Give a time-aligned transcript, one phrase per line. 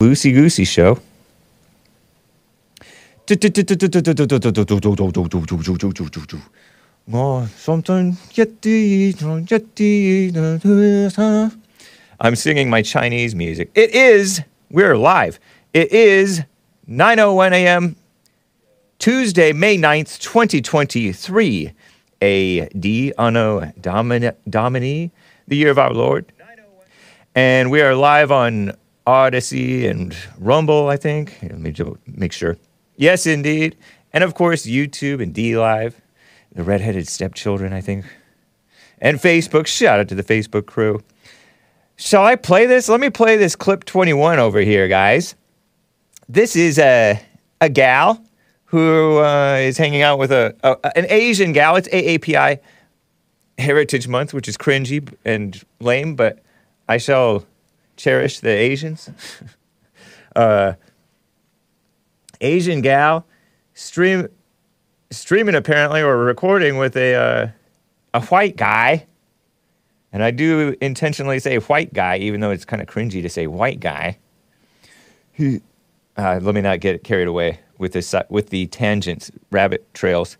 [0.00, 1.00] Loosey Goosey Show.
[12.20, 13.72] I'm singing my Chinese music.
[13.74, 14.40] It is,
[14.70, 15.40] we're live.
[15.74, 16.44] It is
[16.88, 17.96] 9.01 a.m.
[19.00, 21.72] Tuesday, May 9th, 2023.
[22.22, 23.12] A.D.
[23.18, 25.10] Anno Domini, Domini,
[25.48, 26.32] the year of our Lord.
[27.34, 28.74] And we are live on
[29.08, 31.38] Odysee and Rumble, I think.
[31.42, 32.58] Let me just make sure.
[32.96, 33.76] Yes, indeed.
[34.12, 35.94] And of course, YouTube and DLive,
[36.52, 38.04] the redheaded stepchildren, I think.
[39.00, 39.66] And Facebook.
[39.66, 41.02] Shout out to the Facebook crew.
[41.96, 42.88] Shall I play this?
[42.88, 45.34] Let me play this clip 21 over here, guys.
[46.28, 47.20] This is a,
[47.60, 48.22] a gal
[48.66, 51.76] who uh, is hanging out with a, a an Asian gal.
[51.76, 52.58] It's AAPI
[53.56, 56.40] Heritage Month, which is cringy and lame, but
[56.88, 57.46] I shall
[57.98, 59.10] cherish the Asians.
[60.36, 60.72] uh,
[62.40, 63.26] Asian gal
[63.74, 64.28] stream
[65.10, 67.48] streaming apparently or recording with a uh,
[68.14, 69.06] a white guy.
[70.10, 73.46] And I do intentionally say white guy, even though it's kind of cringy to say
[73.46, 74.18] white guy.
[75.38, 80.38] uh, let me not get carried away with this with the tangents, rabbit trails.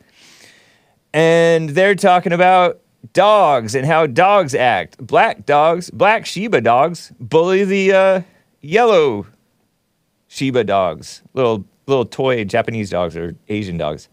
[1.13, 2.81] And they're talking about
[3.13, 4.99] dogs and how dogs act.
[4.99, 8.23] Black dogs, black Shiba dogs, bully the uh,
[8.61, 9.27] yellow
[10.29, 14.09] Shiba dogs, little little toy Japanese dogs or Asian dogs,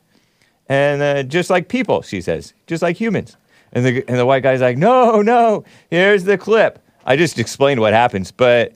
[0.67, 3.37] and uh, just like people, she says, just like humans.
[3.73, 6.79] And the and the white guy's like, no, no, here's the clip.
[7.05, 8.73] I just explained what happens, but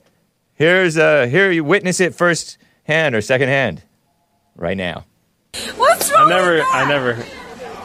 [0.54, 3.82] here's uh here you witness it first hand or second hand,
[4.56, 5.06] right now.
[5.76, 6.74] What's wrong I never, with that?
[6.74, 7.24] I never.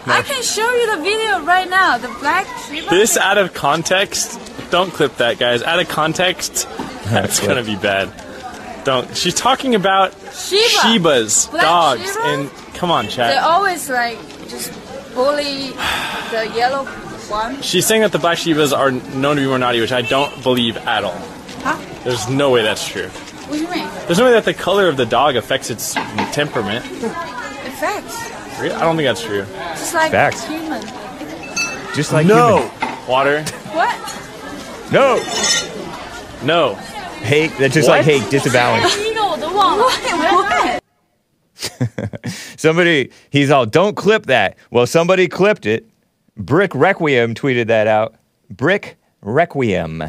[0.07, 1.97] I can show you the video right now.
[1.97, 2.89] The black Shiba.
[2.89, 4.39] This out of context.
[4.71, 5.63] Don't clip that, guys.
[5.63, 6.67] Out of context,
[7.05, 8.11] that's gonna be bad.
[8.83, 9.15] Don't.
[9.17, 10.59] She's talking about Shiba.
[10.59, 12.25] Shibas, Black dogs, Shiba?
[12.25, 13.29] and come on, chat.
[13.31, 13.43] They chat.
[13.43, 14.71] always like just
[15.15, 15.69] bully
[16.31, 16.85] the yellow
[17.29, 17.61] one.
[17.61, 20.43] She's saying that the black Shibas are known to be more naughty, which I don't
[20.43, 21.17] believe at all.
[21.63, 21.77] Huh?
[22.03, 23.07] There's no way that's true.
[23.07, 23.87] What do you mean?
[24.05, 25.93] There's no way that the color of the dog affects its
[26.33, 26.85] temperament.
[26.85, 28.31] Effects.
[28.59, 28.73] Really?
[28.73, 29.45] I don't think that's true.
[29.45, 30.45] Just like Facts.
[30.45, 30.81] human.
[31.93, 32.69] Just like no.
[32.69, 33.07] human.
[33.07, 33.43] Water.
[33.73, 34.91] What?
[34.91, 35.17] no.
[36.43, 36.75] No.
[37.23, 37.51] Hate.
[37.57, 38.21] That's just like What?
[38.21, 38.81] hate disavowing.
[38.81, 40.81] What?
[41.63, 42.25] What?
[42.57, 44.57] Somebody, he's all, don't clip that.
[44.71, 45.85] Well, somebody clipped it.
[46.37, 48.15] Brick Requiem tweeted that out.
[48.49, 50.03] Brick Requiem.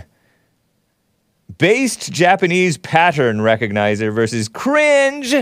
[1.58, 5.34] Based Japanese pattern recognizer versus cringe,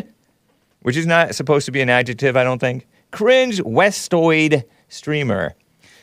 [0.83, 2.87] which is not supposed to be an adjective, I don't think.
[3.15, 5.55] Cringe Westoid streamer.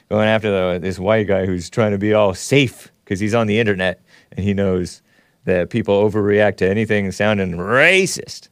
[0.10, 3.48] Going after the, this white guy who's trying to be all safe because he's on
[3.48, 4.02] the internet
[4.32, 5.02] and he knows
[5.46, 8.50] that people overreact to anything sounding racist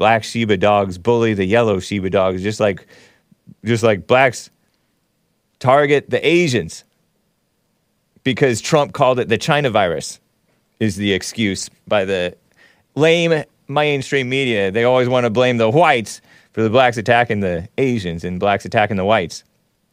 [0.00, 2.86] black Shiba dogs bully the yellow Shiba dogs, just like
[3.66, 4.48] just like blacks
[5.58, 6.84] target the Asians
[8.24, 10.18] because Trump called it the China virus
[10.80, 12.34] is the excuse by the
[12.94, 14.70] lame mainstream media.
[14.70, 18.64] They always want to blame the whites for the blacks attacking the Asians and blacks
[18.64, 19.44] attacking the whites.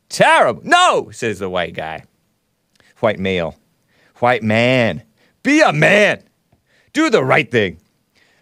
[0.09, 0.62] Terrible.
[0.63, 2.03] No, says the white guy.
[3.00, 3.56] White male.
[4.18, 5.03] White man.
[5.44, 6.23] Be a man.
[6.94, 7.79] Do the right thing.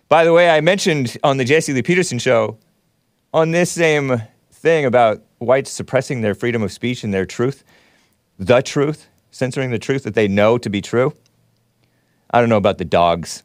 [0.07, 2.57] By the way, I mentioned on the Jesse Lee Peterson show
[3.33, 4.21] on this same
[4.51, 7.63] thing about whites suppressing their freedom of speech and their truth,
[8.39, 11.13] the truth, censoring the truth that they know to be true.
[12.31, 13.43] I don't know about the dogs,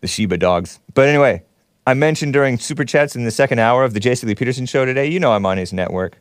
[0.00, 0.80] the Shiba dogs.
[0.92, 1.42] But anyway,
[1.88, 4.84] I mentioned during Super Chats in the second hour of the Jesse Lee Peterson show
[4.84, 6.18] today, you know I'm on his network.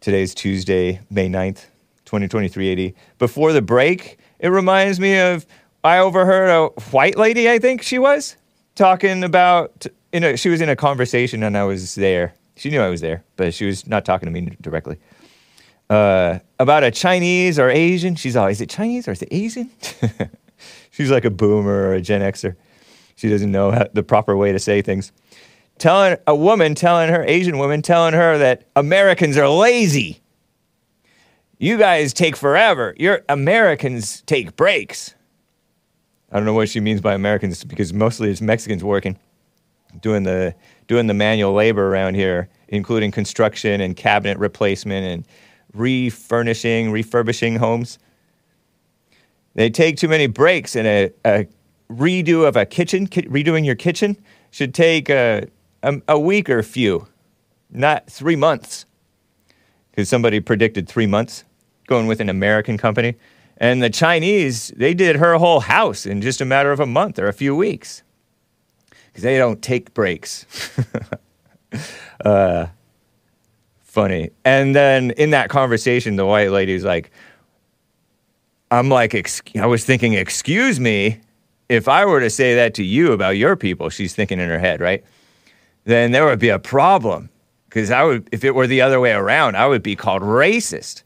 [0.00, 1.64] Today's Tuesday, May 9th,
[2.04, 2.94] 2023 AD.
[3.18, 5.46] Before the break, it reminds me of
[5.82, 8.36] I overheard a white lady, I think she was,
[8.74, 12.34] talking about in a she was in a conversation and I was there.
[12.56, 14.98] She knew I was there, but she was not talking to me directly.
[15.88, 18.14] Uh, about a Chinese or Asian.
[18.14, 19.70] She's all, is it Chinese or is it Asian?
[20.90, 22.56] She's like a boomer or a Gen Xer.
[23.22, 25.12] She doesn't know how, the proper way to say things.
[25.78, 30.20] Telling a woman, telling her, Asian woman, telling her that Americans are lazy.
[31.56, 32.96] You guys take forever.
[32.98, 35.14] Your Americans take breaks.
[36.32, 39.16] I don't know what she means by Americans because mostly it's Mexicans working,
[40.00, 40.56] doing the
[40.88, 45.26] doing the manual labor around here, including construction and cabinet replacement and
[45.74, 48.00] refurnishing, refurbishing homes.
[49.54, 51.46] They take too many breaks, and a, a
[51.92, 54.16] redo of a kitchen, ki- redoing your kitchen,
[54.50, 55.46] should take a,
[55.82, 57.06] a, a week or a few,
[57.70, 58.86] not three months.
[59.90, 61.44] Because somebody predicted three months
[61.86, 63.16] going with an American company.
[63.58, 67.18] And the Chinese, they did her whole house in just a matter of a month
[67.18, 68.02] or a few weeks
[69.12, 70.46] because they don't take breaks.
[72.24, 72.66] uh,
[73.82, 74.30] funny.
[74.44, 77.10] And then in that conversation, the white lady's like,
[78.70, 81.20] I'm like, ex- I was thinking, excuse me,
[81.72, 84.58] if I were to say that to you about your people, she's thinking in her
[84.58, 85.02] head, right?
[85.84, 87.30] Then there would be a problem.
[87.66, 91.02] Because I would, if it were the other way around, I would be called racist.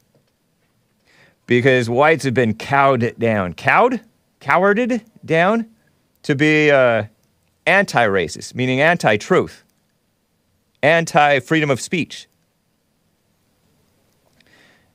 [1.45, 4.01] Because whites have been cowed down, cowed,
[4.41, 5.69] cowarded down
[6.23, 7.05] to be uh,
[7.65, 9.63] anti-racist, meaning anti-truth,
[10.83, 12.27] anti-freedom of speech,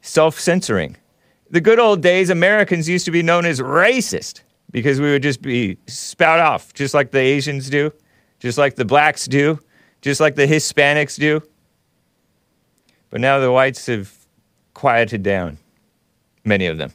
[0.02, 0.98] self-censoring.
[1.50, 4.42] The good old days, Americans used to be known as racist
[4.72, 7.92] because we would just be spout off, just like the Asians do,
[8.40, 9.58] just like the blacks do,
[10.00, 11.40] just like the Hispanics do.
[13.10, 14.12] But now the whites have
[14.74, 15.58] quieted down,
[16.44, 16.92] many of them.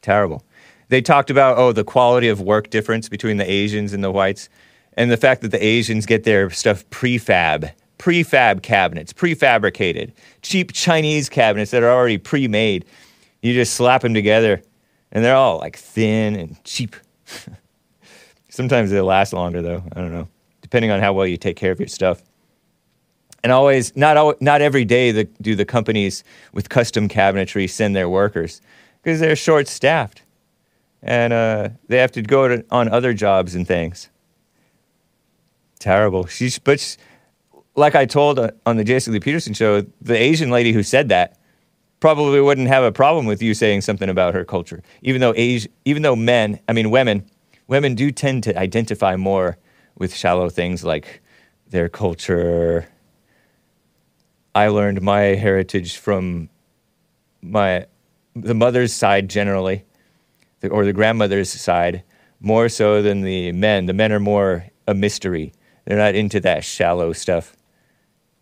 [0.00, 0.44] Terrible.
[0.88, 4.48] They talked about, oh, the quality of work difference between the Asians and the whites,
[4.96, 10.12] and the fact that the Asians get their stuff prefab, prefab cabinets, prefabricated,
[10.42, 12.84] cheap Chinese cabinets that are already pre made.
[13.42, 14.62] You just slap them together,
[15.16, 16.94] and they're all like thin and cheap.
[18.50, 19.82] Sometimes they last longer, though.
[19.92, 20.28] I don't know,
[20.60, 22.22] depending on how well you take care of your stuff
[23.42, 26.22] and always not al- not every day the, do the companies
[26.52, 28.60] with custom cabinetry send their workers
[29.00, 30.22] because they're short staffed
[31.02, 34.10] and uh, they have to go to, on other jobs and things.
[35.78, 36.26] Terrible.
[36.26, 36.98] She's but she,
[37.74, 41.08] like I told uh, on the Jesse Lee Peterson show, the Asian lady who said
[41.08, 41.38] that
[42.00, 45.70] probably wouldn't have a problem with you saying something about her culture, even though Asi-
[45.84, 47.24] even though men, I mean women,
[47.66, 49.58] women do tend to identify more
[49.96, 51.22] with shallow things like
[51.70, 52.88] their culture
[54.56, 56.48] I learned my heritage from
[57.42, 57.86] my
[58.34, 59.84] the mother's side generally,
[60.70, 62.02] or the grandmother's side,
[62.40, 63.86] more so than the men.
[63.86, 65.52] The men are more a mystery.
[65.84, 67.55] They're not into that shallow stuff.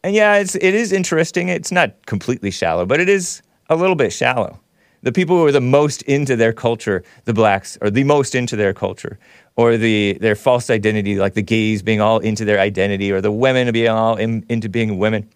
[0.04, 1.48] And yeah, it's it is interesting.
[1.48, 4.60] It's not completely shallow, but it is a little bit shallow.
[5.02, 8.54] The people who are the most into their culture, the blacks, are the most into
[8.54, 9.18] their culture,
[9.56, 13.32] or the their false identity, like the gays being all into their identity, or the
[13.32, 15.28] women being all in, into being women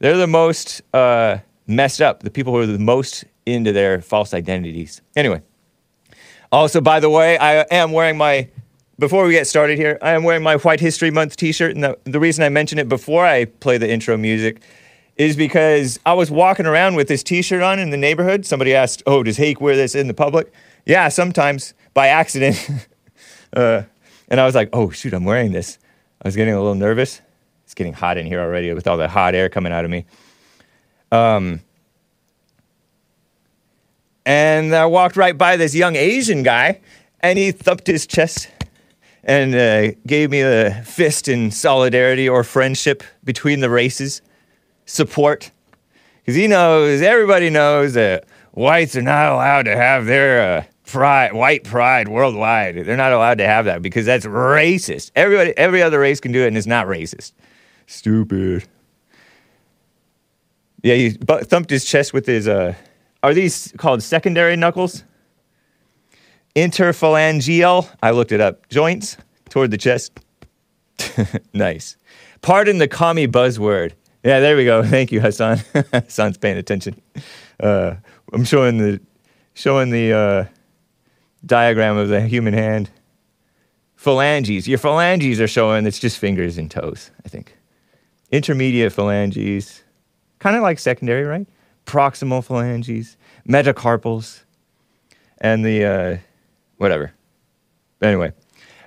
[0.00, 4.34] they're the most uh, messed up, the people who are the most into their false
[4.34, 5.02] identities.
[5.14, 5.42] Anyway,
[6.50, 8.48] also, by the way, I am wearing my,
[9.00, 11.74] before we get started here, I am wearing my White History Month t shirt.
[11.74, 14.60] And the, the reason I mention it before I play the intro music
[15.16, 18.44] is because I was walking around with this t shirt on in the neighborhood.
[18.44, 20.52] Somebody asked, Oh, does Hake wear this in the public?
[20.84, 22.86] Yeah, sometimes by accident.
[23.56, 23.82] uh,
[24.28, 25.78] and I was like, Oh, shoot, I'm wearing this.
[26.22, 27.22] I was getting a little nervous.
[27.64, 30.04] It's getting hot in here already with all the hot air coming out of me.
[31.10, 31.62] Um,
[34.26, 36.80] and I walked right by this young Asian guy,
[37.20, 38.48] and he thumped his chest
[39.24, 44.22] and uh, gave me a fist in solidarity or friendship between the races,
[44.86, 45.50] support.
[46.20, 51.32] Because he knows, everybody knows that whites are not allowed to have their uh, pride,
[51.32, 52.84] white pride worldwide.
[52.84, 55.12] They're not allowed to have that because that's racist.
[55.14, 57.32] Everybody, every other race can do it, and it's not racist.
[57.86, 58.66] Stupid.
[60.82, 62.48] Yeah, he thumped his chest with his.
[62.48, 62.74] Uh,
[63.22, 65.04] are these called secondary knuckles?
[66.56, 67.88] Interphalangeal.
[68.02, 68.68] I looked it up.
[68.68, 69.16] Joints
[69.48, 70.18] toward the chest.
[71.52, 71.96] nice.
[72.42, 73.92] Pardon the commie buzzword.
[74.24, 74.82] Yeah, there we go.
[74.84, 75.58] Thank you, Hassan.
[75.92, 77.00] Hassan's paying attention.
[77.58, 77.94] Uh,
[78.32, 79.00] I'm showing the
[79.54, 80.44] showing the uh,
[81.44, 82.90] diagram of the human hand.
[83.96, 84.66] Phalanges.
[84.66, 85.86] Your phalanges are showing.
[85.86, 87.10] It's just fingers and toes.
[87.24, 87.56] I think
[88.30, 89.82] intermediate phalanges,
[90.38, 91.46] kind of like secondary, right?
[91.86, 93.16] Proximal phalanges,
[93.48, 94.44] metacarpals,
[95.38, 96.16] and the uh,
[96.80, 97.12] whatever.
[98.00, 98.32] Anyway,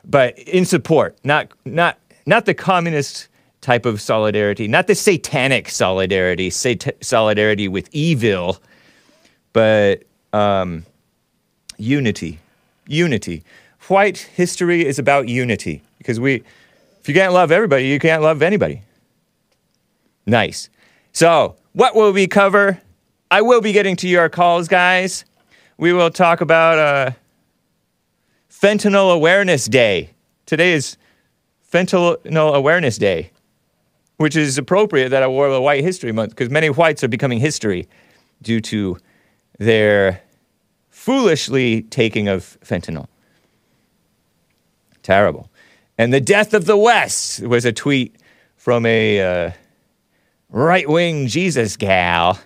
[0.03, 3.27] but in support, not not not the communist
[3.61, 8.57] type of solidarity, not the satanic solidarity, sat- solidarity with evil,
[9.53, 10.83] but um,
[11.77, 12.39] unity,
[12.87, 13.43] unity.
[13.87, 16.43] White history is about unity because we,
[16.99, 18.81] if you can't love everybody, you can't love anybody.
[20.25, 20.69] Nice.
[21.11, 22.81] So, what will we cover?
[23.29, 25.25] I will be getting to your calls, guys.
[25.77, 27.11] We will talk about uh,
[28.63, 30.11] Fentanyl Awareness Day.
[30.45, 30.95] Today is
[31.69, 33.29] Fentanyl Awareness Day,
[34.15, 37.39] which is appropriate that I wore a White History Month because many whites are becoming
[37.39, 37.89] history
[38.41, 38.97] due to
[39.59, 40.21] their
[40.89, 43.07] foolishly taking of fentanyl.
[45.01, 45.49] Terrible.
[45.97, 48.15] And the death of the West was a tweet
[48.55, 49.19] from a.
[49.19, 49.51] Uh,
[50.51, 52.39] right wing Jesus gal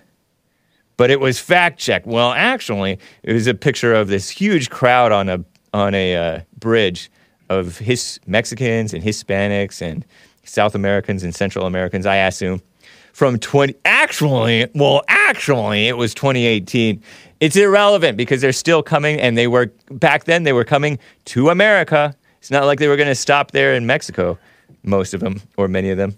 [0.96, 2.06] but it was fact checked.
[2.06, 6.40] Well, actually, it was a picture of this huge crowd on a on a uh,
[6.58, 7.10] bridge
[7.48, 10.04] of his Mexicans and Hispanics and
[10.44, 12.06] South Americans and Central Americans.
[12.06, 12.62] I assume
[13.12, 17.02] from 20 actually well actually it was 2018
[17.40, 21.48] it's irrelevant because they're still coming and they were back then they were coming to
[21.48, 22.14] america.
[22.38, 24.38] It's not like they were going to stop there in mexico
[24.84, 26.16] most of them or many of them.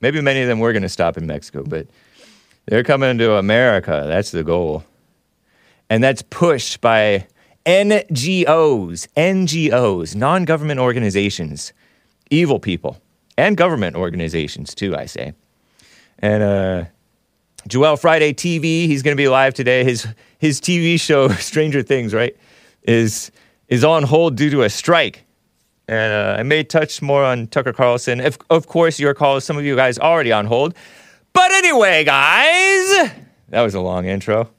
[0.00, 1.86] Maybe many of them were going to stop in mexico but
[2.64, 4.04] they're coming to america.
[4.06, 4.82] That's the goal.
[5.90, 7.26] And that's pushed by
[7.66, 11.72] ngos ngos non-government organizations
[12.30, 13.00] evil people
[13.36, 15.32] and government organizations too i say
[16.18, 16.84] and uh,
[17.68, 19.84] Joel Friday TV, he's going to be live today.
[19.84, 20.06] His
[20.38, 22.36] his TV show Stranger Things, right,
[22.82, 23.30] is
[23.68, 25.24] is on hold due to a strike.
[25.88, 28.20] And uh, I may touch more on Tucker Carlson.
[28.20, 30.74] If, of course, your call some of you guys already on hold.
[31.32, 33.12] But anyway, guys,
[33.50, 34.50] that was a long intro.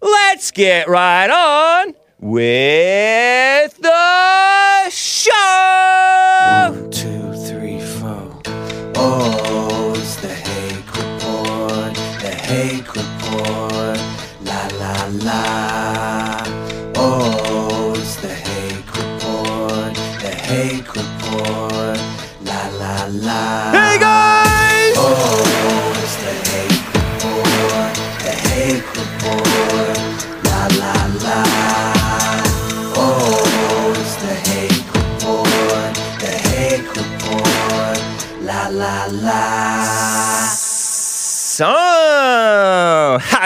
[0.00, 5.30] Let's get right on with the show.
[6.70, 8.40] One, two, three, four.
[8.96, 14.00] Oh, it's the Hake Report, the Hake Report,
[14.40, 16.13] la la la.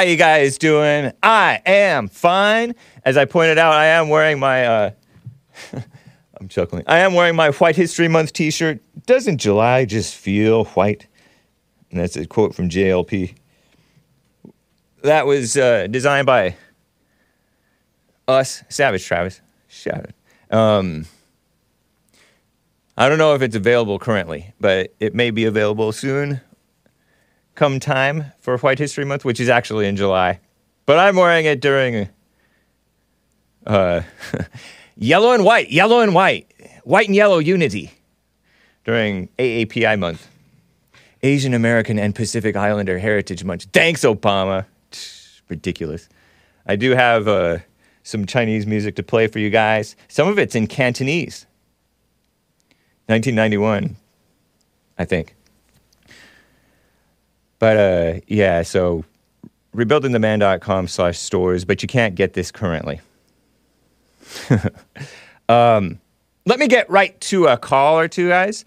[0.09, 1.12] You guys doing?
[1.23, 2.75] I am fine.
[3.05, 4.91] As I pointed out, I am wearing my uh
[6.41, 6.85] I'm chuckling.
[6.87, 8.81] I am wearing my White History Month t-shirt.
[9.07, 11.07] Doesn't July just feel white?
[11.91, 13.35] And that's a quote from JLP.
[15.03, 16.57] That was uh, designed by
[18.27, 19.41] us, Savage Travis.
[19.69, 20.55] Shout it.
[20.55, 21.07] Um,
[22.97, 26.41] I don't know if it's available currently, but it may be available soon
[27.59, 30.38] come time for White History Month, which is actually in July.
[30.87, 32.09] But I'm wearing it during
[33.67, 34.03] uh,
[34.97, 36.50] yellow and white, yellow and white,
[36.85, 37.91] white and yellow unity
[38.85, 40.29] during AAPI month,
[41.25, 43.67] Asian American and Pacific Islander Heritage Month.
[43.73, 44.65] Thanks, Obama.
[45.49, 46.09] Ridiculous.
[46.65, 47.59] I do have uh,
[48.05, 49.97] some Chinese music to play for you guys.
[50.07, 51.45] Some of it's in Cantonese.
[53.07, 53.97] 1991,
[54.97, 55.35] I think.
[57.59, 59.05] But uh, yeah, so
[59.75, 63.00] rebuildingtheman.com slash stores, but you can't get this currently.
[65.49, 66.00] um,
[66.47, 68.65] let me get right to a call or two, guys.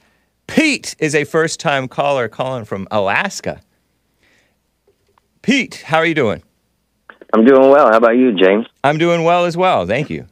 [0.48, 3.62] Pete is a first time caller calling from Alaska.
[5.42, 6.44] Pete, how are you doing?
[7.34, 7.88] I'm doing well.
[7.88, 8.68] How about you, James?
[8.84, 9.88] I'm doing well as well.
[9.88, 10.28] Thank you.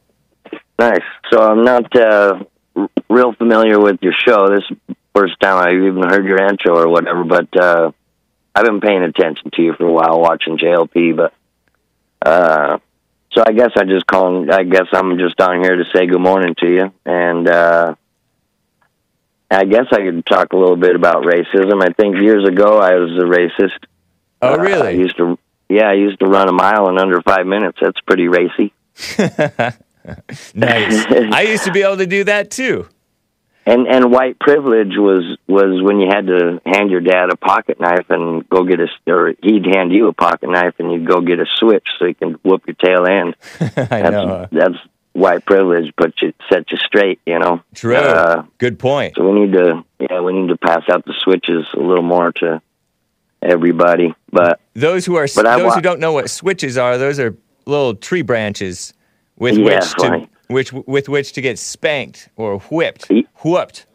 [0.78, 1.02] Nice.
[1.32, 2.44] So I'm not uh,
[2.76, 4.50] r- real familiar with your show.
[4.50, 7.92] This first time I've even heard your intro or whatever, but uh,
[8.56, 11.16] I've been paying attention to you for a while, watching JLP.
[11.16, 11.34] But
[12.28, 12.80] uh,
[13.32, 14.52] so I guess I just call.
[14.52, 17.96] I guess I'm just on here to say good morning to you, and uh,
[19.52, 21.84] I guess I could talk a little bit about racism.
[21.84, 23.78] I think years ago I was a racist.
[24.42, 24.98] Oh, Uh, I really?
[25.00, 25.38] used to.
[25.70, 27.78] Yeah, I used to run a mile in under five minutes.
[27.80, 28.74] That's pretty racy.
[30.56, 31.06] nice.
[31.32, 32.88] I used to be able to do that too.
[33.72, 37.80] And and white privilege was was when you had to hand your dad a pocket
[37.80, 41.22] knife and go get a or he'd hand you a pocket knife and you'd go
[41.22, 43.36] get a switch so you can whoop your tail end.
[43.62, 44.48] I That's know.
[44.52, 44.76] that's
[45.14, 47.62] white privilege, but you set you straight, you know.
[47.76, 47.96] True.
[47.96, 49.16] Uh, Good point.
[49.16, 52.32] so we need to yeah we need to pass out the switches a little more
[52.34, 52.62] to
[53.42, 54.14] everybody.
[54.32, 57.36] But Those who are But those wa- who don't know what switches are, those are
[57.66, 58.94] little tree branches
[59.38, 60.30] with Yeah, which to right.
[60.50, 63.10] Which with which to get spanked or whipped,
[63.44, 63.86] whooped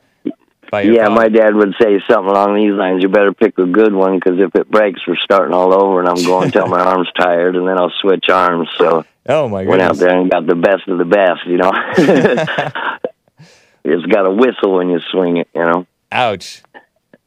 [0.71, 1.15] by your yeah, father.
[1.15, 3.03] my dad would say something along these lines.
[3.03, 6.09] You better pick a good one because if it breaks, we're starting all over, and
[6.09, 8.69] I'm going till my arm's tired, and then I'll switch arms.
[8.79, 11.73] So Oh my went out there and got the best of the best, you know.
[13.85, 15.87] it's got a whistle when you swing it, you know.
[16.13, 16.63] Ouch.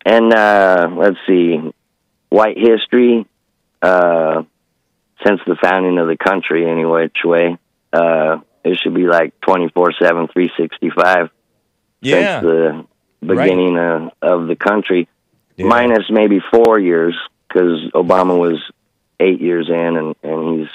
[0.06, 1.60] And uh let's see,
[2.30, 3.26] white history,
[3.82, 4.44] uh
[5.26, 7.58] since the founding of the country any which way.
[7.92, 11.30] Uh it should be like twenty four seven, three sixty five
[12.02, 12.42] Yeah.
[12.42, 12.86] since the
[13.26, 15.08] beginning of, of the country.
[15.56, 15.68] Yeah.
[15.68, 17.16] Minus maybe four years
[17.48, 18.60] because Obama was
[19.20, 20.70] eight years in and, and he's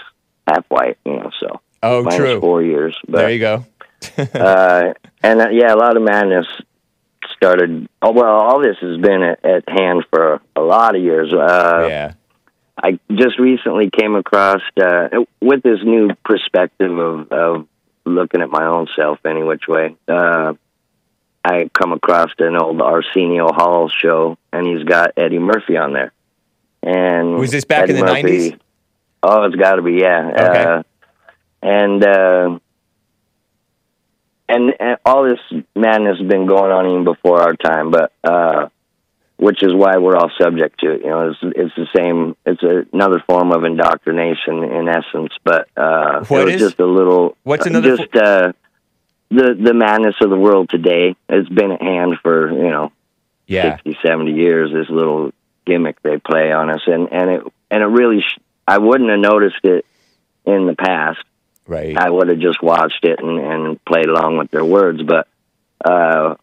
[0.49, 2.41] half white, you know, so Oh, minus true.
[2.41, 2.97] four years.
[3.09, 3.65] But There you go.
[4.19, 6.47] uh, and uh, yeah, a lot of madness
[7.37, 7.89] started.
[8.01, 11.33] Oh, well, all this has been at, at hand for a lot of years.
[11.33, 12.13] Uh, yeah.
[12.83, 15.09] I just recently came across uh,
[15.41, 17.69] with this new perspective of, of
[18.05, 19.97] looking at my own self any which way.
[20.09, 20.55] Uh,
[21.45, 26.13] I come across an old Arsenio Hall show, and he's got Eddie Murphy on there.
[26.83, 28.59] And Was this back in the 90s?
[29.23, 30.31] Oh, it's got to be, yeah.
[30.33, 30.65] Okay.
[30.65, 30.83] Uh,
[31.63, 32.59] and uh,
[34.49, 38.69] and and all this madness has been going on even before our time, but uh,
[39.43, 41.01] which is why we're all subject to it.
[41.03, 42.37] You know, it's it's the same.
[42.47, 47.37] It's a, another form of indoctrination in essence, but uh, What is- just a little.
[47.43, 48.53] what's another Just uh,
[49.31, 52.93] the the madness of the world today has been at hand for you know
[53.47, 53.77] Yeah.
[53.77, 54.73] 60, 70 years.
[54.73, 55.33] This little
[55.67, 59.19] gimmick they play on us, and and it and it really, sh- I wouldn't have
[59.19, 59.85] noticed it
[60.45, 61.19] in the past.
[61.67, 61.97] Right.
[61.97, 65.27] I would have just watched it and, and played along with their words, but
[65.85, 66.35] uh,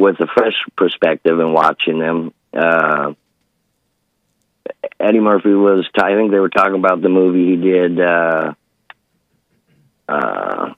[0.00, 3.12] with a fresh perspective and watching them, uh,
[4.98, 5.88] Eddie Murphy was.
[5.96, 8.00] I think they were talking about the movie he did.
[8.00, 8.54] Uh,
[10.08, 10.74] uh,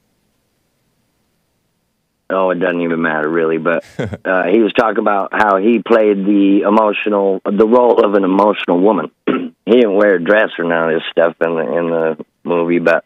[2.31, 6.25] oh, it doesn't even matter really, but uh, he was talking about how he played
[6.25, 9.11] the emotional, the role of an emotional woman.
[9.26, 12.81] he didn't wear a dress or none of this stuff in the in the movie,
[12.81, 13.05] but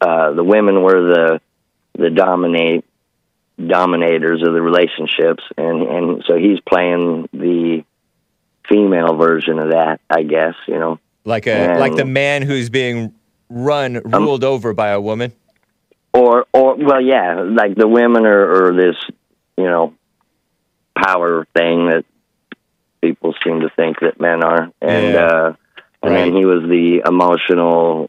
[0.00, 1.40] uh, the women were the
[1.98, 2.84] the dominate
[3.68, 7.84] dominators of the relationships, and and so he's playing the
[8.68, 10.54] female version of that, I guess.
[10.66, 13.12] You know, Like a and- like the man who's being
[13.48, 15.32] run Um, ruled over by a woman.
[16.14, 18.96] or or well, yeah, like the women are, are this
[19.56, 19.94] you know
[20.96, 22.04] power thing that
[23.00, 25.24] people seem to think that men are, and Yeah.
[25.26, 25.52] uh,
[26.02, 28.08] and then he was the emotional,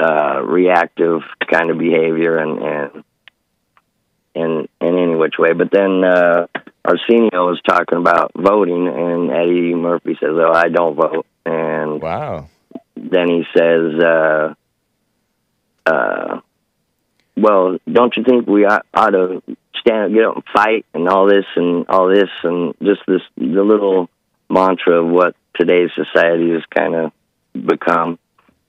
[0.00, 3.04] uh, reactive kind of behavior, and and
[4.36, 5.52] in in any which way.
[5.54, 6.46] But then uh,
[6.84, 12.48] Arsenio was talking about voting, and Eddie Murphy says, "Oh, I don't vote," and Wow.
[12.96, 14.54] then he says, uh,
[15.86, 16.40] uh,
[17.36, 19.42] "Well, don't you think we ought, ought to
[19.80, 23.22] stand up, get up, and fight, and all this, and all this, and just this
[23.36, 24.08] the little
[24.50, 27.12] mantra of what today's society has kind of
[27.54, 28.18] become."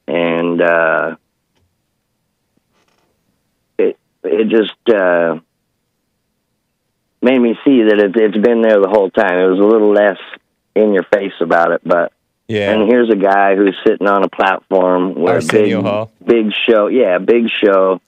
[0.07, 1.15] And uh,
[3.77, 5.39] it it just uh,
[7.27, 9.37] made me see that it, it's been there the whole time.
[9.37, 10.17] It was a little less
[10.75, 12.13] in your face about it, but
[12.47, 12.71] Yeah.
[12.71, 16.11] and here's a guy who's sitting on a platform with Arsenio a big, Hall.
[16.25, 16.87] big show.
[16.87, 17.99] Yeah, big show,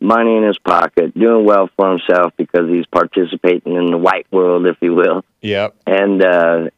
[0.00, 4.66] money in his pocket, doing well for himself because he's participating in the white world,
[4.66, 5.24] if you will.
[5.42, 5.74] Yep.
[5.86, 6.70] And uh,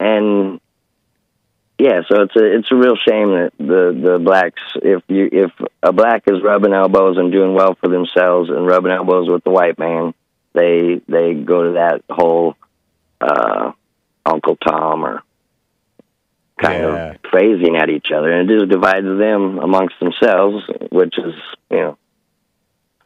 [0.00, 0.60] and
[1.78, 5.52] yeah, so it's a it's a real shame that the the blacks, if you if
[5.82, 9.50] a black is rubbing elbows and doing well for themselves and rubbing elbows with the
[9.50, 10.12] white man,
[10.58, 12.54] they they go to that whole
[13.20, 13.72] uh,
[14.26, 15.22] Uncle Tom or
[16.60, 17.10] kind Yeah.
[17.14, 21.34] of praising at each other, and it just divides them amongst themselves, which is
[21.70, 21.98] you know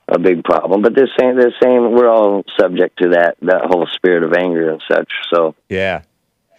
[0.09, 0.83] a big problem.
[0.83, 4.71] But this same this same we're all subject to that that whole spirit of anger
[4.73, 5.11] and such.
[5.33, 6.03] So Yeah.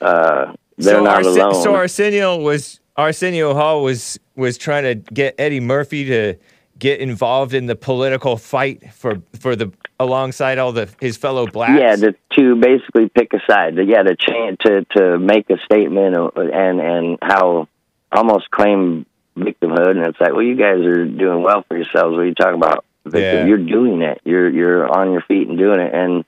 [0.01, 1.63] uh, they're so not alone.
[1.63, 6.35] So Arsenio was Arsenio Hall was was trying to get Eddie Murphy to
[6.79, 9.71] get involved in the political fight for for the
[10.03, 11.79] alongside all the his fellow blacks.
[11.79, 13.75] yeah, to, to basically pick a side.
[13.77, 17.67] Yeah, to change to to make a statement and and how
[18.11, 19.05] almost claim
[19.37, 22.13] victimhood, and it's like, well, you guys are doing well for yourselves.
[22.13, 22.85] What are you talking about?
[23.05, 23.21] Victim?
[23.21, 23.45] Yeah.
[23.45, 24.21] You're doing it.
[24.23, 26.25] You're you're on your feet and doing it, and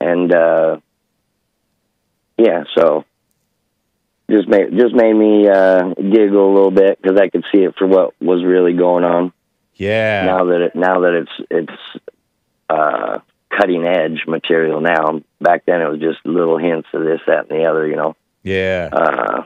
[0.00, 0.78] and uh,
[2.38, 3.04] yeah, so
[4.30, 7.74] just made just made me uh, giggle a little bit because I could see it
[7.76, 9.32] for what was really going on.
[9.74, 12.12] yeah, now that it now that it's it's
[12.68, 13.18] uh
[13.50, 14.80] cutting edge material.
[14.80, 17.96] Now back then it was just little hints of this that and the other you
[17.96, 18.16] know?
[18.42, 19.42] Yeah, uh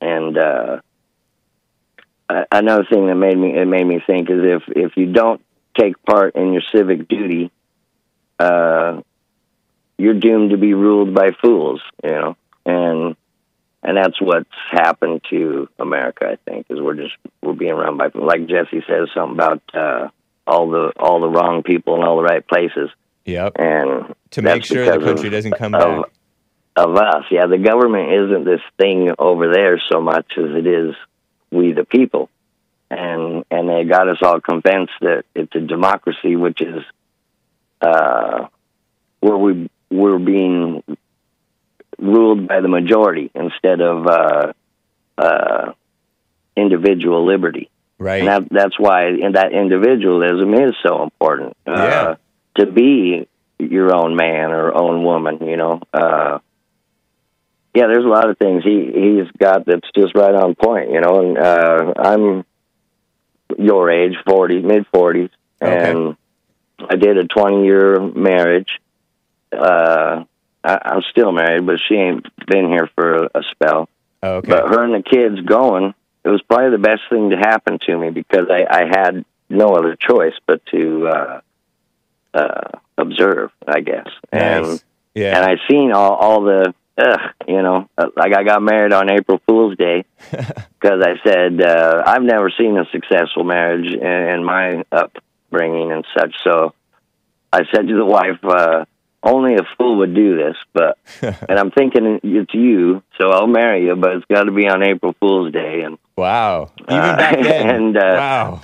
[0.00, 0.80] and uh
[2.52, 5.40] another thing that made me it made me think is if if you don't
[5.78, 7.50] take part in your civic duty
[8.38, 9.00] uh
[9.98, 12.36] you're doomed to be ruled by fools you know?
[12.64, 13.16] And
[13.82, 16.26] and that's what's happened to America.
[16.26, 20.08] I think is we're just we're being run by like Jesse says something about uh,
[20.50, 22.90] all the all the wrong people in all the right places,
[23.24, 23.52] yep.
[23.56, 26.12] and To make sure the country of- doesn't come of, back.
[26.76, 27.24] of us.
[27.30, 30.94] Yeah, the government isn't this thing over there so much as it is
[31.50, 32.28] we the people,
[32.90, 36.82] and and they got us all convinced that it's a democracy, which is
[37.80, 38.46] uh,
[39.20, 40.82] where we we're being
[41.98, 44.52] ruled by the majority instead of uh,
[45.18, 45.72] uh,
[46.56, 47.68] individual liberty.
[48.00, 48.26] Right.
[48.26, 51.54] And that, that's why and that individualism is so important.
[51.66, 51.72] Yeah.
[51.74, 52.14] Uh,
[52.56, 55.80] to be your own man or own woman, you know.
[55.92, 56.38] Uh,
[57.74, 61.00] yeah, there's a lot of things he he's got that's just right on point, you
[61.00, 61.20] know.
[61.20, 62.44] And uh, I'm
[63.58, 65.30] your age, forty, mid forties,
[65.62, 65.90] Okay.
[65.90, 66.16] and
[66.80, 68.70] I did a twenty year marriage.
[69.52, 70.24] Uh,
[70.64, 73.88] I, I'm still married, but she ain't been here for a, a spell.
[74.22, 74.50] Oh, okay.
[74.50, 77.98] But her and the kids going, it was probably the best thing to happen to
[77.98, 81.40] me because I, I had no other choice but to uh,
[82.34, 84.08] uh, observe, I guess.
[84.30, 84.84] And nice.
[85.14, 85.36] Yeah.
[85.36, 89.40] and I seen all all the ugh, you know, like I got married on April
[89.46, 94.84] Fool's Day because I said uh, I've never seen a successful marriage in, in my
[94.92, 96.34] upbringing and such.
[96.44, 96.74] So
[97.52, 98.84] I said to the wife, uh,
[99.22, 103.84] only a fool would do this, but and I'm thinking it's you, so I'll marry
[103.86, 105.98] you, but it's got to be on April Fool's Day and.
[106.16, 106.70] wow.
[106.80, 107.74] Even Uh, back then.
[107.74, 108.60] and, uh, wow.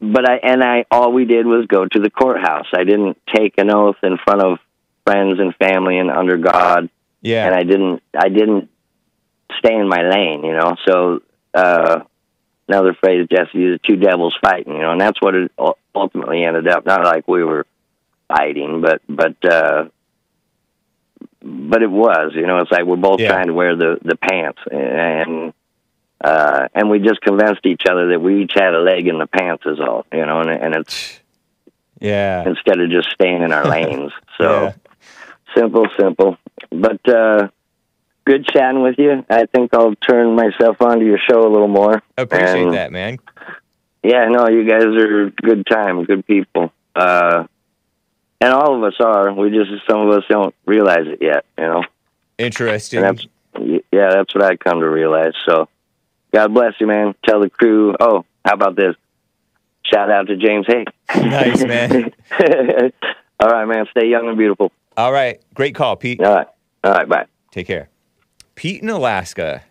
[0.00, 2.66] but I and I all we did was go to the courthouse.
[2.74, 4.58] I didn't take an oath in front of
[5.04, 6.88] friends and family and under God,
[7.20, 7.46] Yeah.
[7.46, 8.70] and I didn't I didn't
[9.58, 10.76] stay in my lane, you know.
[10.86, 11.22] So
[11.54, 12.00] uh
[12.68, 16.42] another phrase Jesse used, two devils fighting, you know, and that's what it ul- ultimately
[16.44, 16.86] ended up.
[16.86, 17.66] Not like we were
[18.36, 19.84] fighting, but but uh
[21.44, 23.28] but it was, you know, it's like we're both Yeah.
[23.32, 25.52] trying to wear the the pants and
[26.24, 29.26] uh, and we just convinced each other that we each had a leg in the
[29.26, 31.18] pants is all, you know, and, and it's
[32.00, 32.48] yeah.
[32.48, 34.12] instead of just staying in our lanes.
[34.38, 34.72] So Yeah.
[35.56, 36.36] simple, simple.
[36.70, 37.48] But uh,
[38.24, 39.24] good chatting with you.
[39.28, 42.00] I think I'll turn myself onto your show a little more.
[42.16, 43.18] Appreciate And, that, man.
[44.04, 46.72] Yeah, no, you guys are good time, good people.
[46.94, 47.46] Uh,
[48.42, 49.32] and all of us are.
[49.32, 51.84] We just some of us don't realize it yet, you know.
[52.38, 53.00] Interesting.
[53.00, 53.26] That's
[53.56, 55.34] yeah, that's what I come to realize.
[55.46, 55.68] So,
[56.34, 57.14] God bless you, man.
[57.24, 57.94] Tell the crew.
[58.00, 58.96] Oh, how about this?
[59.84, 60.84] Shout out to James Hay.
[61.14, 62.12] Nice, man.
[63.40, 63.86] All right, man.
[63.90, 64.72] Stay young and beautiful.
[64.96, 65.40] All right.
[65.54, 66.20] Great call, Pete.
[66.20, 66.46] All right.
[66.82, 67.08] All right.
[67.08, 67.26] Bye.
[67.50, 67.90] Take care.
[68.54, 69.62] Pete in Alaska.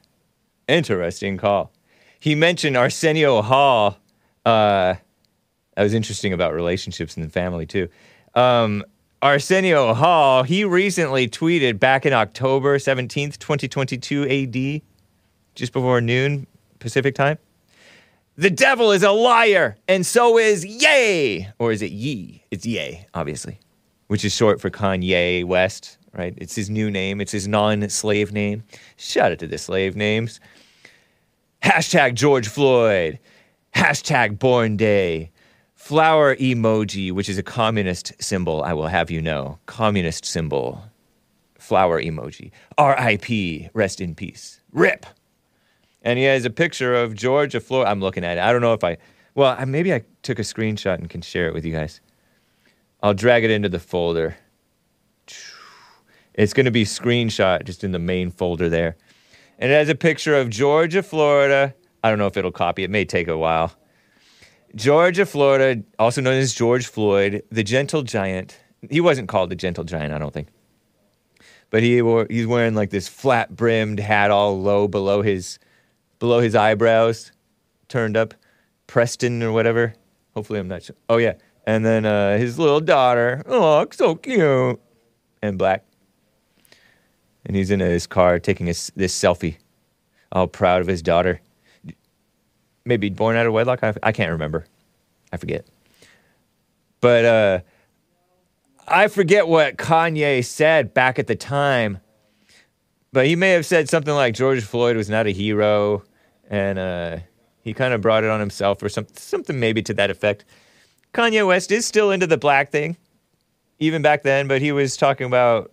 [0.67, 1.71] Interesting call.
[2.19, 3.97] He mentioned Arsenio Hall.
[4.45, 4.95] Uh,
[5.75, 7.89] that was interesting about relationships in the family, too.
[8.35, 8.83] Um,
[9.21, 14.81] Arsenio Hall, he recently tweeted back in October 17th, 2022 AD,
[15.55, 16.47] just before noon
[16.79, 17.37] Pacific time.
[18.37, 21.49] The devil is a liar, and so is Yay!
[21.59, 22.43] Or is it Ye?
[22.49, 23.59] It's Yay, obviously,
[24.07, 26.33] which is short for Kanye West, right?
[26.37, 28.63] It's his new name, it's his non slave name.
[28.95, 30.39] Shout out to the slave names.
[31.61, 33.19] Hashtag George Floyd.
[33.75, 35.30] Hashtag Born Day.
[35.91, 39.59] Flower emoji, which is a communist symbol, I will have you know.
[39.65, 40.81] Communist symbol.
[41.59, 42.51] Flower emoji.
[42.79, 43.69] RIP.
[43.73, 44.61] Rest in peace.
[44.71, 45.05] RIP.
[46.01, 47.87] And he has a picture of Georgia Floyd.
[47.87, 48.39] I'm looking at it.
[48.41, 48.99] I don't know if I,
[49.35, 51.99] well, maybe I took a screenshot and can share it with you guys.
[53.03, 54.37] I'll drag it into the folder.
[56.33, 58.95] It's going to be screenshot just in the main folder there.
[59.59, 61.75] And it has a picture of Georgia, Florida.
[62.01, 62.85] I don't know if it'll copy.
[62.85, 63.73] It may take a while.
[64.75, 68.59] Georgia, Florida, also known as George Floyd, the gentle giant.
[68.89, 70.47] He wasn't called the gentle giant, I don't think.
[71.69, 75.59] But he wore, he's wearing like this flat brimmed hat all low below his
[76.19, 77.31] below his eyebrows,
[77.87, 78.33] turned up,
[78.87, 79.95] Preston or whatever.
[80.35, 80.95] Hopefully I'm not sure.
[81.09, 81.33] Oh yeah.
[81.65, 84.79] And then uh, his little daughter, oh, so cute,
[85.41, 85.85] and black.
[87.45, 89.57] And he's in his car taking his, this selfie,
[90.31, 91.41] all proud of his daughter.
[92.85, 93.83] Maybe born out of wedlock.
[93.83, 94.65] I, I can't remember.
[95.31, 95.65] I forget.
[96.99, 97.59] But uh,
[98.87, 101.99] I forget what Kanye said back at the time.
[103.13, 106.03] But he may have said something like George Floyd was not a hero,
[106.49, 107.17] and uh,
[107.61, 110.45] he kind of brought it on himself, or some, something maybe to that effect.
[111.13, 112.95] Kanye West is still into the black thing,
[113.79, 115.71] even back then, but he was talking about,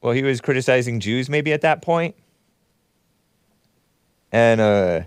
[0.00, 2.14] well, he was criticizing Jews maybe at that point.
[2.14, 2.24] point,
[4.30, 5.00] and uh,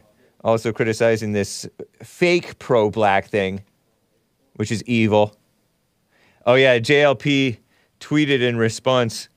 [0.43, 1.67] also criticizing this
[2.03, 3.63] fake pro black thing,
[4.55, 5.35] which is evil.
[6.45, 7.57] Oh, yeah, JLP
[7.99, 9.29] tweeted in response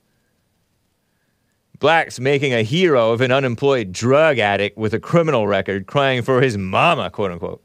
[1.83, 6.41] Blacks making a hero of an unemployed drug addict with a criminal record crying for
[6.41, 7.61] his mama, quote unquote.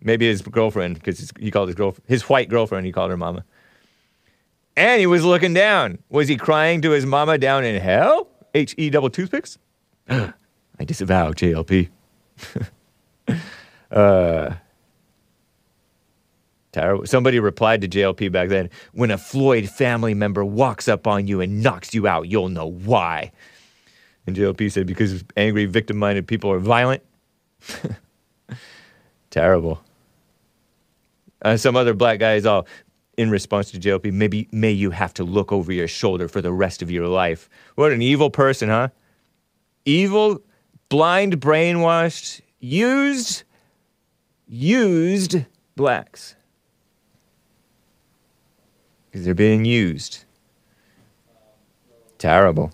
[0.00, 3.44] Maybe his girlfriend, because he called his girlfriend, his white girlfriend, he called her mama.
[4.78, 5.98] And he was looking down.
[6.08, 8.28] Was he crying to his mama down in hell?
[8.54, 9.58] H E double toothpicks?
[10.08, 10.32] I
[10.86, 11.90] disavow JLP.
[13.90, 14.54] uh,
[16.72, 17.06] terrible.
[17.06, 21.40] Somebody replied to JLP back then when a Floyd family member walks up on you
[21.40, 23.32] and knocks you out, you'll know why.
[24.26, 27.02] And JLP said because angry, victim minded people are violent.
[29.30, 29.82] terrible.
[31.42, 32.66] Uh, some other black guys all,
[33.16, 36.52] in response to JLP, maybe may you have to look over your shoulder for the
[36.52, 37.48] rest of your life.
[37.74, 38.88] What an evil person, huh?
[39.84, 40.40] Evil,
[40.90, 43.44] blind, brainwashed, used,
[44.46, 46.34] used blacks.
[49.06, 50.24] Because they're being used.
[52.18, 52.70] Terrible.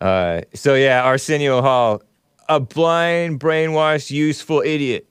[0.00, 2.02] Uh, so yeah, Arsenio Hall,
[2.48, 5.06] a blind, brainwashed, useful idiot.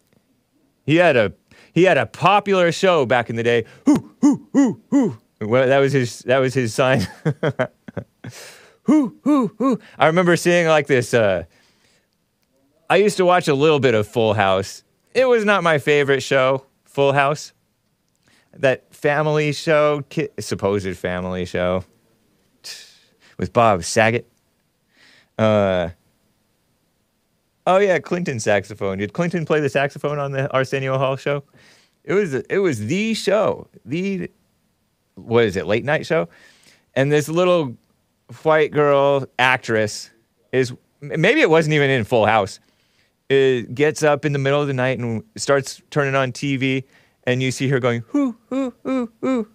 [0.88, 1.34] He had a
[1.74, 3.66] he had a popular show back in the day.
[3.86, 5.18] Hoo hoo hoo hoo.
[5.40, 7.08] Well, that was his that was his sign.
[8.90, 11.14] I remember seeing like this.
[11.14, 11.44] Uh,
[12.90, 14.84] I used to watch a little bit of Full House.
[15.14, 17.54] It was not my favorite show, Full House.
[18.54, 21.84] That family show, ki- supposed family show,
[23.38, 24.28] with Bob Saget.
[25.38, 25.90] Uh,
[27.68, 28.98] oh yeah, Clinton saxophone.
[28.98, 31.44] Did Clinton play the saxophone on the Arsenio Hall show?
[32.04, 34.32] It was it was the show, the
[35.14, 36.28] what is it, late night show?
[36.96, 37.78] And this little
[38.44, 40.10] white girl actress
[40.52, 42.60] is maybe it wasn't even in Full House.
[43.30, 46.84] It gets up in the middle of the night and starts turning on TV,
[47.26, 49.48] and you see her going hoo hoo hoo hoo,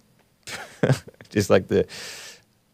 [1.29, 1.85] just like the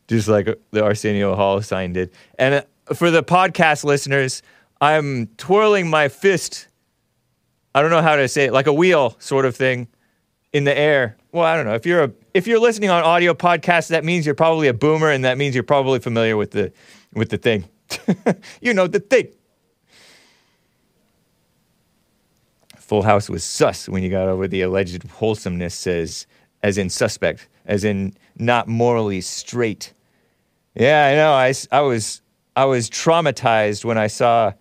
[0.08, 2.12] just like the Arsenio Hall sign did.
[2.38, 4.44] And uh, for the podcast listeners,
[4.80, 6.68] I'm twirling my fist.
[7.74, 9.88] I don't know how to say it, like a wheel sort of thing
[10.54, 11.18] in the air.
[11.32, 11.76] Well, I don't know.
[11.76, 15.10] If you're a if you're listening on audio podcast, that means you're probably a boomer,
[15.10, 16.74] and that means you're probably familiar with the
[17.13, 17.65] with the thing.
[18.62, 19.30] you know the thing.
[22.78, 26.28] Full House was sus when you got over the alleged wholesomeness as
[26.63, 29.94] as in suspect, as in not morally straight.
[30.76, 31.34] Yeah, I know.
[31.34, 32.22] I, I was
[32.58, 34.52] I was traumatized when I saw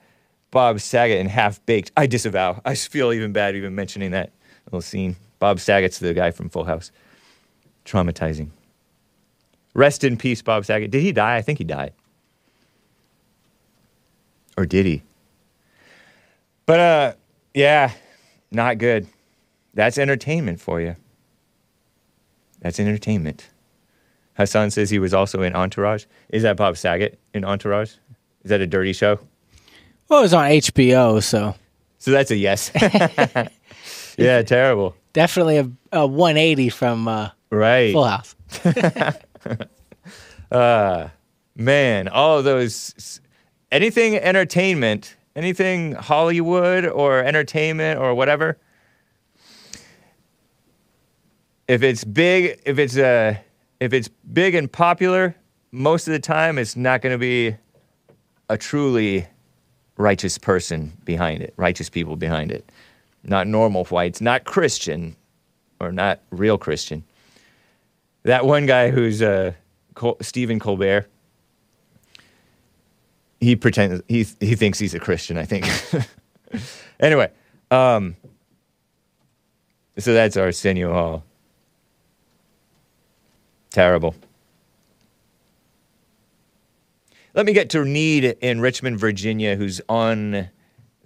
[0.52, 1.90] Bob Saget in Half Baked.
[1.96, 2.60] I disavow.
[2.64, 4.32] I feel even bad even mentioning that
[4.66, 5.16] little scene.
[5.40, 6.92] Bob Saget's the guy from Full House.
[7.84, 8.50] Traumatizing.
[9.74, 10.90] Rest in peace, Bob Saget.
[10.90, 11.36] Did he die?
[11.36, 11.92] I think he died.
[14.56, 15.02] Or did he?
[16.66, 17.12] But uh
[17.54, 17.92] yeah,
[18.52, 19.06] not good.
[19.74, 20.94] That's entertainment for you.
[22.60, 23.48] That's entertainment.
[24.34, 26.04] Hassan says he was also in Entourage.
[26.28, 27.92] Is that Bob Saget in Entourage?
[28.44, 29.18] Is that a dirty show?
[30.08, 31.54] Well, it was on HBO, so
[31.98, 32.70] So that's a yes.
[34.18, 34.96] yeah, terrible.
[35.12, 37.92] Definitely a, a 180 from uh, Right.
[37.92, 38.36] Full House.
[41.56, 43.20] Man, all of those
[43.72, 48.56] anything entertainment, anything Hollywood or entertainment or whatever.
[51.68, 53.36] If it's big, if it's uh
[53.80, 55.34] if it's big and popular,
[55.72, 57.56] most of the time it's not going to be
[58.48, 59.26] a truly
[59.96, 62.70] righteous person behind it, righteous people behind it.
[63.22, 65.16] Not normal whites, not Christian
[65.80, 67.04] or not real Christian.
[68.22, 69.52] That one guy who's uh,
[69.94, 71.06] Col- Stephen Colbert,
[73.40, 75.38] he pretends he he thinks he's a Christian.
[75.38, 75.66] I think.
[77.00, 77.30] anyway,
[77.70, 78.16] um,
[79.98, 81.24] so that's Arsenio Hall.
[83.70, 84.14] Terrible.
[87.32, 90.50] Let me get to Need in Richmond, Virginia, who's on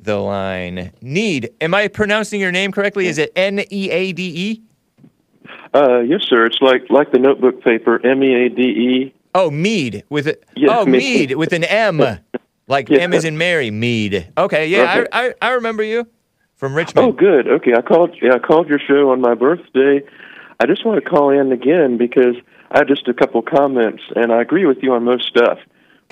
[0.04, 0.92] the line.
[1.02, 3.06] Need, am I pronouncing your name correctly?
[3.06, 4.62] Is it N E A D E?
[5.74, 6.44] Uh, yes, sir.
[6.46, 9.14] It's like like the notebook paper, M E A D E.
[9.34, 11.30] Oh, Mead with a Yes, oh Mead.
[11.30, 12.00] Mead with an M,
[12.68, 13.00] like Yeah.
[13.00, 13.70] M is in Mary.
[13.70, 14.28] Mead.
[14.38, 15.08] Okay, yeah, Okay.
[15.12, 16.06] I, I I remember you
[16.54, 17.08] from Richmond.
[17.08, 17.48] Oh, good.
[17.48, 18.16] Okay, I called.
[18.22, 20.02] Yeah, I called your show on my birthday.
[20.60, 22.36] I just want to call in again because
[22.70, 25.58] I have just a couple comments, and I agree with you on most stuff.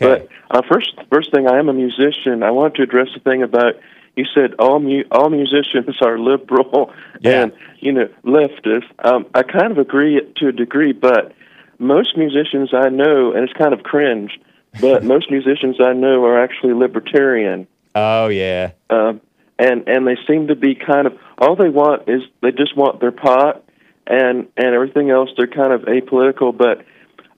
[0.01, 0.27] Okay.
[0.51, 2.43] But uh, first, first thing, I am a musician.
[2.43, 3.75] I want to address the thing about
[4.17, 7.43] you said all mu- all musicians are liberal Yeah.
[7.45, 8.87] and you know leftist.
[9.05, 11.33] Um, I kind of agree to a degree, but
[11.79, 14.39] most musicians I know, and it's kind of cringe,
[14.81, 18.73] but most musicians I know are actually libertarian Oh yeah.
[18.91, 19.21] um,
[19.59, 23.01] and and they seem to be kind of all they want is they just want
[23.01, 23.63] their pot
[24.07, 26.85] and and everything else they're kind of apolitical but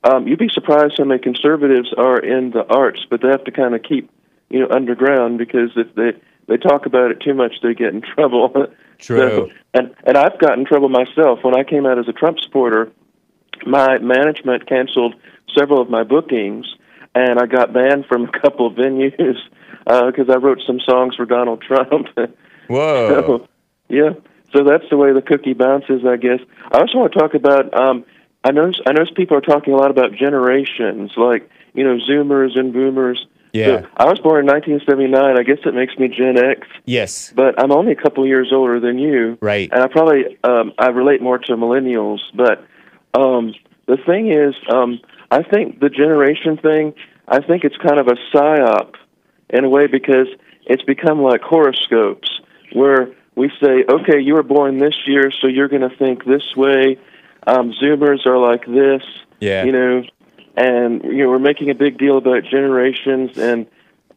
[0.04, 3.50] um you'd be surprised how many conservatives are in the arts but they have to
[3.50, 4.10] kind of keep
[4.50, 6.12] you know underground because if they
[6.46, 8.52] they talk about it too much they get in trouble
[8.98, 9.18] True.
[9.18, 12.38] So- and and I've gotten in trouble myself when I came out as a Trump
[12.40, 12.92] supporter
[13.66, 15.14] my management canceled
[15.56, 16.66] several of my bookings,
[17.14, 19.38] and I got banned from a couple of venues
[19.86, 22.08] because I wrote some songs for Donald Trump.
[22.68, 23.08] Whoa.
[23.08, 23.48] so,
[23.88, 24.10] yeah,
[24.54, 26.40] so that's the way the cookie bounces, I guess.
[26.72, 27.72] I also want to talk about.
[27.74, 28.04] Um,
[28.44, 32.58] I notice I notice people are talking a lot about generations, like you know, Zoomers
[32.58, 33.26] and Boomers.
[33.52, 33.82] Yeah.
[33.82, 35.38] So I was born in 1979.
[35.38, 37.32] I guess it makes me Gen X, Yes.
[37.34, 39.38] but I'm only a couple years older than you.
[39.40, 39.70] Right.
[39.72, 42.18] And I probably um, I relate more to millennials.
[42.34, 42.64] But
[43.18, 43.54] um,
[43.86, 46.94] the thing is, um, I think the generation thing.
[47.26, 48.96] I think it's kind of a psyop
[49.48, 50.26] in a way because
[50.66, 52.28] it's become like horoscopes
[52.74, 56.54] where we say, okay, you were born this year, so you're going to think this
[56.54, 56.98] way.
[57.46, 59.02] Um, Zoomers are like this.
[59.40, 59.64] Yeah.
[59.64, 60.02] You know,
[60.56, 63.66] and you know we're making a big deal about generations and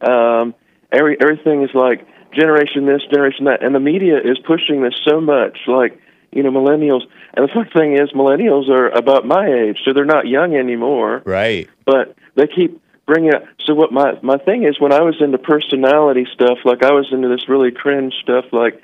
[0.00, 0.54] um,
[0.92, 5.20] every everything is like generation this, generation that, and the media is pushing this so
[5.20, 5.58] much.
[5.66, 6.00] Like
[6.32, 7.02] you know, millennials.
[7.34, 11.22] And the funny thing is, millennials are about my age, so they're not young anymore.
[11.24, 11.68] Right.
[11.86, 13.44] But they keep bringing up.
[13.64, 17.06] So what my my thing is, when I was into personality stuff, like I was
[17.12, 18.82] into this really cringe stuff, like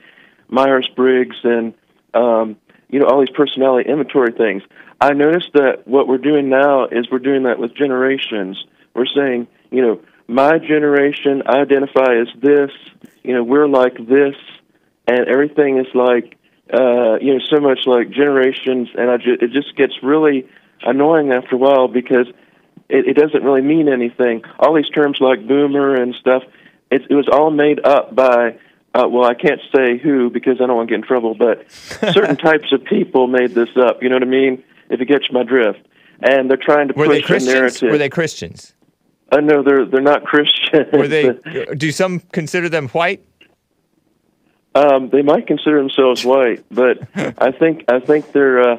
[0.49, 1.75] Myers Briggs and
[2.15, 2.57] um,
[2.95, 4.63] you know all these personality inventory things.
[5.01, 8.65] I noticed that what we're doing now is we're doing that with generations.
[8.95, 12.71] We're saying, you know, my generation I identify as this.
[13.25, 14.37] You know, we're like this,
[15.09, 16.39] and everything is like,
[16.73, 20.49] uh, you know, so much like generations, and I ju- it just gets really
[20.87, 22.29] annoying after a while because
[22.89, 24.45] it, it doesn't really mean anything.
[24.61, 26.45] All these terms like boomer and stuff,
[26.93, 28.59] it, it was all made up by.
[28.95, 31.69] Uh, well, I can't say who because I don't want to get in trouble, but
[31.73, 34.03] certain types of people made this up.
[34.03, 34.63] You know what I mean?
[34.89, 35.81] If you catch my drift,
[36.21, 37.55] and they're trying to Were push a Christians?
[37.55, 37.91] narrative.
[37.91, 38.75] Were they Christians?
[39.33, 40.87] Uh, no, they're they're not Christian.
[40.93, 41.33] Were they?
[41.77, 43.25] do some consider them white?
[44.77, 46.99] Um, they might consider themselves white, but
[47.39, 48.77] I think I think they're uh,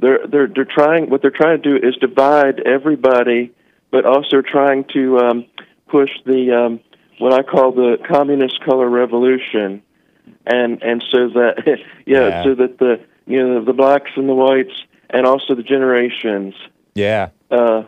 [0.00, 1.10] they're they're they're trying.
[1.10, 3.52] What they're trying to do is divide everybody,
[3.90, 5.46] but also trying to um,
[5.88, 6.80] push the um,
[7.18, 9.82] what I call the communist color revolution,
[10.46, 11.54] and and so that
[12.06, 12.42] yeah, Yeah.
[12.44, 14.72] so that the you know the blacks and the whites
[15.10, 16.54] and also the generations.
[16.94, 17.30] Yeah.
[17.50, 17.82] Uh,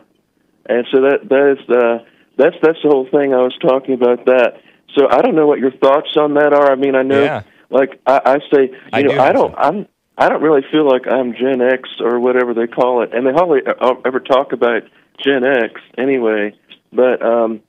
[0.67, 2.05] and so that that is the
[2.37, 4.61] that's that's the whole thing I was talking about that.
[4.97, 6.71] So I don't know what your thoughts on that are.
[6.71, 7.43] I mean, I know, Yeah.
[7.69, 9.55] like I, I say, you I know, do I don't.
[9.57, 13.25] I'm, I don't really feel like I'm Gen X or whatever they call it, and
[13.25, 14.83] they hardly uh, ever talk about
[15.23, 16.53] Gen X anyway.
[16.93, 17.61] But um,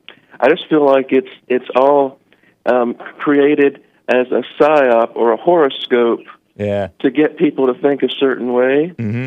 [0.42, 2.18] I just feel like it's it's all
[2.66, 6.20] um, created as a psyop or a horoscope
[6.56, 6.88] Yeah.
[6.98, 8.92] to get people to think a certain way.
[8.98, 9.26] hmm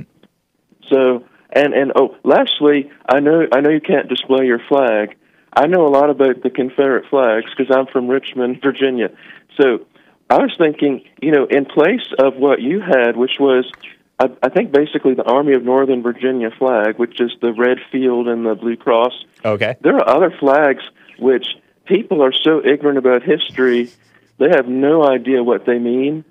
[0.91, 5.15] So and and oh, lastly, I know I know you can't display your flag.
[5.58, 9.10] I know a lot about the Confederate flags because I'm from Richmond, Virginia.
[9.58, 9.86] So
[10.30, 13.71] I was thinking, you know, in place of what you had, which was,
[14.19, 18.28] I, I think, basically the Army of Northern Virginia flag, which is the red field
[18.28, 19.13] and the blue cross.
[19.45, 19.78] Okay.
[19.80, 20.84] There are other flags
[21.19, 21.47] which
[21.86, 23.91] people are so ignorant about history,
[24.38, 26.25] they have no idea what they mean.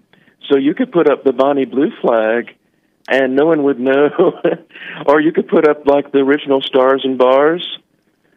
[0.48, 2.54] So you could put up the Bonnie Blue flag
[3.08, 4.40] and no one would know.
[5.06, 7.66] or you could put up like the original stars and bars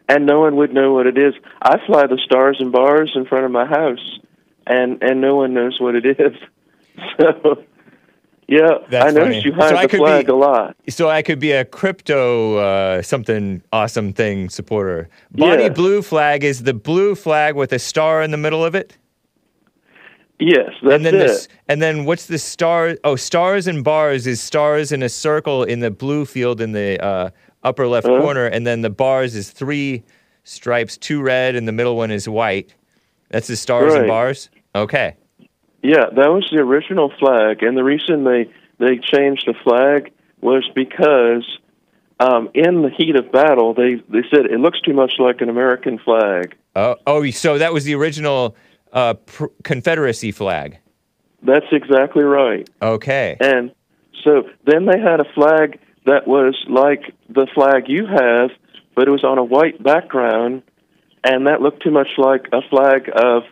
[0.08, 1.34] and no one would know what it is.
[1.60, 4.18] I fly the stars and bars in front of my house
[4.66, 6.36] and and no one knows what it is.
[7.16, 7.62] So
[8.48, 9.42] yeah, That's I noticed funny.
[9.44, 10.76] you hide So I the could flag be- a lot.
[10.88, 15.08] So I could be a crypto uh, something awesome thing supporter.
[15.32, 15.68] Bonnie Yeah.
[15.68, 18.96] Blue flag is the blue flag with a star in the middle of it.
[20.40, 21.18] Yes, that's and then it.
[21.18, 22.96] this, and then what's the star?
[23.02, 27.02] Oh, stars and bars is stars in a circle in the blue field in the
[27.04, 27.30] uh,
[27.64, 28.20] upper left Uh-huh.
[28.20, 30.04] corner, and then the bars is three
[30.44, 32.72] stripes, two red, and the middle one is white.
[33.30, 34.48] That's the stars and bars.
[34.76, 35.16] Okay.
[35.82, 40.68] Yeah, that was the original flag, and the reason they they changed the flag was
[40.74, 41.46] because
[42.20, 45.48] um, in the heat of battle, they they said it looks too much like an
[45.48, 46.56] American flag.
[46.74, 48.56] Oh, oh, so that was the original
[48.92, 50.78] uh, pr- Confederacy flag.
[51.42, 52.68] That's exactly right.
[52.82, 53.36] Okay.
[53.40, 53.72] And
[54.24, 58.50] so then they had a flag that was like the flag you have,
[58.96, 60.62] but it was on a white background,
[61.22, 63.44] and that looked too much like a flag of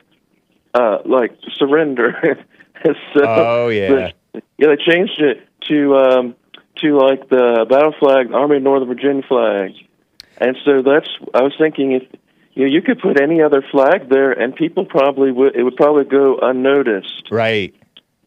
[0.77, 2.13] uh, like surrender.
[3.15, 4.13] so Oh, yeah.
[4.59, 6.35] yeah, they changed it to um,
[6.77, 9.73] to like the battle flag, the Army of Northern Virginia flag,
[10.39, 11.09] and so that's.
[11.35, 12.03] I was thinking if
[12.55, 15.57] you know, you could put any other flag there, and people probably would.
[15.57, 17.29] It would probably go unnoticed.
[17.31, 17.75] Right.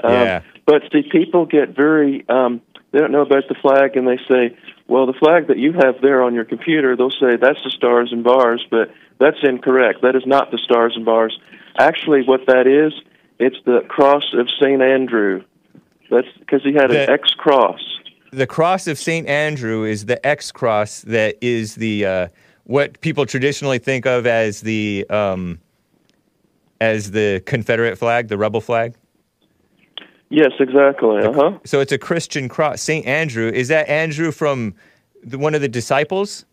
[0.04, 0.42] Um, Yeah.
[0.66, 4.56] But see, people get very, um, they don't know about the flag and they say,
[4.88, 8.12] well, the flag that you have there on your computer, they'll say that's the stars
[8.12, 10.04] and bars, but that's incorrect.
[10.04, 11.40] That is not the stars and bars.
[11.78, 12.94] Actually, what that is,
[13.40, 14.82] it's the cross of St.
[14.82, 15.44] Andrew.
[16.10, 17.80] That's because he had The- an X cross.
[18.32, 19.28] the cross of St.
[19.28, 22.28] Andrew is the X cross that is the uh,
[22.66, 25.60] what people traditionally think of as the um,
[26.82, 28.96] as the Confederate flag, the rebel flag.
[30.30, 31.20] Yes, exactly.
[31.24, 31.52] Uh huh.
[31.66, 32.82] So it's a Christian cross.
[32.82, 33.06] St.
[33.06, 34.76] Andrew is that Andrew from
[35.24, 36.46] the, one of the disciples?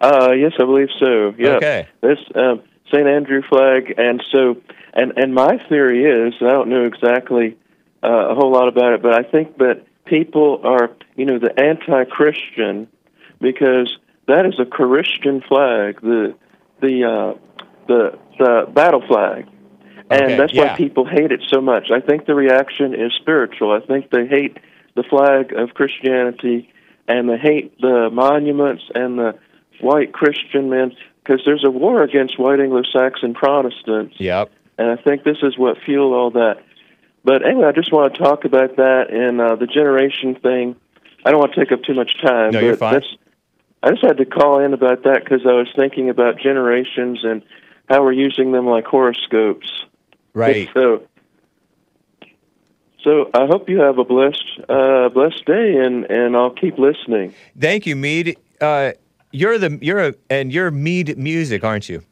[0.00, 1.34] Uh, yes, I believe so.
[1.38, 1.56] Yeah.
[1.56, 1.88] Okay.
[2.02, 2.62] This um,
[2.92, 3.06] St.
[3.06, 4.56] Andrew flag, and so,
[4.94, 7.56] and and my theory is, I don't know exactly
[8.02, 11.58] uh, a whole lot about it, but I think that people are, you know, the
[11.58, 12.88] anti-Christian
[13.40, 16.34] because that is a Christian flag, the
[16.80, 17.38] the uh,
[17.88, 19.46] the the battle flag,
[20.10, 20.72] and Okay, that's yeah.
[20.72, 21.90] why people hate it so much.
[21.90, 23.72] I think the reaction is spiritual.
[23.72, 24.58] I think they hate
[24.94, 26.72] the flag of Christianity,
[27.08, 29.38] and they hate the monuments and the
[29.80, 30.92] white Christian men
[31.26, 34.50] because there's a war against white Anglo-Saxon Protestants, Yep.
[34.78, 36.62] and I think this is what fueled all that.
[37.24, 40.76] But anyway, I just want to talk about that and uh, the generation thing.
[41.24, 42.52] I don't want to take up too much time.
[42.52, 43.02] No, but you're fine.
[43.82, 47.42] I just had to call in about that because I was thinking about generations and
[47.88, 49.68] how we're using them like horoscopes.
[50.34, 50.68] Right.
[50.74, 51.02] So,
[53.02, 57.34] so I hope you have a blessed, uh, blessed day, and and I'll keep listening.
[57.58, 58.36] Thank you, Meade.
[58.60, 58.92] Uh,
[59.40, 62.02] you're the you're a and you're Meade Music, aren't you?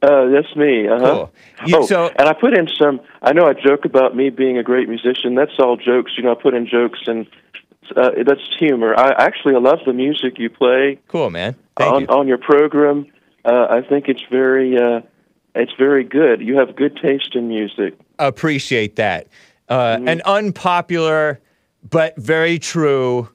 [0.00, 0.86] Uh, that's me.
[0.86, 0.98] Uh-huh.
[1.12, 1.32] Cool.
[1.66, 3.00] You- oh, so- and I put in some.
[3.22, 5.34] I know I joke about me being a great musician.
[5.34, 6.12] That's all jokes.
[6.16, 7.26] You know, I put in jokes and
[7.96, 8.94] uh, that's humor.
[8.96, 11.56] I actually I love the music you play Cool, man.
[11.76, 12.06] Thank on you.
[12.08, 13.06] on your program.
[13.44, 15.00] Uh, I think it's very uh,
[15.54, 16.40] it's very good.
[16.42, 17.94] You have good taste in music.
[18.18, 19.26] Appreciate that.
[19.68, 20.08] Uh, Mm-hmm.
[20.08, 21.40] An unpopular
[21.90, 23.28] but very true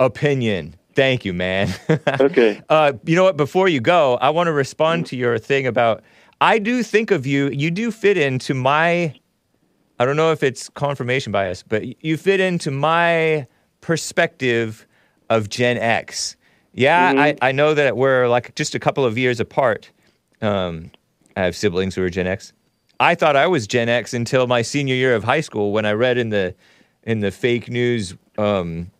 [0.00, 0.74] opinion.
[0.94, 1.68] Thank you, man.
[2.20, 2.62] Okay.
[2.68, 3.36] Uh, you know what?
[3.36, 6.02] Before you go, I want to respond to your thing about.
[6.40, 7.48] I do think of you.
[7.48, 9.14] You do fit into my.
[9.98, 13.46] I don't know if it's confirmation bias, but you fit into my
[13.80, 14.86] perspective
[15.30, 16.36] of Gen X.
[16.74, 19.90] Yeah, I, I know that we're like just a couple of years apart.
[20.40, 20.90] Um,
[21.36, 22.52] I have siblings who are Gen X.
[22.98, 25.92] I thought I was Gen X until my senior year of high school when I
[25.92, 26.54] read in the
[27.02, 28.90] in the fake news um,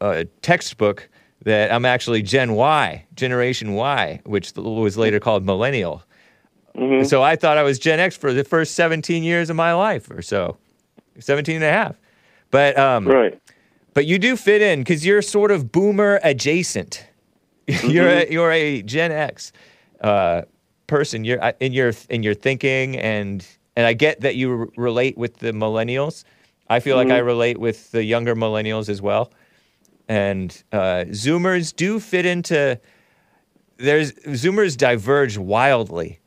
[0.00, 1.08] uh, textbook
[1.44, 6.02] that I'm actually Gen Y, Generation Y, which was later called Millennial.
[7.04, 10.10] So I thought I was Gen X for the first 17 years of my life
[10.10, 10.56] or so,
[11.20, 12.00] 17 and a half.
[12.50, 13.38] But um, Right.
[13.94, 17.06] but you do fit in because you're sort of boomer adjacent.
[17.84, 19.52] you're a, you're a Gen X
[20.00, 20.42] uh,
[20.88, 21.24] person.
[21.24, 25.38] You're in your in your thinking and and I get that you r- relate with
[25.38, 26.24] the millennials.
[26.68, 29.30] I feel like I relate with the younger millennials as well.
[30.08, 32.78] And uh, Zoomers do fit into.
[33.76, 36.20] There's Zoomers diverge wildly.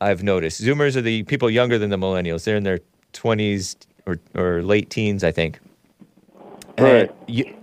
[0.00, 2.44] I've noticed Zoomers are the people younger than the millennials.
[2.44, 2.80] They're in their
[3.12, 3.76] 20s
[4.06, 5.60] or, or late teens, I think
[6.78, 7.10] Right.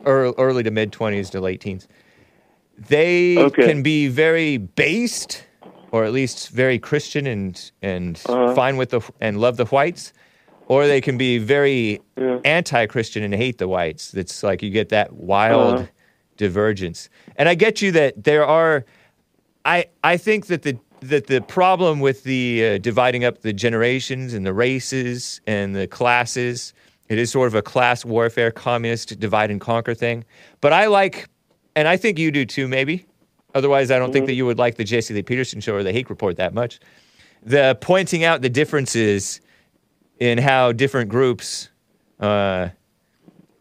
[0.06, 1.88] early to mid 20s to late teens.
[2.78, 3.64] They Okay.
[3.64, 5.44] can be very based,
[5.92, 8.54] or at least very Christian and and Uh-huh.
[8.54, 10.14] fine with the and love the whites,
[10.68, 12.40] or they can be very Yeah.
[12.46, 14.14] anti-Christian and hate the whites.
[14.14, 15.86] It's like you get that wild Uh-huh.
[16.38, 17.10] divergence.
[17.36, 18.86] And I get you that there are.
[19.66, 24.34] I I think that the that the problem with the uh, dividing up the generations
[24.34, 26.74] and the races and the classes,
[27.10, 30.24] it is sort of a class warfare, communist divide and conquer thing.
[30.60, 31.28] But I like,
[31.76, 33.06] and I think you do too, maybe.
[33.56, 35.94] Otherwise, I don't think that you would like the Jesse Lee Peterson show or the
[35.94, 36.80] Hake Report that much.
[37.44, 39.40] The pointing out the differences
[40.20, 41.70] in how different groups
[42.20, 42.70] uh,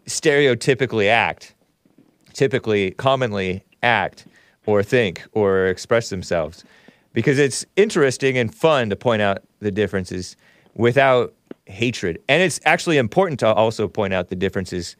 [0.06, 1.54] stereotypically act,
[2.32, 4.26] typically, commonly act
[4.66, 6.64] or think or express themselves.
[7.12, 10.36] Because it's interesting and fun to point out the differences
[10.74, 11.34] without
[11.66, 12.18] hatred.
[12.28, 14.96] And it's actually important to also point out the differences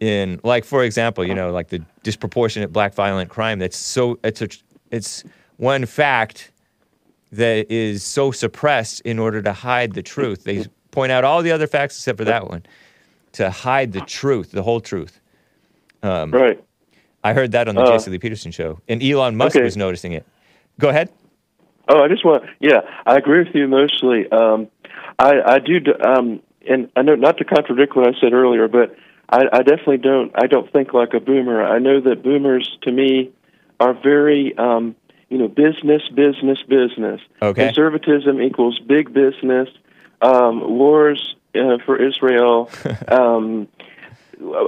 [0.00, 3.58] in, like, for example, you know, like the disproportionate black violent crime.
[3.58, 4.48] That's so, it's, a,
[4.90, 5.24] it's
[5.56, 6.50] one fact
[7.32, 10.44] that is so suppressed in order to hide the truth.
[10.44, 12.64] They point out all the other facts except for that one
[13.32, 15.20] to hide the truth, the whole truth.
[16.02, 16.62] Right.
[17.24, 19.64] I heard that on the Uh, Jesse Lee Peterson show, and Elon Musk okay.
[19.64, 20.26] was noticing it.
[20.78, 21.08] Go ahead.
[21.88, 24.30] Oh, I just want, yeah, I agree with you mostly.
[24.30, 24.68] Um,
[25.18, 28.96] I, I do, um, and I know not to contradict what I said earlier, but
[29.28, 31.64] I, I definitely don't, I don't think like a boomer.
[31.64, 33.30] I know that boomers, to me,
[33.80, 34.94] are very, um,
[35.32, 37.18] you know, business, business, business.
[37.40, 37.64] Okay.
[37.64, 39.66] Conservatism equals big business.
[40.20, 42.70] Um, wars uh, for Israel.
[43.08, 43.66] um,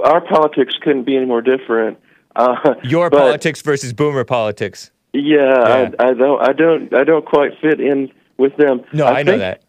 [0.03, 1.99] our politics couldn't be any more different.
[2.35, 4.89] Uh, Your but- politics versus boomer politics.
[5.13, 5.89] yeah, Yeah.
[5.99, 8.83] I, I don't, I don't, I don't quite fit in with them.
[8.91, 9.61] No, I, know that.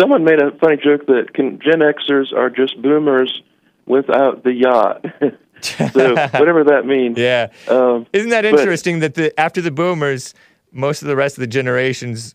[0.00, 3.42] Someone made a funny joke that can, Gen Xers are just boomers
[3.84, 5.04] without the yacht.
[5.64, 7.18] so whatever that means.
[7.22, 7.48] Yeah.
[7.68, 10.34] Um, Isn't that but- interesting that the after the boomers,
[10.72, 12.34] most of the rest of the generations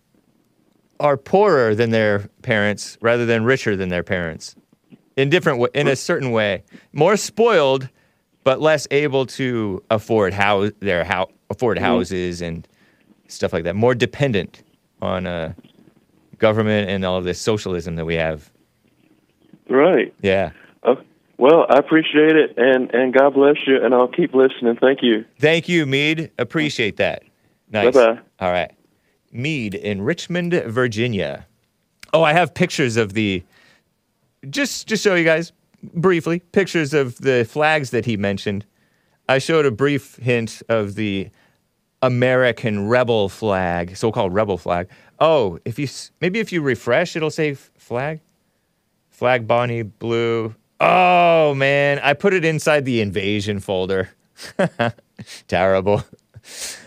[0.99, 4.55] are poorer than their parents rather than richer than their parents.
[5.15, 6.63] In different wa- in a certain way.
[6.93, 7.89] More spoiled,
[8.43, 12.67] but less able to afford house their house afford houses and
[13.27, 13.75] stuff like that.
[13.75, 14.63] More dependent
[15.01, 15.53] on uh,
[16.39, 18.51] government and all of this socialism that we have.
[19.69, 20.13] Right.
[20.21, 20.51] Yeah.
[20.83, 20.97] Oh,
[21.37, 24.77] well, I appreciate it, and and God bless you, and I'll keep listening.
[24.79, 25.25] Thank you.
[25.39, 26.31] Thank you, Meade.
[26.37, 27.23] Appreciate that.
[27.71, 27.93] Nice.
[27.93, 28.19] Bye-bye.
[28.39, 28.71] All right.
[29.31, 31.45] Meade in Richmond, Virginia.
[32.13, 33.43] Oh, I have pictures of the
[34.49, 35.51] just just show you guys
[35.93, 38.65] briefly pictures of the flags that he mentioned.
[39.29, 41.29] I showed a brief hint of the
[42.01, 44.87] American rebel flag, so-called rebel flag.
[45.19, 45.87] Oh, if you
[46.21, 48.21] maybe if you refresh, it'll say flag.
[49.09, 50.55] Flag Bonnie blue.
[50.79, 54.09] Oh man, I put it inside the invasion folder.
[55.47, 56.03] Terrible.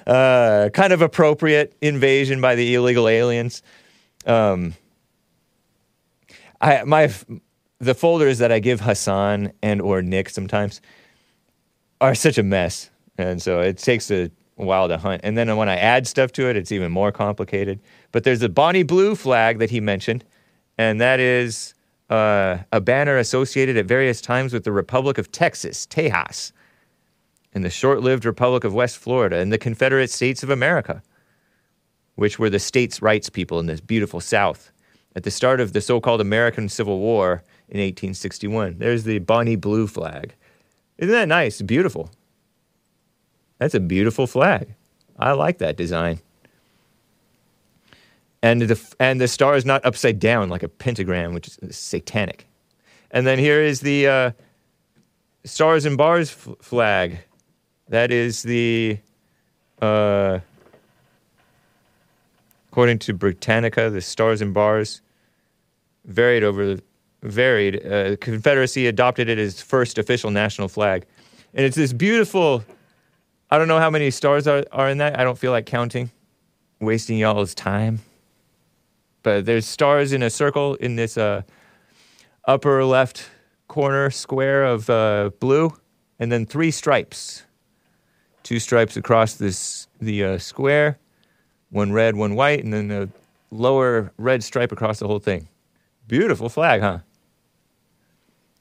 [0.07, 3.63] Uh, kind of appropriate invasion by the illegal aliens.
[4.27, 4.75] Um,
[6.61, 7.13] I my
[7.79, 10.81] the folders that I give Hassan and or Nick sometimes
[12.01, 15.23] are such a mess, and so it takes a while to hunt.
[15.25, 17.81] And then when I add stuff to it, it's even more complicated.
[18.13, 20.25] But there's a Bonnie Blue flag that he mentioned,
[20.79, 21.75] and that is
[22.11, 26.53] uh, a banner associated at various times with the Republic of Texas, Tejas,
[27.55, 31.03] and the short-lived Republic of West Florida, and the Confederate States of America,
[32.17, 34.73] which were the states' rights people in this beautiful South
[35.17, 38.77] at the start of the so-called American Civil War in 1861.
[38.79, 40.35] There's the Bonnie Blue flag.
[40.99, 41.63] Isn't that nice?
[41.63, 42.11] Beautiful.
[43.59, 44.75] That's a beautiful flag.
[45.19, 46.21] I like that design.
[48.43, 52.47] And the and the star is not upside down like a pentagram, which is satanic.
[53.11, 54.31] And then here is the uh,
[55.45, 57.19] stars and bars f- flag.
[57.89, 58.99] That is the,
[59.83, 60.39] uh,
[62.71, 65.01] according to Britannica, the stars and bars
[66.05, 66.83] varied over the
[67.23, 67.85] varied.
[67.85, 71.05] Uh, Confederacy adopted it as first official national flag,
[71.53, 72.65] and it's this beautiful.
[73.51, 75.19] I don't know how many stars are, are in that.
[75.19, 76.13] I don't feel like counting,
[76.81, 77.99] wasting y'all's time.
[79.23, 81.43] But there's stars in a circle in this uh,
[82.45, 83.31] upper left
[83.69, 85.73] corner square of uh, blue,
[86.19, 87.45] and then three stripes.
[88.43, 90.99] Two stripes across this the uh, square,
[91.71, 93.09] one red, one white, and then a
[93.51, 95.49] lower red stripe across the whole thing.
[96.09, 96.99] Beautiful flag, huh?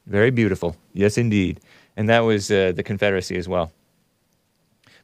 [0.06, 0.76] Very beautiful.
[0.92, 1.60] Yes, indeed.
[1.96, 3.72] And that was uh, the Confederacy as well.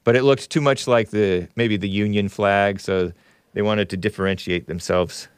[0.04, 3.12] But it looked too much like the maybe the Union flag, so
[3.54, 5.28] they wanted to differentiate themselves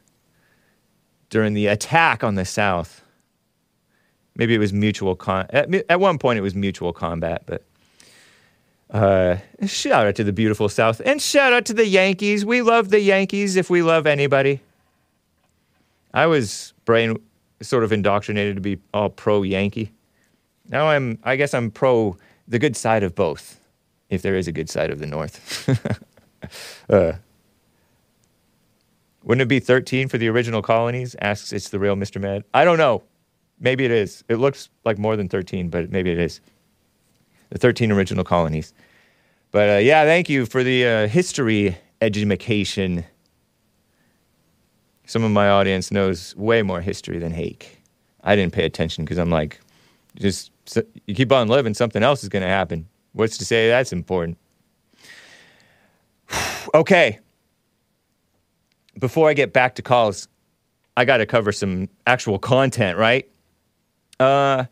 [1.31, 3.03] during the attack on the South.
[4.37, 5.47] Maybe it was mutual con.
[5.51, 7.65] At, at one point, it was mutual combat, but
[8.91, 12.45] uh, shout out to the beautiful South and shout out to the Yankees.
[12.45, 14.61] We love the Yankees if we love anybody.
[16.15, 17.19] I was brain
[17.61, 19.93] sort of indoctrinated to be all pro Yankee.
[20.69, 22.17] Now I'm, I guess I'm pro
[22.47, 23.61] the good side of both,
[24.09, 25.69] if there is a good side of the North.
[26.89, 27.13] uh,
[29.29, 31.15] wouldn't it be 13 for the original colonies?
[31.21, 32.19] Asks it's the real Mr.
[32.19, 32.45] Mad.
[32.55, 33.03] I don't know.
[33.61, 34.25] Maybe it is.
[34.31, 36.41] It looks like more than 13, but maybe it is.
[37.51, 38.73] The 13 original colonies.
[39.51, 43.05] But uh, yeah, thank you for the uh, history education.
[45.05, 47.83] Some of my audience knows way more history than Hake.
[48.25, 49.61] I didn't pay attention because I'm like,
[50.17, 50.53] just
[51.07, 52.89] you keep on living, something else is going to happen.
[53.13, 54.39] What's to say that's important?
[56.75, 57.19] okay.
[58.99, 60.29] Before I get back to calls,
[60.97, 63.31] I got to cover some actual content, right?
[64.19, 64.65] Uh,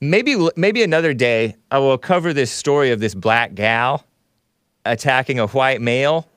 [0.00, 4.04] maybe maybe another day I will cover this story of this black gal
[4.84, 6.28] attacking a white male.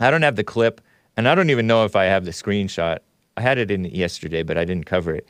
[0.00, 0.80] I don't have the clip,
[1.16, 2.98] and I don't even know if I have the screenshot.
[3.36, 5.26] I had it in yesterday, but I didn't cover it.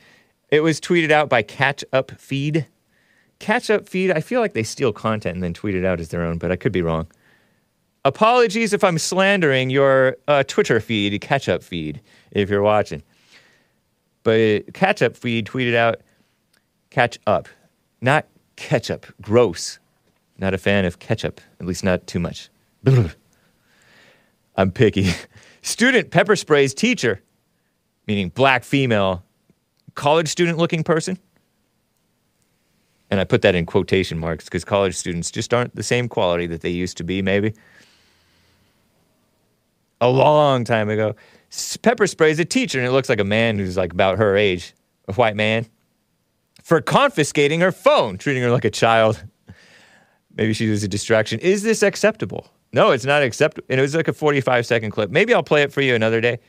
[0.50, 2.66] It was tweeted out by Catch Up Feed.
[3.38, 6.08] Catch Up Feed, I feel like they steal content and then tweet it out as
[6.08, 7.08] their own, but I could be wrong.
[8.06, 12.00] Apologies if I'm slandering your uh, Twitter feed, Catch Up Feed,
[12.30, 13.02] if you're watching.
[14.22, 16.02] But Catch Up Feed tweeted out,
[16.90, 17.48] Catch Up,
[18.00, 19.80] not ketchup, gross.
[20.38, 22.48] Not a fan of ketchup, at least not too much.
[24.56, 25.10] I'm picky.
[25.62, 27.20] Student pepper sprays teacher,
[28.06, 29.24] meaning black female,
[29.96, 31.18] college student looking person.
[33.10, 36.46] And I put that in quotation marks because college students just aren't the same quality
[36.46, 37.52] that they used to be, maybe.
[40.00, 41.16] A long time ago.
[41.82, 44.74] Pepper sprays a teacher, and it looks like a man who's like about her age,
[45.08, 45.66] a white man,
[46.62, 49.24] for confiscating her phone, treating her like a child.
[50.36, 51.40] Maybe she was a distraction.
[51.40, 52.50] Is this acceptable?
[52.72, 53.66] No, it's not acceptable.
[53.70, 55.10] And it was like a 45 second clip.
[55.10, 56.40] Maybe I'll play it for you another day.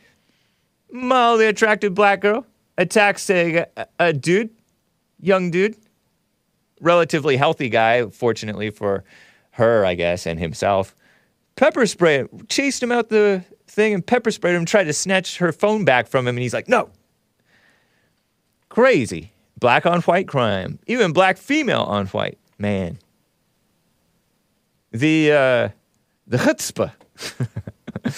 [0.92, 2.46] Mildly attractive black girl
[2.78, 4.50] attacks a, uh, a dude,
[5.22, 5.78] young dude,
[6.82, 9.04] relatively healthy guy, fortunately for
[9.52, 10.96] her, I guess, and himself.
[11.58, 15.52] Pepper spray, chased him out the thing and pepper sprayed him, tried to snatch her
[15.52, 16.90] phone back from him, and he's like, no.
[18.70, 19.32] Crazy.
[19.60, 20.80] Black on white crime.
[20.86, 22.38] Even black female on white.
[22.60, 23.00] Man.
[24.92, 25.70] The uh
[26.28, 26.92] the chutzpah.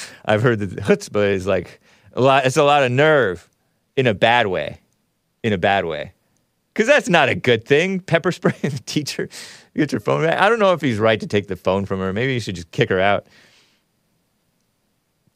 [0.25, 1.79] I've heard that the chutzpah is like
[2.13, 3.49] a lot it's a lot of nerve
[3.95, 4.81] in a bad way.
[5.43, 6.11] In a bad way.
[6.73, 8.01] Cause that's not a good thing.
[8.01, 9.29] Pepper spray the teacher
[9.75, 10.39] get your phone back.
[10.39, 12.13] I don't know if he's right to take the phone from her.
[12.13, 13.27] Maybe you should just kick her out.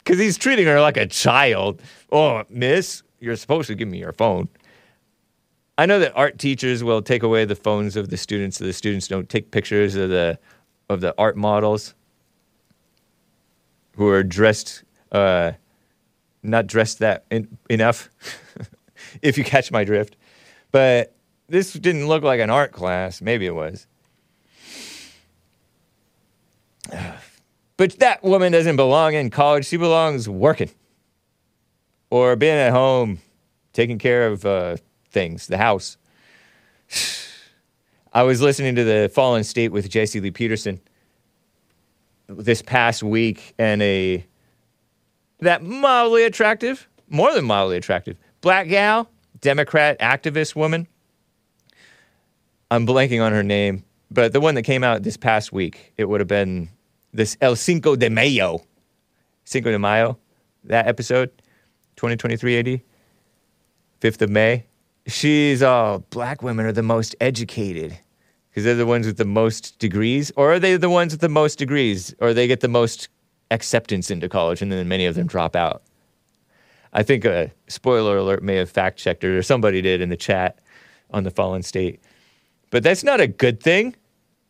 [0.05, 1.81] Cause he's treating her like a child.
[2.11, 4.49] Oh, miss, you're supposed to give me your phone.
[5.77, 8.73] I know that art teachers will take away the phones of the students so the
[8.73, 10.37] students don't take pictures of the
[10.89, 11.95] of the art models
[13.95, 15.53] who are dressed uh,
[16.43, 18.09] not dressed that en- enough
[19.21, 20.15] if you catch my drift
[20.71, 21.15] but
[21.47, 23.87] this didn't look like an art class maybe it was
[27.77, 30.69] but that woman doesn't belong in college she belongs working
[32.09, 33.19] or being at home
[33.73, 34.77] taking care of uh,
[35.09, 35.97] things, the house.
[38.13, 40.79] I was listening to the Fallen State with Jesse Lee Peterson
[42.27, 44.23] this past week, and a
[45.39, 49.09] that mildly attractive, more than mildly attractive, black gal,
[49.41, 50.87] Democrat activist woman.
[52.69, 56.05] I'm blanking on her name, but the one that came out this past week, it
[56.05, 56.69] would have been
[57.13, 58.63] this El Cinco de Mayo,
[59.45, 60.17] Cinco de Mayo,
[60.63, 61.29] that episode,
[61.95, 62.81] 2023 AD,
[64.01, 64.65] 5th of May
[65.05, 67.97] she's all black women are the most educated
[68.49, 71.29] because they're the ones with the most degrees, or are they the ones with the
[71.29, 73.09] most degrees, or they get the most
[73.49, 75.81] acceptance into college, and then many of them drop out.
[76.93, 80.17] I think a spoiler alert may have fact checked her, or somebody did in the
[80.17, 80.59] chat
[81.09, 81.99] on the Fallen State.
[82.69, 83.95] But that's not a good thing.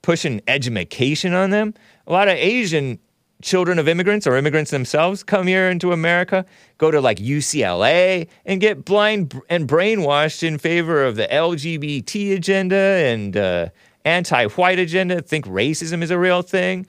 [0.04, 1.74] Pushing education on them.
[2.06, 3.00] A lot of Asian
[3.42, 6.46] children of immigrants or immigrants themselves come here into America,
[6.78, 12.76] go to like UCLA and get blind and brainwashed in favor of the LGBT agenda
[12.76, 13.70] and uh,
[14.06, 16.88] anti-white agenda, think racism is a real thing,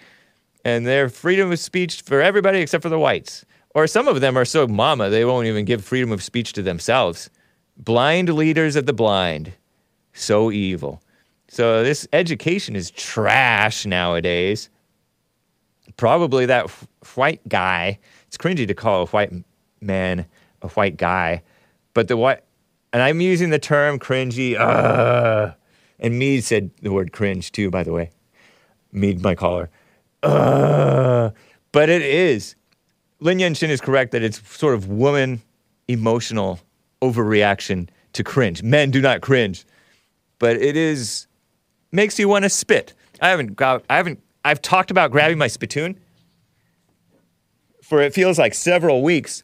[0.64, 3.44] and their freedom of speech for everybody except for the whites.
[3.74, 6.62] Or some of them are so mama they won't even give freedom of speech to
[6.62, 7.28] themselves.
[7.76, 9.54] Blind leaders of the blind,
[10.12, 11.02] so evil.
[11.54, 14.70] So this education is trash nowadays
[15.96, 16.68] probably that
[17.14, 18.00] white guy.
[18.26, 19.32] It's cringy to call a white
[19.80, 20.26] man
[20.62, 21.42] a white guy,
[21.92, 22.40] but the white,
[22.92, 24.58] and I'm using the term cringy.
[24.58, 25.52] Uh,
[26.00, 28.10] and Meade said the word cringe too, by the way.
[28.90, 29.70] Meade, my caller.
[30.24, 31.30] Uh,
[31.70, 32.56] but it is.
[33.20, 35.40] Lin Shin is correct that it's sort of woman
[35.86, 36.58] emotional
[37.00, 38.60] overreaction to cringe.
[38.62, 39.64] Men do not cringe,
[40.40, 41.28] but it is
[41.94, 42.92] makes you want to spit.
[43.20, 45.98] I haven't got, I haven't I've talked about grabbing my spittoon
[47.82, 49.42] for it feels like several weeks.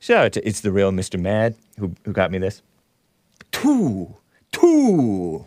[0.00, 1.20] Shout out to It's the Real Mr.
[1.20, 2.62] Mad who, who got me this.
[3.52, 4.16] Two,
[4.50, 5.46] two.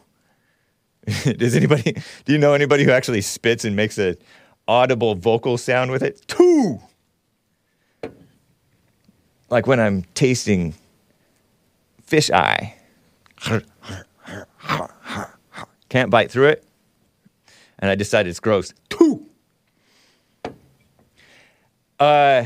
[1.38, 4.18] Does anybody, do you know anybody who actually spits and makes a
[4.68, 6.26] audible vocal sound with it?
[6.28, 6.80] Two.
[9.50, 10.76] Like when I'm tasting
[12.04, 12.76] fish eye.
[15.90, 16.68] Can't bite through it
[17.80, 18.74] and I decided it's gross.
[18.90, 19.26] Two.
[22.00, 22.46] Uh,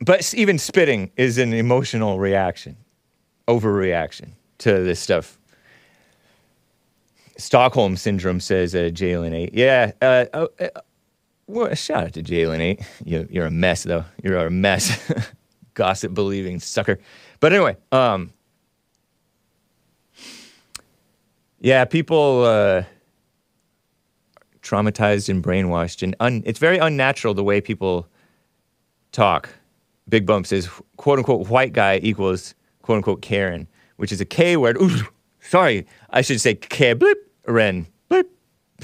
[0.00, 2.76] but even spitting is an emotional reaction,
[3.48, 5.38] overreaction to this stuff.
[7.36, 9.54] Stockholm syndrome says uh, Jalen eight.
[9.54, 9.92] Yeah.
[10.00, 10.68] Uh, uh, uh,
[11.46, 12.80] well, shout out to Jalen eight.
[13.04, 14.04] You, you're a mess though.
[14.22, 15.12] You're a mess.
[15.74, 17.00] Gossip believing sucker.
[17.40, 18.32] But anyway, um,
[21.64, 22.44] yeah, people.
[22.44, 22.84] Uh,
[24.64, 28.08] traumatized and brainwashed, and un- it's very unnatural the way people
[29.12, 29.50] talk.
[30.08, 34.56] Big Bump says, "quote unquote" white guy equals quote unquote Karen, which is a K
[34.56, 34.76] word.
[34.80, 35.06] Ooh,
[35.40, 38.30] sorry, I should say K blip Ren blip,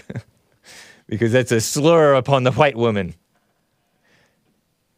[1.07, 3.15] because that's a slur upon the white woman.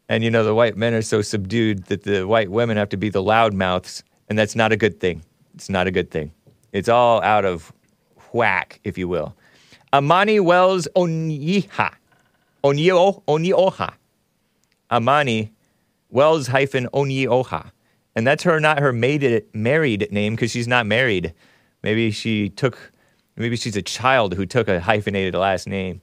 [0.08, 2.98] And you know the white men are so subdued that the white women have to
[2.98, 5.22] be the loud mouths, and that's not a good thing.
[5.54, 6.32] It's not a good thing.
[6.72, 7.72] It's all out of
[8.32, 9.36] whack, if you will.
[9.92, 11.94] Amani Wells Onyiha.
[12.64, 13.94] Onyo, Onyoha.
[14.90, 15.52] Amani
[16.10, 17.70] Wells hyphen Onyoha.
[18.14, 21.34] And that's her, not her married name because she's not married.
[21.82, 22.92] Maybe she took,
[23.36, 26.00] maybe she's a child who took a hyphenated last name.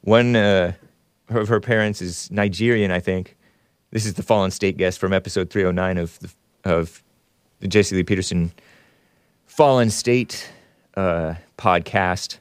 [0.00, 0.72] One uh,
[1.28, 3.36] of her parents is Nigerian, I think.
[3.90, 6.30] This is the Fallen State guest from episode 309 of the,
[6.64, 7.02] of
[7.60, 8.52] the Jesse Lee Peterson
[9.54, 10.50] Fallen State
[10.96, 12.38] uh, podcast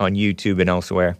[0.00, 1.18] on YouTube and elsewhere.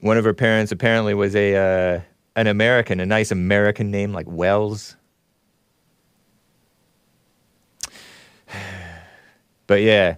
[0.00, 2.00] One of her parents apparently was a uh,
[2.36, 4.94] an American, a nice American name like Wells.
[9.66, 10.16] But yeah,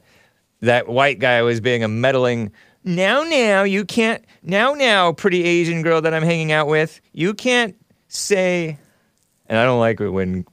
[0.60, 2.52] that white guy was being a meddling.
[2.84, 4.24] Now, now, you can't.
[4.42, 8.78] Now, now, pretty Asian girl that I'm hanging out with, you can't say.
[9.46, 10.44] And I don't like it when.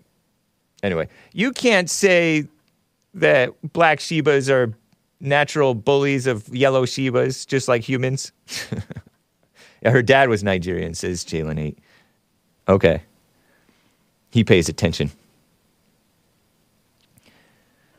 [0.87, 2.47] Anyway, you can't say
[3.13, 4.73] that black Shibas are
[5.19, 8.31] natural bullies of yellow Shibas, just like humans.
[9.85, 11.77] her dad was Nigerian, says Jalen 8.
[12.69, 13.01] Okay.
[14.29, 15.11] He pays attention.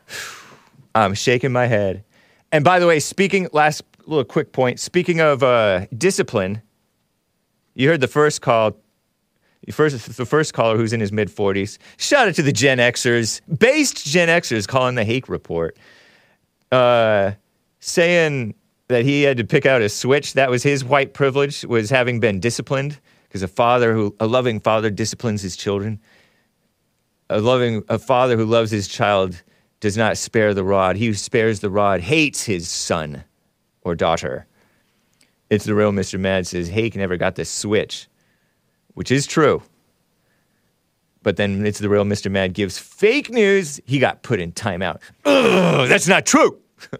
[0.95, 2.03] I'm shaking my head.
[2.51, 4.79] And by the way, speaking, last little quick point.
[4.79, 6.63] Speaking of uh, discipline,
[7.75, 8.75] you heard the first call.
[9.71, 11.77] First, the first caller who's in his mid 40s.
[11.97, 15.77] Shout out to the Gen Xers, based Gen Xers calling the Hake Report,
[16.71, 17.31] uh,
[17.79, 18.55] saying
[18.87, 20.33] that he had to pick out a switch.
[20.33, 24.59] That was his white privilege, was having been disciplined because a father who, a loving
[24.59, 25.99] father, disciplines his children.
[27.29, 29.43] A loving, a father who loves his child
[29.79, 30.95] does not spare the rod.
[30.95, 33.23] He who spares the rod hates his son
[33.83, 34.47] or daughter.
[35.49, 36.19] It's the real Mr.
[36.19, 38.07] Mad says Hake never got the switch,
[38.99, 39.63] which is true.
[41.23, 42.29] But then it's the real Mr.
[42.29, 43.79] Mad gives fake news.
[43.85, 44.99] He got put in timeout.
[45.23, 46.59] Ugh, that's not true.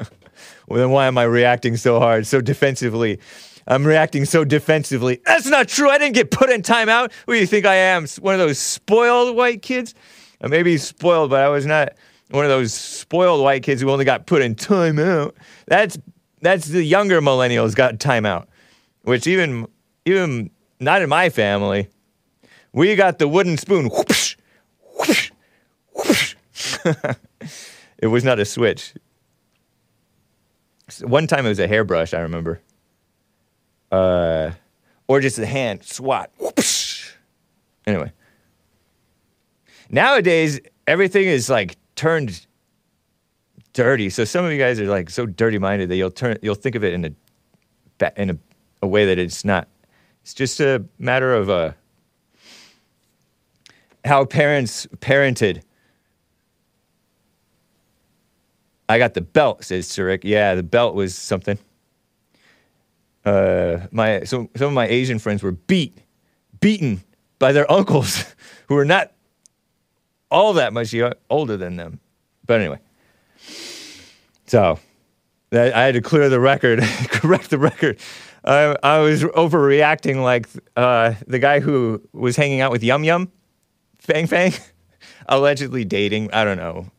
[0.69, 3.19] well, then why am I reacting so hard, so defensively?
[3.67, 5.19] I'm reacting so defensively.
[5.25, 5.89] That's not true.
[5.89, 7.11] I didn't get put in timeout.
[7.25, 8.07] What do you think I am?
[8.21, 9.93] One of those spoiled white kids?
[10.39, 11.95] I may be spoiled, but I was not
[12.31, 15.33] one of those spoiled white kids who only got put in timeout.
[15.67, 15.97] That's
[16.39, 18.45] that's the younger millennials got timeout,
[19.01, 19.67] which even
[20.05, 20.49] even
[20.80, 21.89] not in my family,
[22.71, 23.89] we got the wooden spoon.
[28.01, 28.93] It was not a switch.
[31.01, 32.13] One time it was a hairbrush.
[32.13, 32.61] I remember,
[33.91, 34.51] uh,
[35.07, 36.32] or just a hand swat.
[37.86, 38.11] Anyway,
[39.89, 42.45] nowadays everything is like turned
[43.73, 44.09] dirty.
[44.09, 46.75] So some of you guys are like so dirty minded that you'll turn you'll think
[46.75, 48.38] of it in a in a,
[48.82, 49.67] a way that it's not.
[50.30, 51.71] It's just a matter of uh,
[54.05, 55.63] how parents parented.
[58.88, 60.19] I got the belt, says Surik.
[60.23, 61.57] Yeah, the belt was something.
[63.25, 65.97] Uh, my so some of my Asian friends were beat,
[66.59, 67.01] beaten
[67.39, 68.23] by their uncles,
[68.67, 69.11] who were not
[70.30, 70.93] all that much
[71.32, 71.99] older than them.
[72.45, 72.80] But anyway,
[74.45, 74.77] so
[75.51, 77.99] I had to clear the record, correct the record.
[78.43, 83.31] I, I was overreacting like uh, the guy who was hanging out with Yum Yum,
[83.99, 84.53] Fang Fang,
[85.27, 86.31] allegedly dating.
[86.31, 86.89] I don't know.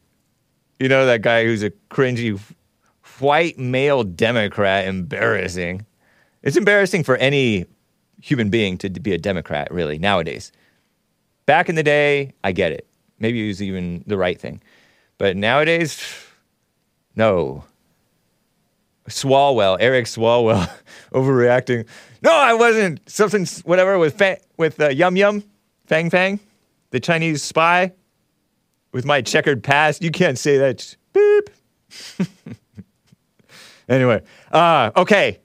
[0.79, 2.41] You know that guy who's a cringy
[3.19, 4.87] white male Democrat.
[4.87, 5.87] Embarrassing.
[6.43, 7.67] It's embarrassing for any
[8.23, 10.53] human being to be a Democrat, really, nowadays.
[11.47, 12.87] Back in the day, I get it.
[13.19, 14.63] Maybe it was even the right thing.
[15.19, 16.03] But nowadays,
[17.17, 17.65] no.
[19.11, 20.71] Swalwell, Eric Swalwell,
[21.13, 21.87] overreacting.
[22.23, 23.09] No, I wasn't.
[23.09, 25.45] Something, whatever, with fa- with uh, Yum Yum,
[25.87, 26.41] Fang Fang,
[26.91, 27.93] the Chinese spy,
[28.93, 30.03] with my checkered past.
[30.03, 30.97] You can't say that.
[31.13, 31.51] Beep.
[33.89, 35.39] anyway, uh, okay.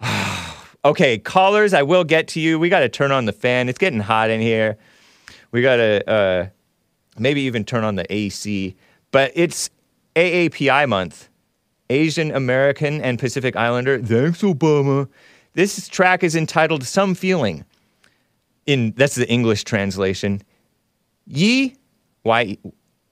[0.84, 2.58] okay, callers, I will get to you.
[2.58, 3.68] We got to turn on the fan.
[3.68, 4.78] It's getting hot in here.
[5.52, 6.48] We got to uh,
[7.18, 8.76] maybe even turn on the AC.
[9.10, 9.70] But it's
[10.16, 11.28] AAPI month,
[11.90, 13.98] Asian American and Pacific Islander.
[13.98, 15.08] Thanks, Obama.
[15.54, 17.64] This track is entitled "Some Feeling."
[18.66, 20.40] In that's the English translation.
[21.26, 21.76] Yi,
[22.24, 22.56] y,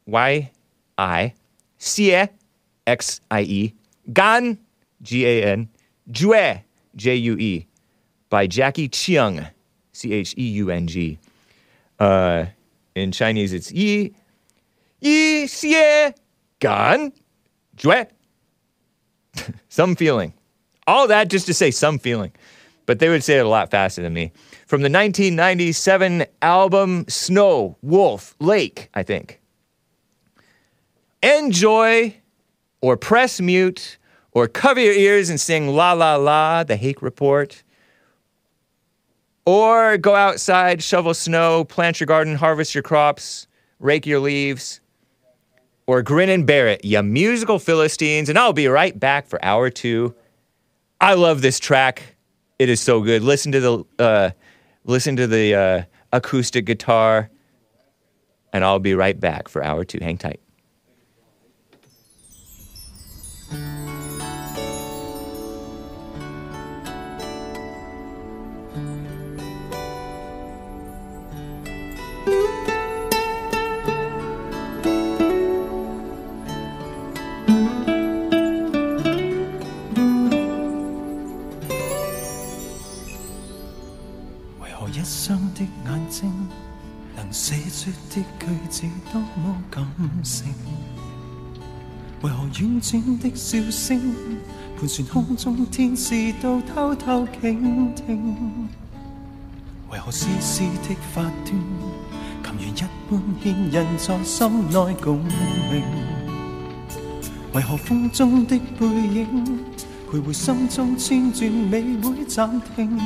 [0.06, 0.50] y,
[0.96, 1.34] i,
[1.78, 2.28] xie,
[2.86, 3.74] x i e,
[4.12, 4.58] gan,
[5.02, 5.68] g a n,
[6.10, 6.62] jue,
[6.96, 7.66] j u e,
[8.30, 9.50] by Jacky Cheung,
[9.92, 11.18] c h e u n g.
[11.98, 12.46] Uh,
[12.94, 14.14] in Chinese, it's yi,
[15.00, 16.14] yi xie,
[16.60, 17.12] gan,
[17.76, 18.06] jue.
[19.68, 20.32] some feeling.
[20.86, 22.32] All that just to say some feeling.
[22.86, 24.32] But they would say it a lot faster than me.
[24.66, 29.40] From the 1997 album Snow, Wolf, Lake, I think.
[31.22, 32.16] Enjoy
[32.80, 33.98] or press mute
[34.32, 37.62] or cover your ears and sing La La La, the Hake Report.
[39.44, 43.46] Or go outside, shovel snow, plant your garden, harvest your crops,
[43.80, 44.80] rake your leaves,
[45.88, 48.28] or grin and bear it, you musical Philistines.
[48.28, 50.14] And I'll be right back for hour two.
[51.00, 52.16] I love this track.
[52.58, 53.22] It is so good.
[53.22, 54.30] Listen to the uh,
[54.84, 55.82] listen to the uh,
[56.12, 57.30] acoustic guitar,
[58.52, 59.98] and I'll be right back for hour two.
[60.02, 60.40] Hang tight.
[87.88, 88.82] 寫出的句子
[89.12, 89.86] 多麼感
[90.22, 90.46] 性？
[92.22, 94.14] 為何婉轉的笑聲
[94.78, 98.68] 盤旋空中，天使都偷偷傾聽？
[99.90, 101.54] 為何絲絲的發端，
[102.44, 105.20] 琴弦一般牽引在心內共
[105.70, 105.82] 鳴？
[107.54, 109.26] 為何風中的背影
[110.10, 112.98] 徘徊心中千轉，未會暫停？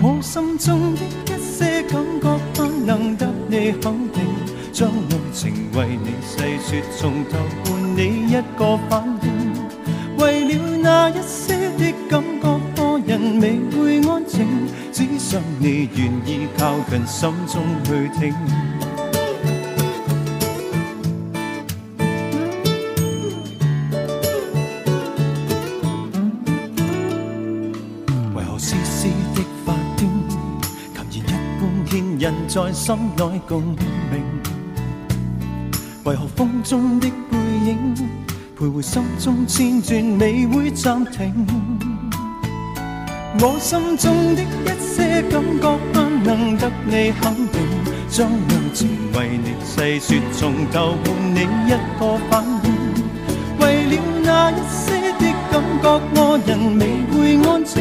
[0.00, 4.22] 我心中的一些感觉不能得你肯定，
[4.72, 9.28] 將愛情为你細說，從頭換你一个反应。
[10.18, 14.46] 为了那一些的感覺，個人未会安静，
[14.92, 18.32] 只想你愿意靠近心中去听。
[31.88, 34.22] 天人在心内共鸣，
[36.04, 37.94] 为何风中的背影
[38.58, 41.32] 徘徊心中千转，未会暂停？
[43.40, 47.58] 我心中的一些感觉不能得你肯定，
[48.10, 52.68] 將愛情为你细说，从头换你一个反应，
[53.60, 55.52] 为了那一些的感
[55.82, 55.84] 觉，
[56.16, 57.16] 我人未会
[57.48, 57.74] 安静，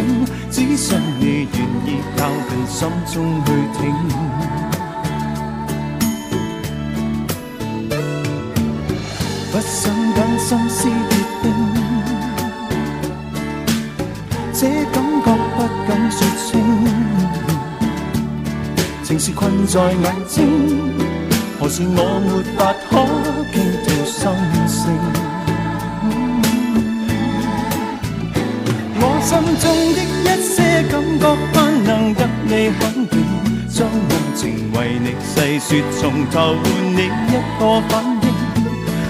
[0.50, 2.20] 只想你愿意靠
[2.50, 2.80] 近心
[3.14, 3.16] 中
[3.46, 3.80] 去听。
[9.52, 11.12] 不想等心思結
[11.42, 11.46] 冰，
[14.54, 14.60] 這
[14.92, 15.58] 感觉不
[15.88, 16.16] 敢說
[16.46, 16.52] 清，
[19.04, 20.94] 情是困在眼睛，
[21.60, 22.60] 何時我没法
[22.90, 22.92] 可
[23.52, 24.20] 傾吐心
[24.68, 25.27] 聲？
[29.28, 30.56] 心中的一些
[30.90, 33.20] 感覺不能得你肯定，
[33.70, 35.70] 將愛情為你細說，
[36.00, 36.66] 從頭換
[36.96, 37.92] 你一個反
[38.24, 38.26] 應。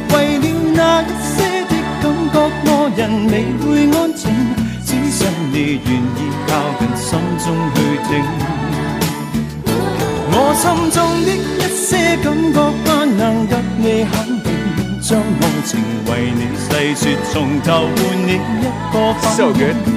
[0.09, 1.35] 為了那一些
[1.69, 2.03] 的感
[2.33, 3.65] 覺，我人未會
[3.95, 4.25] 安靜，
[4.83, 5.19] 只想
[5.53, 5.55] 你
[5.85, 5.87] 願
[6.17, 6.49] 意靠
[6.79, 7.09] 近心
[7.45, 7.45] 中
[7.75, 8.09] 去听。
[10.31, 11.29] 我心中的
[11.61, 14.49] 一些感覺不能得你肯定，
[14.99, 15.69] 將愛情
[16.07, 19.57] 為你細說，從頭換你一個反 So 應 good.。
[19.57, 19.96] 為了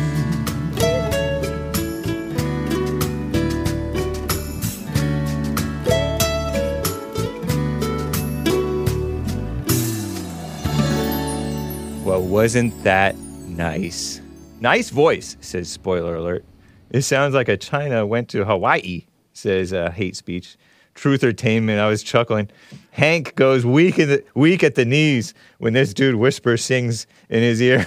[12.41, 13.15] wasn't that
[13.49, 14.19] nice?
[14.61, 16.43] Nice voice, says spoiler alert.
[16.89, 20.57] It sounds like a China went to Hawaii, says uh, hate speech.
[20.95, 22.49] Truth Entertainment, I was chuckling.
[22.89, 27.61] Hank goes weak, the, weak at the knees when this dude whispers, sings in his
[27.61, 27.85] ear.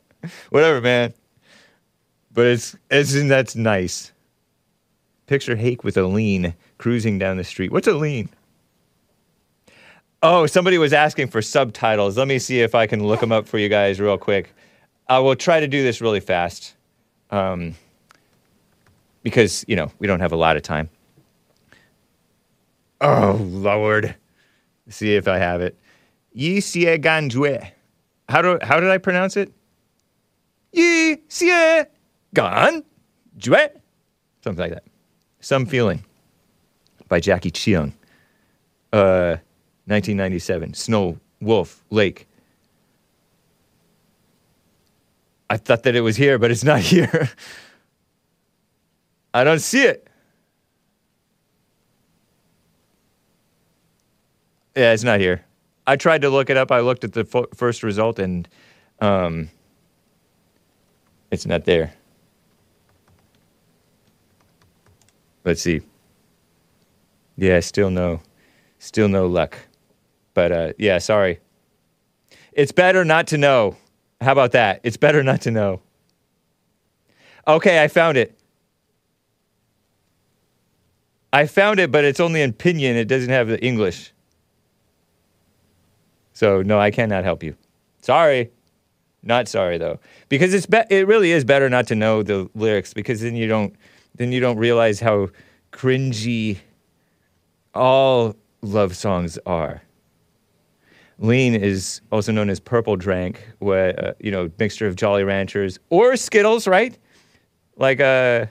[0.48, 1.12] Whatever, man.
[2.32, 4.12] But it's, it's that's nice.
[5.26, 7.70] Picture Hank with a lean cruising down the street.
[7.70, 8.30] What's a lean?
[10.22, 12.18] Oh, somebody was asking for subtitles.
[12.18, 14.52] Let me see if I can look them up for you guys real quick.
[15.08, 16.74] I will try to do this really fast
[17.30, 17.74] um,
[19.22, 20.90] because, you know, we don't have a lot of time.
[23.00, 24.14] Oh, Lord.
[24.88, 25.78] See if I have it.
[26.32, 27.70] Yi xie gan jue.
[28.28, 29.52] How, do, how did I pronounce it?
[30.72, 31.86] Yi xie
[32.34, 32.84] gan
[33.38, 33.70] jue.
[34.44, 34.84] Something like that.
[35.40, 36.04] Some Feeling
[37.08, 37.94] by Jacky Cheung.
[38.92, 39.36] Uh,
[39.90, 40.74] 1997.
[40.74, 42.28] Snow, Wolf, Lake.
[45.50, 47.28] I thought that it was here, but it's not here.
[49.34, 50.06] I don't see it.
[54.76, 55.44] Yeah, it's not here.
[55.88, 56.70] I tried to look it up.
[56.70, 58.48] I looked at the fo- first result and
[59.00, 59.50] um,
[61.32, 61.92] it's not there.
[65.44, 65.80] Let's see.
[67.36, 68.20] Yeah, still no,
[68.78, 69.58] still no luck.
[70.34, 71.40] But uh, yeah, sorry.
[72.52, 73.76] It's better not to know.
[74.20, 74.80] How about that?
[74.82, 75.80] It's better not to know.
[77.46, 78.38] Okay, I found it.
[81.32, 82.96] I found it, but it's only in Pinyin.
[82.96, 84.12] It doesn't have the English.
[86.32, 87.56] So no, I cannot help you.
[88.02, 88.50] Sorry.
[89.22, 90.00] Not sorry though,
[90.30, 93.46] because it's be- it really is better not to know the lyrics because then you
[93.46, 93.74] don't
[94.14, 95.28] then you don't realize how
[95.72, 96.58] cringy
[97.74, 99.82] all love songs are.
[101.20, 105.78] Lean is also known as purple drank, where uh, you know mixture of Jolly Ranchers
[105.90, 106.96] or Skittles, right?
[107.76, 108.46] Like uh,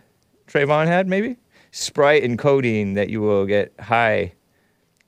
[0.48, 1.38] Trayvon had maybe
[1.72, 4.34] Sprite and codeine that you will get high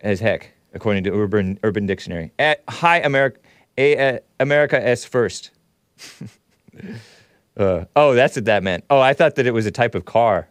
[0.01, 2.31] as heck, according to Urban Urban Dictionary.
[2.39, 3.39] At high America,
[3.77, 5.51] a, uh, America S first.
[7.57, 8.85] uh, oh, that's what that meant.
[8.89, 10.47] Oh, I thought that it was a type of car.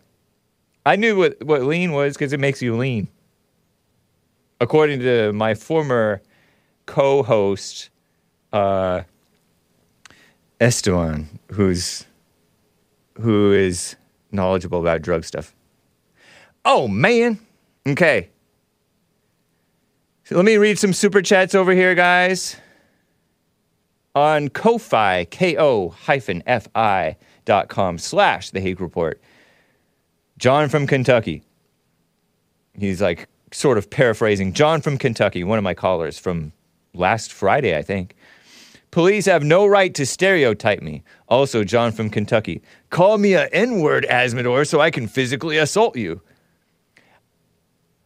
[0.86, 3.08] I knew what what lean was because it makes you lean.
[4.60, 6.22] According to my former
[6.90, 7.88] co-host,
[8.52, 9.02] uh,
[10.60, 12.04] Esteban, who's
[13.14, 13.94] who is
[14.32, 15.54] knowledgeable about drug stuff.
[16.64, 17.38] Oh man.
[17.86, 18.30] Okay.
[20.24, 22.56] So let me read some super chats over here, guys.
[24.16, 29.20] On Ko-Fi, K-O hyphen F-I dot com slash The Hake Report.
[30.38, 31.44] John from Kentucky.
[32.74, 34.52] He's like sort of paraphrasing.
[34.54, 36.52] John from Kentucky, one of my callers from
[36.94, 38.14] last Friday, I think.
[38.90, 41.04] Police have no right to stereotype me.
[41.28, 42.60] Also, John from Kentucky.
[42.90, 46.20] Call me a N-word, Azzmador, so I can physically assault you.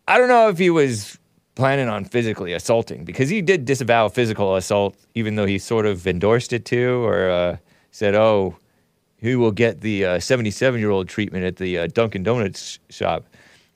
[0.07, 1.19] I don't know if he was
[1.55, 6.07] planning on physically assaulting because he did disavow physical assault, even though he sort of
[6.07, 7.57] endorsed it too, or uh,
[7.91, 8.57] said, "Oh,
[9.17, 13.25] he will get the 77 year old treatment at the uh, Dunkin' Donuts shop,"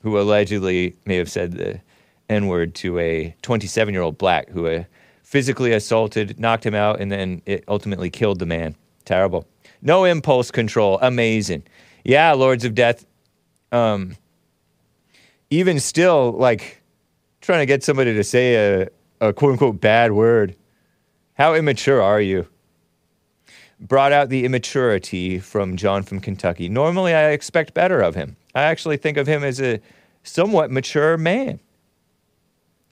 [0.03, 1.81] who allegedly may have said the
[2.29, 4.83] N word to a 27 year old black who uh,
[5.29, 8.75] physically assaulted, knocked him out, and then it ultimately killed the man.
[9.05, 9.45] Terrible.
[9.79, 10.97] No impulse control.
[11.03, 11.61] Amazing.
[12.03, 13.05] Yeah, Lords of Death.
[13.71, 14.15] Um,
[15.51, 16.81] even still, like
[17.41, 18.87] trying to get somebody to say a,
[19.21, 20.55] a quote unquote bad word.
[21.35, 22.47] How immature are you?
[23.79, 26.69] Brought out the immaturity from John from Kentucky.
[26.69, 28.35] Normally, I expect better of him.
[28.55, 29.79] I actually think of him as a
[30.23, 31.59] somewhat mature man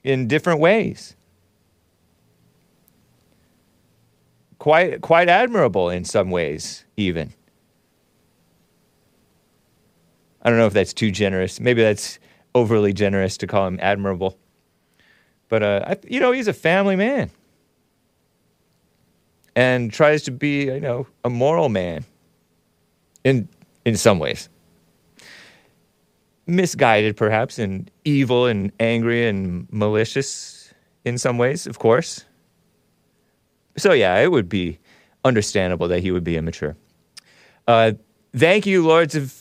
[0.04, 1.16] in different ways.
[4.68, 7.32] Quite, quite admirable in some ways, even.
[10.42, 11.58] I don't know if that's too generous.
[11.58, 12.18] Maybe that's
[12.54, 14.36] overly generous to call him admirable.
[15.48, 17.30] But, uh, I, you know, he's a family man
[19.56, 22.04] and tries to be, you know, a moral man
[23.24, 23.48] in,
[23.86, 24.50] in some ways.
[26.46, 30.74] Misguided, perhaps, and evil and angry and malicious
[31.06, 32.26] in some ways, of course.
[33.78, 34.78] So, yeah, it would be
[35.24, 36.76] understandable that he would be immature.
[37.66, 37.92] Uh,
[38.36, 39.34] thank you, Lords of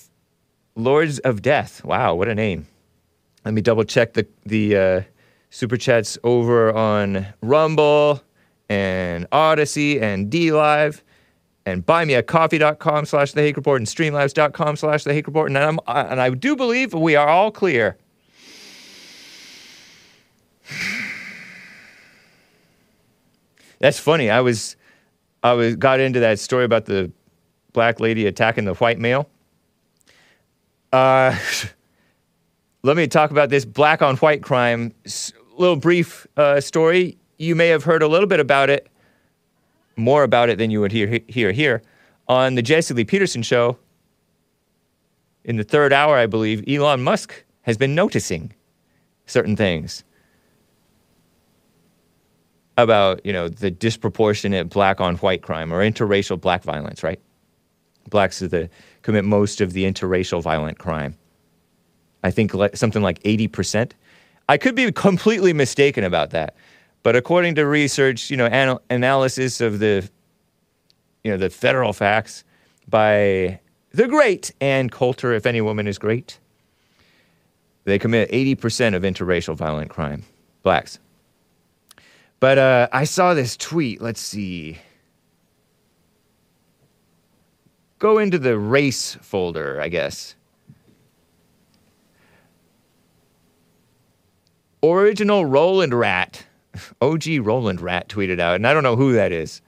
[0.76, 1.84] Lords of Death.
[1.84, 2.68] Wow, what a name.
[3.46, 5.02] Let me double check the the uh,
[5.50, 8.22] super chats over on Rumble
[8.70, 11.02] and Odysee and DLive
[11.66, 15.50] and buymeacoffee.com slash the Hake Report and streamlabs.com slash the Hake Report.
[15.50, 17.98] And, I'm, and I do believe we are all clear.
[23.80, 24.30] That's funny.
[24.30, 24.76] I was
[25.44, 27.12] I was got into that story about the
[27.74, 29.30] black lady attacking the white male.
[30.92, 31.38] Uh,
[32.84, 34.94] let me talk about this black on white crime.
[35.06, 37.18] S- little brief uh, story.
[37.38, 38.88] You may have heard a little bit about it,
[39.96, 41.82] more about it than you would hear hear here
[42.28, 43.78] on the Jesse Lee Peterson show.
[45.44, 48.54] In the third hour, I believe Elon Musk has been noticing
[49.28, 50.04] certain things
[52.78, 57.04] about you know the disproportionate black on white crime or interracial black violence.
[57.04, 57.20] Right,
[58.10, 58.70] blacks are the
[59.02, 61.18] commit most of the interracial violent crime.
[62.24, 63.92] I think le- something like 80%.
[64.50, 66.56] I could be completely mistaken about that.
[67.04, 70.10] But according to research, you know, anal- analysis of the
[71.24, 72.44] you know, the federal facts
[72.88, 73.60] by
[73.92, 76.40] the great Ann Coulter, if any woman is great,
[77.84, 80.24] they commit 80% of interracial violent crime,
[80.64, 81.00] blacks.
[82.40, 84.02] But uh, I saw this tweet.
[84.02, 84.78] Let's see.
[88.00, 90.36] Go into the race folder, I guess.
[94.84, 96.46] Original Roland Rat,
[97.02, 99.62] OG Roland Rat tweeted out, and I don't know who that is.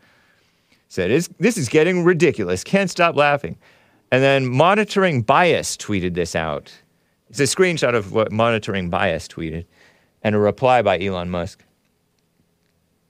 [0.87, 2.63] Said, "It's- This is getting ridiculous.
[2.63, 3.57] Can't stop laughing.
[4.11, 6.71] And then Monitoring Bias tweeted this out.
[7.29, 9.65] It's a screenshot of what Monitoring Bias tweeted
[10.23, 11.63] and a reply by Elon Musk.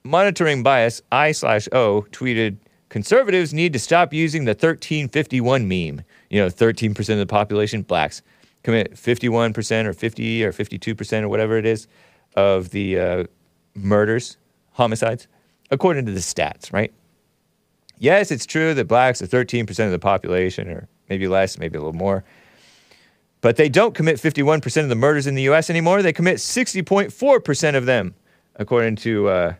[0.04, 2.58] Monitoring bias I slash O tweeted
[2.90, 6.04] conservatives need to stop using the 1351 meme.
[6.30, 8.22] You know, 13% of the population, blacks,
[8.64, 11.88] commit 51% or 50 or 52% or whatever it is
[12.36, 13.24] of the uh,
[13.76, 14.38] murders,
[14.74, 15.28] homicides,
[15.72, 16.94] according to the stats, right?
[17.98, 21.82] Yes, it's true that blacks are 13% of the population, or maybe less, maybe a
[21.82, 22.24] little more.
[23.42, 26.02] But they don't commit 51% of the murders in the US anymore.
[26.02, 28.16] They commit 60.4% of them,
[28.56, 29.54] according to uh,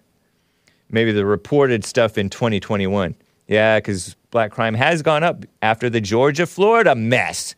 [0.90, 3.16] maybe the reported stuff in 2021.
[3.48, 7.56] Yeah, because black crime has gone up after the George Floyd mess.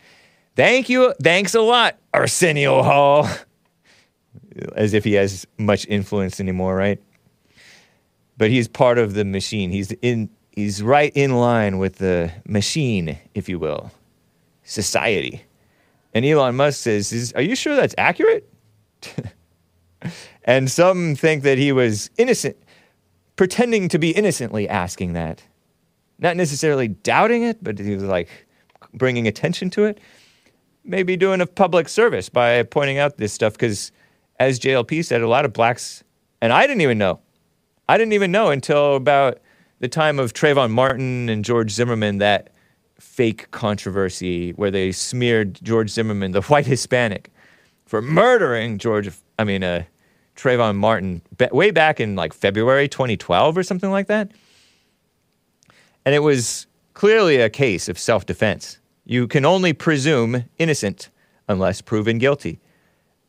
[0.56, 1.14] Thank you.
[1.22, 3.28] Thanks a lot, Arsenio Hall.
[4.76, 7.02] As if he has much influence anymore, right?
[8.38, 9.72] But he's part of the machine.
[9.72, 13.92] He's in he's right in line with the machine, if you will.
[14.64, 15.44] Society.
[16.14, 18.48] And Elon Musk says, Are you sure that's accurate?
[20.44, 22.58] and some think that he was innocent,
[23.42, 25.42] pretending to be innocently asking that.
[26.20, 28.30] Not necessarily doubting it, but he was like
[28.94, 30.00] bringing attention to it.
[30.84, 33.92] Maybe doing a public service by pointing out this stuff, because
[34.40, 36.04] as JLP said, a lot of blacks,
[36.40, 37.20] and I didn't even know.
[37.90, 39.40] I didn't even know until about
[39.80, 42.52] the time of Trayvon Martin and George Zimmerman that
[43.00, 47.32] fake controversy where they smeared George Zimmerman, the white Hispanic,
[47.88, 49.86] for murdering George, I mean, uh,
[50.42, 51.22] Trayvon Martin
[51.52, 54.32] way back in like February 2012 or something like that.
[56.04, 58.80] And it was clearly a case of self defense.
[59.06, 61.10] You can only presume innocent
[61.48, 62.60] unless proven guilty.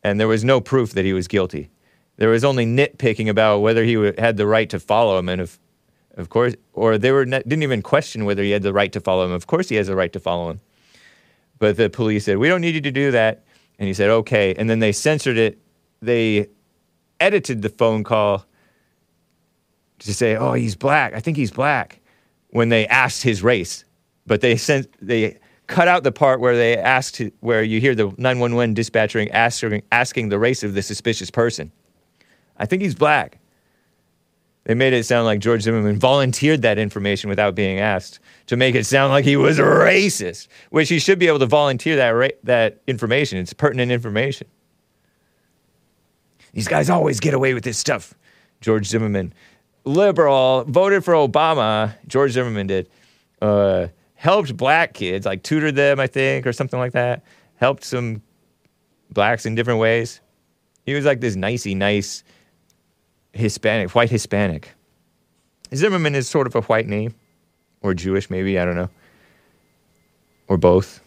[0.03, 1.69] And there was no proof that he was guilty.
[2.17, 5.29] There was only nitpicking about whether he had the right to follow him.
[5.29, 5.59] And if,
[6.15, 9.25] of course, or they were didn't even question whether he had the right to follow
[9.25, 9.31] him.
[9.31, 10.61] Of course, he has the right to follow him.
[11.59, 13.43] But the police said, We don't need you to do that.
[13.79, 14.53] And he said, Okay.
[14.55, 15.59] And then they censored it.
[16.01, 16.49] They
[17.19, 18.45] edited the phone call
[19.99, 21.13] to say, "Oh, he's black.
[21.13, 21.99] I think he's black."
[22.49, 23.83] When they asked his race,
[24.27, 28.13] but they sent they cut out the part where they asked where you hear the
[28.17, 31.71] 911 dispatcher asking asking the race of the suspicious person.
[32.57, 33.39] I think he's black.
[34.65, 38.75] They made it sound like George Zimmerman volunteered that information without being asked to make
[38.75, 42.27] it sound like he was racist, which he should be able to volunteer that ra-
[42.43, 43.39] that information.
[43.39, 44.47] It's pertinent information.
[46.53, 48.13] These guys always get away with this stuff.
[48.61, 49.33] George Zimmerman,
[49.83, 51.95] liberal, voted for Obama.
[52.07, 52.89] George Zimmerman did.
[53.41, 57.23] Uh, helped black kids, like tutored them, I think, or something like that.
[57.57, 58.21] Helped some
[59.11, 60.21] blacks in different ways.
[60.85, 62.23] He was like this nicey nice
[63.33, 64.73] Hispanic, white Hispanic.
[65.73, 67.15] Zimmerman is sort of a white name,
[67.81, 68.89] or Jewish, maybe, I don't know.
[70.47, 71.01] Or both.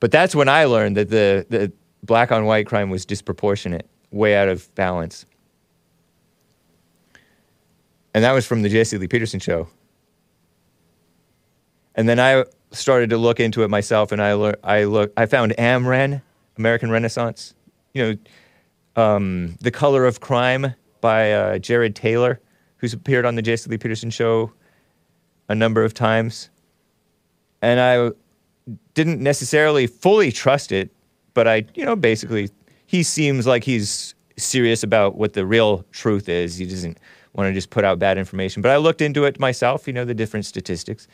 [0.00, 1.72] But that's when I learned that the, the
[2.06, 5.26] black on white crime was disproportionate, way out of balance.
[8.14, 9.68] And that was from the Jesse Lee Peterson show.
[11.94, 15.26] And then I started to look into it myself, and I lear- I look I
[15.26, 16.22] found Amren,
[16.56, 17.54] American Renaissance.
[17.94, 18.18] You
[18.96, 22.40] know, um, The Color of Crime by uh, Jared Taylor,
[22.78, 24.52] who's appeared on the Jesse Lee Peterson show
[25.48, 26.50] a number of times.
[27.62, 28.10] And I
[28.94, 30.90] didn't necessarily fully trust it,
[31.36, 32.48] but I, you know, basically,
[32.86, 36.56] he seems like he's serious about what the real truth is.
[36.56, 36.98] He doesn't
[37.34, 38.62] want to just put out bad information.
[38.62, 41.06] But I looked into it myself, you know, the different statistics.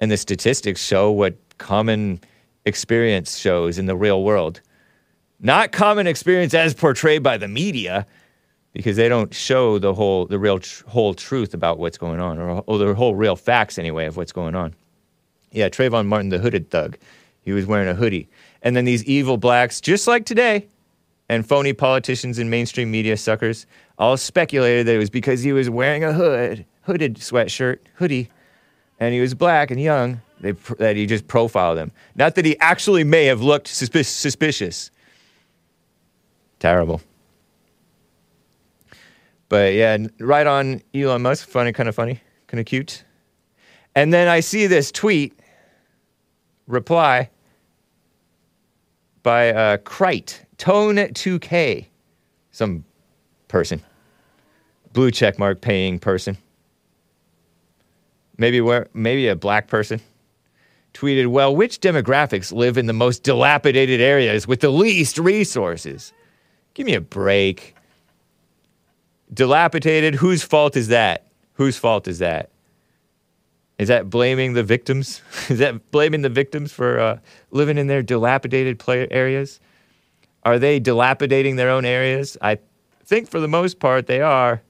[0.00, 2.20] And the statistics show what common
[2.64, 4.60] experience shows in the real world.
[5.38, 8.04] Not common experience as portrayed by the media,
[8.72, 12.40] because they don't show the whole, the real tr- whole truth about what's going on,
[12.40, 14.74] or, or the whole real facts anyway of what's going on.
[15.52, 16.98] Yeah, Trayvon Martin, the hooded thug.
[17.42, 18.28] He was wearing a hoodie.
[18.62, 20.68] And then these evil blacks, just like today,
[21.28, 23.66] and phony politicians and mainstream media suckers
[23.98, 28.30] all speculated that it was because he was wearing a hood, hooded sweatshirt, hoodie,
[29.00, 31.90] and he was black and young, they, that he just profiled him.
[32.14, 34.90] Not that he actually may have looked suspi- suspicious.
[36.58, 37.00] Terrible.
[39.48, 43.04] But yeah, right on Elon Musk, funny, kind of funny, kind of cute.
[43.94, 45.38] And then I see this tweet
[46.66, 47.28] reply
[49.22, 51.86] by uh, Krite, Tone2K,
[52.50, 52.84] some
[53.48, 53.82] person,
[54.92, 56.36] blue check mark paying person,
[58.38, 60.00] maybe where maybe a black person,
[60.94, 66.12] tweeted, "Well, which demographics live in the most dilapidated areas with the least resources?
[66.74, 67.74] Give me a break.
[69.32, 70.14] Dilapidated.
[70.14, 71.26] Whose fault is that?
[71.54, 72.51] Whose fault is that?
[73.82, 75.20] Is that blaming the victims?
[75.48, 77.18] Is that blaming the victims for uh,
[77.50, 79.58] living in their dilapidated play areas?
[80.44, 82.36] Are they dilapidating their own areas?
[82.40, 82.58] I
[83.04, 84.62] think for the most part they are.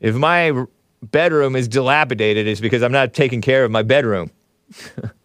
[0.00, 0.66] If my
[1.02, 4.30] bedroom is dilapidated, it's because I'm not taking care of my bedroom.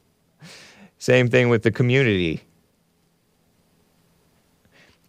[1.00, 2.46] Same thing with the community.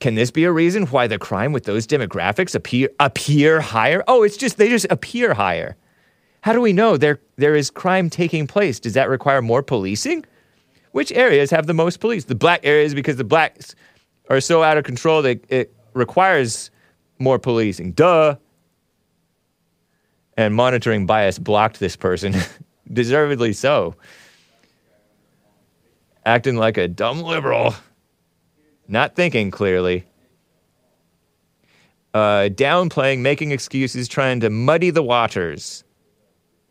[0.00, 4.02] Can this be a reason why the crime with those demographics appear appear higher?
[4.08, 5.76] Oh, it's just they just appear higher.
[6.46, 8.78] How do we know there there is crime taking place?
[8.78, 10.24] Does that require more policing?
[10.92, 12.26] Which areas have the most police?
[12.26, 13.74] The black areas because the blacks
[14.30, 16.70] are so out of control that it requires
[17.18, 17.94] more policing.
[17.94, 18.36] Duh.
[20.36, 22.36] And monitoring bias blocked this person,
[22.92, 23.96] deservedly so.
[26.24, 27.74] Acting like a dumb liberal,
[28.86, 30.04] not thinking clearly.
[32.14, 35.82] Uh, downplaying, making excuses, trying to muddy the waters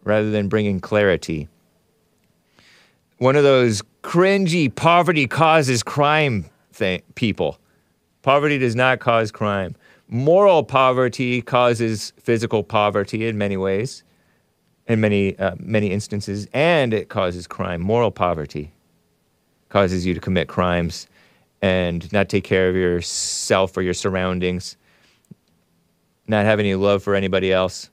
[0.06, 1.49] rather than bringing clarity.
[3.18, 6.45] One of those cringy poverty causes crime
[7.15, 7.60] people.
[8.22, 9.76] Poverty does not cause crime.
[10.07, 14.03] Moral poverty causes physical poverty in many ways,
[14.88, 17.82] in many uh, many instances, and it causes crime.
[17.82, 18.72] Moral poverty
[19.69, 21.07] causes you to commit crimes
[21.61, 24.77] and not take care of yourself or your surroundings,
[26.27, 27.90] not have any love for anybody else.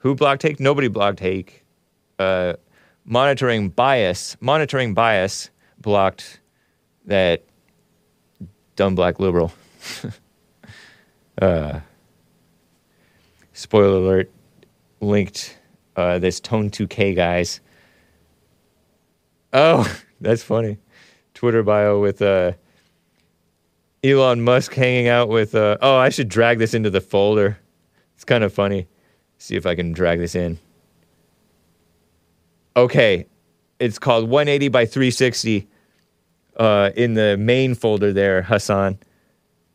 [0.00, 0.60] Who blocked Hake?
[0.60, 1.64] Nobody blocked Hake.
[2.18, 2.54] Uh,
[3.04, 6.40] monitoring bias, monitoring bias blocked
[7.06, 7.44] that
[8.76, 9.52] dumb black liberal.
[11.42, 11.80] uh,
[13.52, 14.30] spoiler alert,
[15.00, 15.58] linked
[15.96, 17.60] uh, this Tone 2K guys.
[19.52, 20.78] Oh, that's funny.
[21.34, 22.52] Twitter bio with uh,
[24.02, 25.54] Elon Musk hanging out with.
[25.54, 27.58] Uh, oh, I should drag this into the folder.
[28.14, 28.88] It's kind of funny.
[29.40, 30.58] See if I can drag this in.
[32.76, 33.26] Okay,
[33.78, 35.66] it's called 180 by 360
[36.58, 38.98] uh, in the main folder there, Hassan.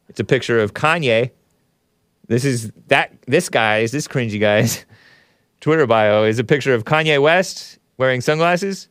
[0.07, 1.31] It's a picture of Kanye.
[2.27, 4.85] This is that this guy's, this cringy guy's
[5.61, 8.87] Twitter bio is a picture of Kanye West wearing sunglasses,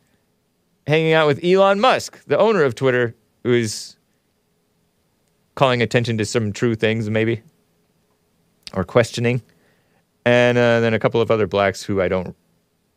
[0.89, 3.15] hanging out with Elon Musk, the owner of Twitter,
[3.45, 3.97] who is
[5.55, 7.43] calling attention to some true things, maybe,
[8.73, 9.41] or questioning.
[10.25, 12.35] And uh, then a couple of other blacks who I don't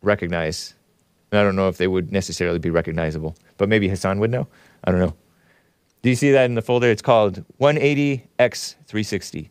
[0.02, 0.74] recognize.
[1.30, 4.46] And I don't know if they would necessarily be recognizable, but maybe Hassan would know.
[4.84, 5.14] I don't know.
[6.02, 6.90] Do you see that in the folder?
[6.90, 9.50] It's called 180x360.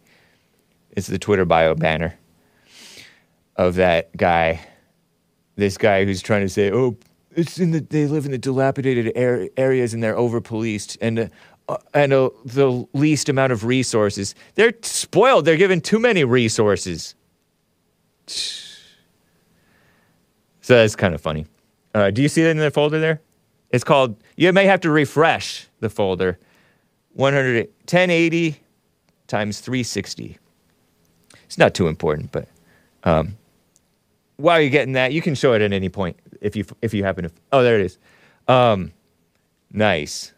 [0.92, 2.18] It's the Twitter bio banner
[3.56, 4.66] of that guy.
[5.56, 6.98] This guy who's trying to say, "Oh,
[7.36, 11.30] it's in the they live in the dilapidated ar- areas and they're over policed and
[11.68, 14.34] uh, and uh, the least amount of resources.
[14.56, 15.46] They're spoiled.
[15.46, 17.16] They're given too many resources."
[20.60, 21.46] So that's kind of funny.
[21.96, 23.22] Uh, do you see it in the folder there?
[23.70, 26.38] It's called, you may have to refresh the folder.
[27.14, 28.60] 100, 1080
[29.28, 30.38] times 360.
[31.46, 32.50] It's not too important, but
[33.06, 33.38] um,
[34.36, 37.04] while you're getting that, you can show it at any point if you if you
[37.04, 37.32] happen to.
[37.52, 37.98] Oh, there it is.
[38.48, 38.92] Um,
[39.72, 40.34] nice.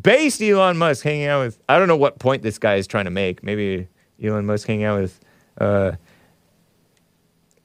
[0.00, 1.58] Based Elon Musk hanging out with.
[1.68, 3.42] I don't know what point this guy is trying to make.
[3.42, 3.88] Maybe
[4.22, 5.20] Elon Musk hanging out with
[5.60, 5.92] uh,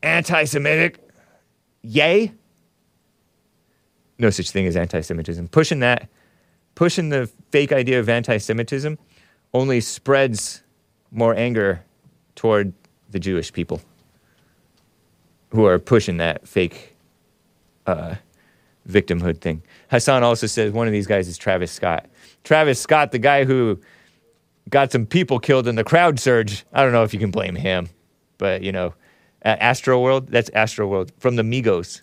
[0.04, 1.00] anti-Semitic.
[1.82, 2.32] Yay.
[4.20, 5.48] No such thing as anti-Semitism.
[5.48, 6.10] Pushing that,
[6.76, 8.98] pushing the fake idea of anti-Semitism,
[9.54, 10.64] only spreads
[11.12, 11.84] more anger
[12.36, 12.74] toward
[13.10, 13.82] the Jewish people
[15.50, 16.96] who are pushing that fake
[17.86, 18.16] uh,
[18.90, 19.64] victimhood thing.
[19.90, 22.08] Hassan also says one of these guys is Travis Scott.
[22.44, 23.80] Travis Scott, the guy who
[24.70, 26.66] got some people killed in the crowd surge.
[26.74, 27.90] I don't know if you can blame him,
[28.38, 28.94] but you know,
[29.44, 32.02] Astro World, that's Astro World from the Migos,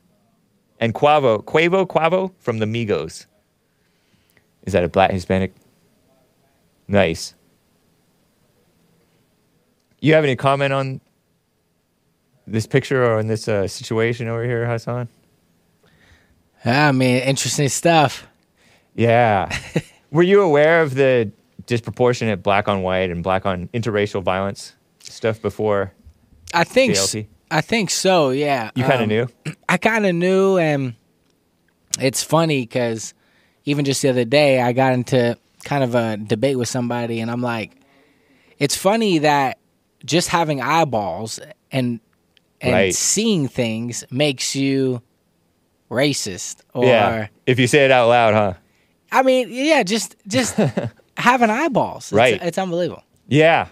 [0.79, 3.27] and Quavo, Quavo, Quavo from the Migos.
[4.65, 5.53] Is that a black Hispanic?
[6.87, 7.35] Nice.
[10.01, 11.01] You have any comment on
[12.47, 15.09] this picture or on this uh, situation over here, Hassan?
[16.65, 18.27] I mean, interesting stuff.
[18.95, 19.57] Yeah.
[20.11, 21.33] Were you aware of the
[21.67, 25.93] disproportionate black on white and black on interracial violence stuff before
[26.55, 27.27] I think JLP?
[27.51, 28.31] I think so.
[28.31, 28.71] Yeah.
[28.75, 29.27] You kind of Um, knew?
[29.69, 30.95] I kind of knew, and
[32.01, 33.15] it's funny because
[33.65, 37.31] even just the other day, I got into kind of a debate with somebody, and
[37.31, 37.73] I'm like,
[38.59, 39.59] it's funny that
[40.05, 41.39] just having eyeballs
[41.71, 42.01] and
[42.61, 42.95] and Right.
[42.95, 45.03] seeing things makes you
[45.91, 47.27] racist or yeah.
[47.47, 48.55] If you say it out loud, huh?
[49.11, 50.59] I mean, yeah, just just
[51.17, 52.13] having eyeballs.
[52.13, 52.43] It's- Right.
[52.43, 53.03] It's, unbelievable.
[53.29, 53.69] Yeah.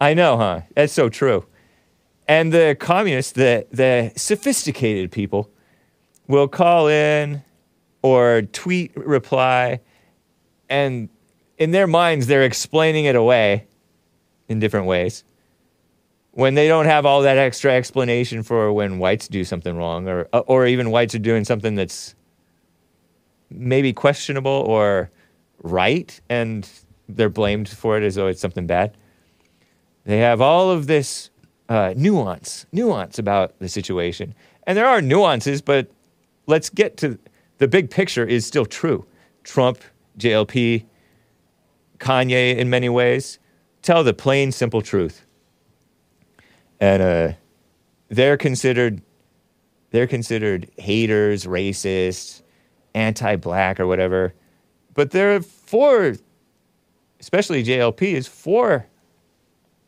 [0.00, 0.60] I know, huh?
[0.74, 1.46] That's so true.
[2.28, 5.50] And the communists, the, the sophisticated people,
[6.26, 7.42] will call in
[8.02, 9.80] or tweet reply,
[10.68, 11.08] and
[11.56, 13.66] in their minds, they're explaining it away
[14.48, 15.24] in different ways.
[16.32, 20.24] When they don't have all that extra explanation for when whites do something wrong, or
[20.32, 22.14] or even whites are doing something that's
[23.50, 25.10] maybe questionable or
[25.66, 26.68] right, and
[27.08, 28.96] they're blamed for it as though it's something bad.
[30.04, 31.30] They have all of this
[31.68, 34.34] uh, nuance, nuance about the situation,
[34.66, 35.90] and there are nuances, but
[36.46, 37.18] let's get to
[37.58, 39.06] the big picture is still true.
[39.42, 39.78] Trump,
[40.18, 40.84] JLP,
[41.98, 43.38] Kanye, in many ways,
[43.82, 45.24] tell the plain, simple truth,
[46.80, 47.32] and uh,
[48.08, 49.02] they're considered
[49.90, 52.42] they're considered haters, racists,
[52.94, 54.34] anti-black, or whatever.
[54.96, 56.14] But they're for,
[57.20, 58.86] especially JLP is for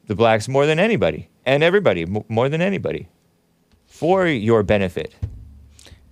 [0.07, 3.09] the blacks more than anybody, and everybody m- more than anybody,
[3.87, 5.15] for your benefit.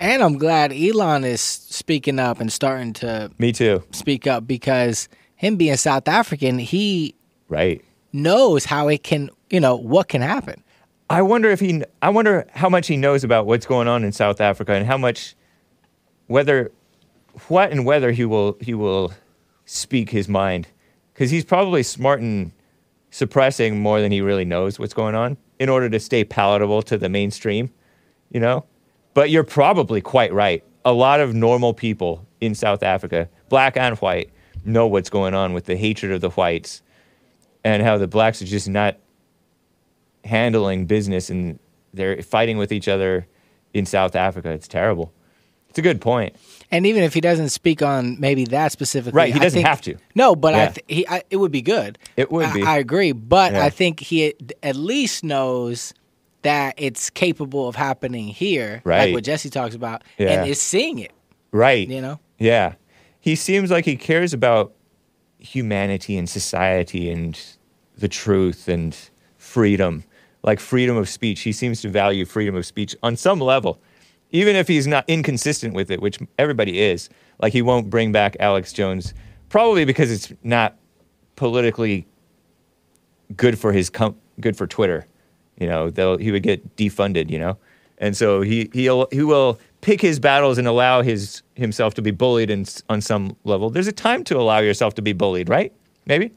[0.00, 3.82] And I'm glad Elon is speaking up and starting to Me too.
[3.92, 7.14] speak up because him being South African, he
[7.48, 7.82] Right.
[8.12, 10.62] knows how it can, you know, what can happen.
[11.08, 11.82] I wonder if he.
[12.02, 14.98] I wonder how much he knows about what's going on in South Africa and how
[14.98, 15.36] much,
[16.26, 16.72] whether,
[17.48, 19.12] what and whether he will he will
[19.64, 20.68] speak his mind,
[21.12, 22.52] because he's probably smart in
[23.10, 26.98] suppressing more than he really knows what's going on in order to stay palatable to
[26.98, 27.70] the mainstream,
[28.30, 28.64] you know.
[29.14, 30.62] But you're probably quite right.
[30.84, 34.30] A lot of normal people in South Africa, black and white,
[34.64, 36.82] know what's going on with the hatred of the whites
[37.64, 38.96] and how the blacks are just not
[40.24, 41.58] handling business and
[41.94, 43.26] they're fighting with each other
[43.72, 44.50] in South Africa.
[44.50, 45.12] It's terrible.
[45.70, 46.36] It's a good point.
[46.70, 49.80] And even if he doesn't speak on maybe that specifically, Right, he doesn't think- have
[49.82, 49.96] to.
[50.14, 51.98] No, but I th- he I, it would be good.
[52.16, 52.62] It would I, be.
[52.64, 53.64] I agree, but Yeah.
[53.64, 55.94] I think he at- at least knows
[56.42, 59.06] that it's capable of happening here, Right.
[59.06, 60.30] like what Jesse talks about, Yeah.
[60.42, 61.12] and is seeing it.
[61.52, 61.88] Right.
[61.88, 62.20] You know?
[62.38, 62.74] Yeah.
[63.20, 64.72] He seems like he cares about
[65.38, 67.38] humanity and society and
[67.96, 68.96] the truth and
[69.36, 70.04] freedom,
[70.42, 71.40] like freedom of speech.
[71.40, 73.80] He seems to value freedom of speech on some level,
[74.36, 77.08] even if he's not inconsistent with it, which everybody is.
[77.40, 79.14] Like he won't bring back Alex Jones,
[79.48, 80.76] probably because it's not
[81.36, 82.06] politically
[83.36, 85.06] good for his com- good for Twitter.
[85.58, 87.30] You know, they'll he would get defunded.
[87.30, 87.58] You know,
[87.98, 92.10] and so he he'll he will pick his battles and allow his himself to be
[92.10, 93.70] bullied in, on some level.
[93.70, 95.72] There's a time to allow yourself to be bullied, right?
[96.06, 96.32] Maybe.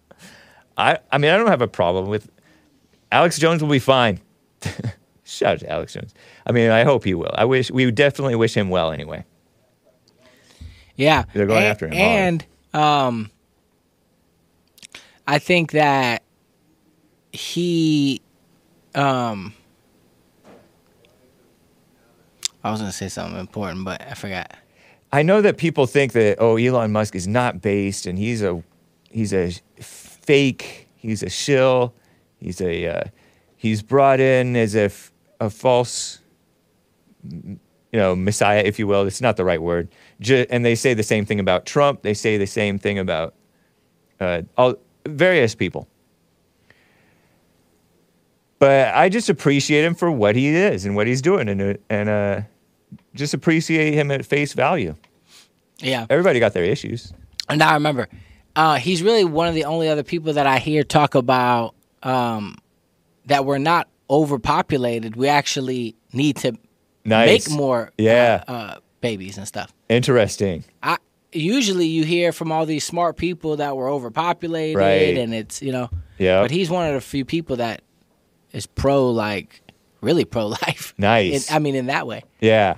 [0.76, 2.30] I I mean I don't have a problem with
[3.10, 4.20] Alex Jones will be fine.
[5.24, 6.14] Shout out to Alex Jones.
[6.46, 7.34] I mean I hope he will.
[7.34, 9.24] I wish we definitely wish him well anyway.
[10.96, 13.30] Yeah, They're going and, after him and um,
[15.26, 16.22] I think that
[17.32, 18.20] he,
[18.94, 19.54] um,
[22.64, 24.54] I was gonna say something important, but I forgot.
[25.12, 28.62] I know that people think that oh Elon Musk is not based and he's a
[29.10, 31.92] he's a fake he's a shill
[32.38, 33.04] he's a uh,
[33.56, 36.21] he's brought in as if a false
[37.30, 37.58] you
[37.92, 39.88] know messiah if you will it's not the right word
[40.20, 43.34] Ju- and they say the same thing about Trump they say the same thing about
[44.20, 44.74] uh, all
[45.06, 45.88] various people
[48.58, 51.74] but I just appreciate him for what he is and what he's doing and uh,
[51.90, 52.40] and uh,
[53.14, 54.94] just appreciate him at face value.
[55.78, 57.12] Yeah, Everybody got their issues.
[57.48, 58.08] and I remember,
[58.54, 61.74] uh, he's really one of the only other people that I hear talk about
[62.04, 62.56] um,
[63.26, 65.16] that we're not overpopulated.
[65.16, 66.52] We actually need to
[67.04, 67.48] Nice.
[67.48, 68.44] make more, Yeah.
[68.48, 69.72] uh, uh, babies and stuff.
[69.88, 70.64] Interesting.
[70.82, 70.96] I
[71.32, 75.16] usually you hear from all these smart people that we're overpopulated Right.
[75.16, 75.88] and it's you know
[76.18, 76.42] Yeah.
[76.42, 77.80] but he's one of the few people that
[78.52, 79.62] is pro like
[80.02, 81.50] really pro life Nice.
[81.50, 82.74] i mean in that way Yeah.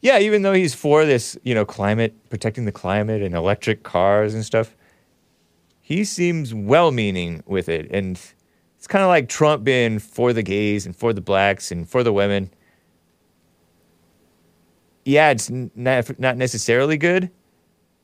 [0.00, 4.34] Yeah, even though he's for this, you know, climate, protecting the climate and electric cars
[4.34, 4.74] and stuff,
[5.80, 7.88] he seems well meaning with it.
[7.90, 8.20] And
[8.76, 12.02] it's kind of like Trump being for the gays and for the blacks and for
[12.02, 12.50] the women.
[15.04, 17.30] Yeah, it's not, necessarily good,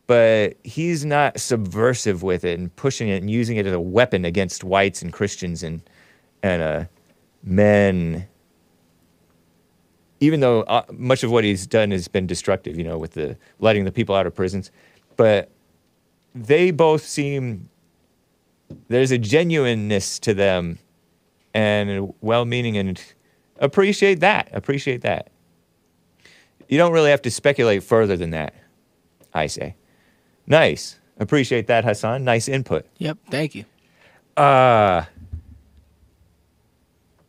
[0.07, 4.25] but he's not subversive with it and pushing it and using it as a weapon
[4.25, 5.83] against whites and Christians and,
[6.43, 6.85] and uh,
[7.45, 8.27] men
[10.21, 13.37] even though uh, much of what he's done has been destructive, you know, with the
[13.61, 14.71] letting the people out of prisons,
[15.17, 15.51] but
[16.35, 17.69] they both seem
[18.89, 20.79] there's a genuineness to them
[21.55, 23.03] and well-meaning and
[23.61, 24.49] appreciate that.
[24.53, 25.31] Appreciate that.
[26.69, 28.55] You don't really have to speculate further than that.
[29.35, 29.77] I say,
[30.47, 30.99] nice.
[31.19, 32.25] Appreciate that, Hassan.
[32.25, 32.87] Nice input.
[32.99, 33.65] yep thank you
[34.37, 35.05] Uh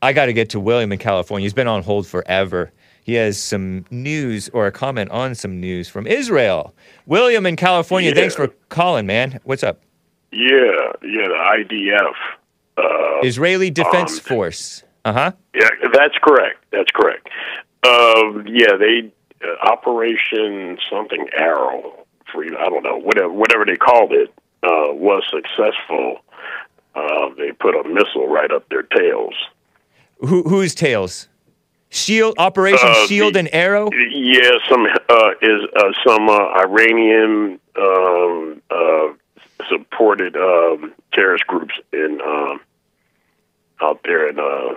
[0.02, 1.44] I got to get to William in California.
[1.44, 2.72] He's been on hold forever.
[3.04, 6.74] He has some news or a comment on some news from Israel.
[7.06, 9.40] William in California, thanks for calling, man.
[9.44, 9.82] What's up?
[10.32, 12.14] Yeah, yeah, the IDF.
[12.78, 14.84] Uh, Israeli Defense um, Force.
[15.04, 15.32] Uh huh.
[15.56, 16.64] Yeah, that's correct.
[16.72, 17.28] That's correct.
[17.86, 19.10] Um, yeah, they uh,
[19.64, 24.30] Operation something Arrow for I don't know whatever whatever they called it
[24.64, 26.18] uh, was successful.
[26.96, 29.34] Uh, they put a missile right up their tails.
[30.20, 31.30] Who, whose tails?
[31.92, 33.90] Shield Operation Uh, Shield the- and Arrow.
[34.12, 39.08] Yeah, some uh, is uh, some uh, Iranian um, uh,
[39.70, 42.60] supported um, terrorist groups in um,
[43.82, 44.76] out there in uh,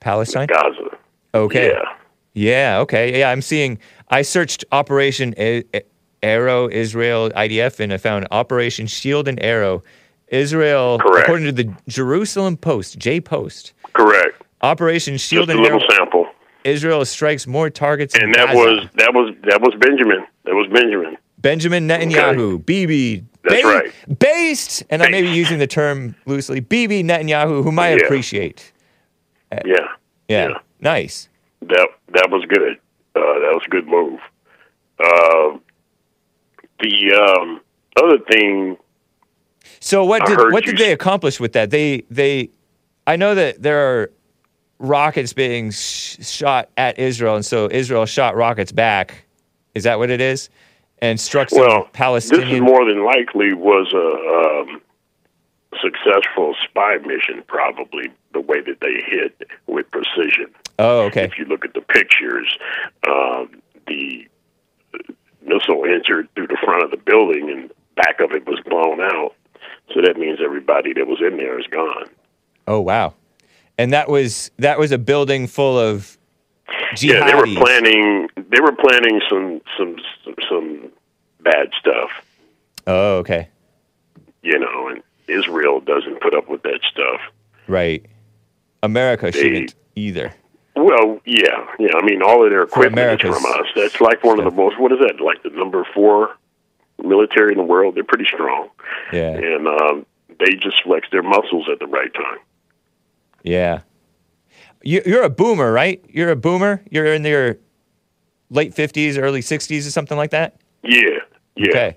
[0.00, 0.46] Palestine.
[0.48, 0.96] Gaza.
[1.34, 1.68] Okay.
[1.70, 1.96] Yeah.
[2.34, 3.18] Yeah, okay.
[3.20, 3.78] Yeah, I'm seeing.
[4.10, 5.82] I searched Operation A- A-
[6.22, 9.82] Arrow Israel IDF and I found Operation Shield and Arrow
[10.28, 10.98] Israel.
[10.98, 11.24] Correct.
[11.28, 14.42] According to the Jerusalem Post, J Post, Correct.
[14.62, 15.88] Operation Shield Just a and little Arrow.
[15.96, 16.26] sample.
[16.64, 18.14] Israel strikes more targets.
[18.14, 18.58] And that Gaza.
[18.58, 20.26] was that was that was Benjamin.
[20.44, 21.16] That was Benjamin.
[21.38, 23.22] Benjamin Netanyahu, Bibi.
[23.42, 24.18] That's ba- right.
[24.18, 27.96] Based, and I may be using the term loosely, Bibi Netanyahu, whom I Yeah.
[28.04, 28.72] appreciate.
[29.52, 29.74] Uh, yeah.
[30.28, 30.48] Yeah.
[30.48, 30.54] Yeah.
[30.80, 31.28] Nice.
[31.68, 32.78] That that was good.
[33.16, 34.20] Uh, that was a good move.
[34.98, 35.58] Uh,
[36.80, 37.60] the um,
[37.96, 38.76] other thing,
[39.80, 41.70] So what did what did they accomplish with that?
[41.70, 42.50] They they,
[43.06, 44.10] I know that there are
[44.78, 49.24] rockets being sh- shot at Israel, and so Israel shot rockets back.
[49.74, 50.50] Is that what it is?
[50.98, 52.48] And struck some well, Palestinian.
[52.48, 54.80] this is more than likely was a um,
[55.80, 57.42] successful spy mission.
[57.46, 60.54] Probably the way that they hit with precision.
[60.78, 61.24] Oh, okay.
[61.24, 62.48] If you look at the pictures,
[63.06, 64.26] um, the
[65.42, 69.34] missile entered through the front of the building, and back of it was blown out.
[69.94, 72.06] So that means everybody that was in there is gone.
[72.66, 73.14] Oh wow.
[73.76, 76.16] And that was that was a building full of
[76.94, 77.02] jihadis.
[77.02, 78.28] Yeah, they were planning.
[78.36, 80.90] They were planning some some some, some
[81.40, 82.10] bad stuff,
[82.86, 83.48] Oh, okay.
[84.42, 84.88] you know.
[84.88, 87.20] And Israel doesn't put up with that stuff.
[87.66, 88.06] Right.
[88.82, 90.32] America They- shouldn't either.
[90.76, 91.90] Well, yeah, yeah.
[91.96, 93.66] I mean, all of their equipment is from us.
[93.76, 94.78] That's like one of the most.
[94.78, 95.20] What is that?
[95.20, 96.36] Like the number four
[97.02, 97.94] military in the world.
[97.94, 98.70] They're pretty strong,
[99.12, 99.30] Yeah.
[99.36, 100.06] and um,
[100.40, 102.38] they just flex their muscles at the right time.
[103.42, 103.80] Yeah.
[104.82, 106.04] You, you're a boomer, right?
[106.08, 106.82] You're a boomer.
[106.90, 107.56] You're in your
[108.50, 110.56] late fifties, early sixties, or something like that.
[110.82, 111.00] Yeah,
[111.56, 111.96] yeah, Okay.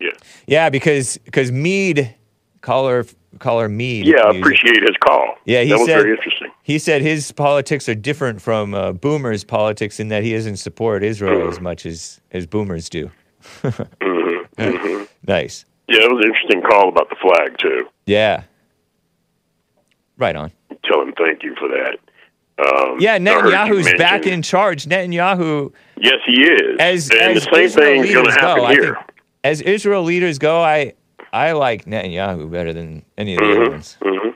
[0.00, 0.10] yeah.
[0.46, 2.14] Yeah, because because Meade,
[2.62, 3.04] caller
[3.38, 4.06] caller Meade.
[4.06, 5.36] Yeah, I appreciate his call.
[5.44, 6.50] Yeah, he that was said- very interesting.
[6.62, 11.04] He said his politics are different from uh, boomers' politics in that he doesn't support
[11.04, 13.10] Israel as much as as boomers do.
[13.62, 15.04] mm-hmm.
[15.26, 15.64] Nice.
[15.88, 17.88] Yeah, it was an interesting call about the flag too.
[18.06, 18.44] Yeah.
[20.16, 20.52] Right on.
[20.84, 21.98] Tell him thank you for that.
[22.56, 24.86] Um, Yeah, I heard you Netanyahu's back in charge.
[24.86, 26.76] Netanyahu, Yes, he is.
[26.78, 28.94] as and as the same Israel thing's going to happen go, here.
[28.94, 30.94] think, as Israel leaders go, I
[31.34, 33.96] I like Netanyahu better than any of the other ones.
[34.00, 34.28] hmm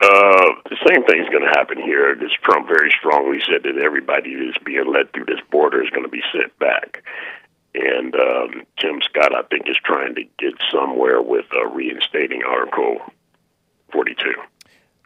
[0.00, 2.14] Uh, the same thing's going to happen here.
[2.14, 6.04] This Trump very strongly said that everybody that's being led through this border is going
[6.04, 7.02] to be sent back.
[7.74, 12.98] And um, Tim Scott, I think, is trying to get somewhere with uh, reinstating Article
[13.92, 14.34] 42.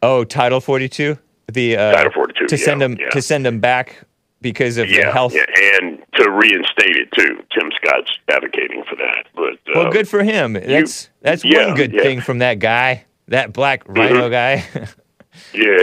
[0.03, 1.19] Oh, Title 42,
[1.51, 3.09] the uh, Title 42, to send them yeah.
[3.09, 4.05] to send them back
[4.45, 5.35] because of the health.
[5.35, 7.43] yeah, and to reinstate it too.
[7.51, 9.27] Tim Scott's advocating for that.
[9.35, 10.53] But uh, Well, good for him.
[10.53, 12.03] That's that's yeah, one good yeah.
[12.03, 14.65] thing from that guy, that black rhino guy.
[15.53, 15.81] Yeah.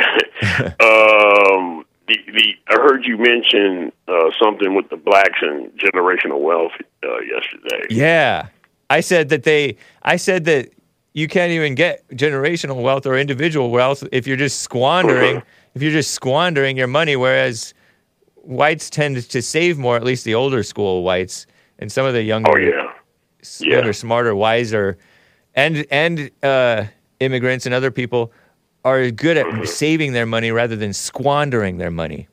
[0.79, 6.71] um, the, the I heard you mention uh, something with the blacks and generational wealth
[7.03, 7.85] uh, yesterday.
[7.89, 8.47] yeah,
[8.89, 9.75] I said that they.
[10.03, 10.69] I said that
[11.11, 15.37] you can't even get generational wealth or individual wealth if you're just squandering.
[15.37, 15.45] Uh-huh.
[15.75, 17.73] If you're just squandering your money, whereas
[18.43, 21.45] whites tend to save more, at least the older school whites,
[21.79, 22.91] and some of the younger, Oh yeah.
[23.59, 23.75] Yeah.
[23.77, 24.97] younger, smarter, wiser,
[25.55, 26.85] and and uh,
[27.19, 28.31] immigrants and other people
[28.83, 29.65] are good at Uh-huh.
[29.65, 32.27] saving their money rather than squandering their money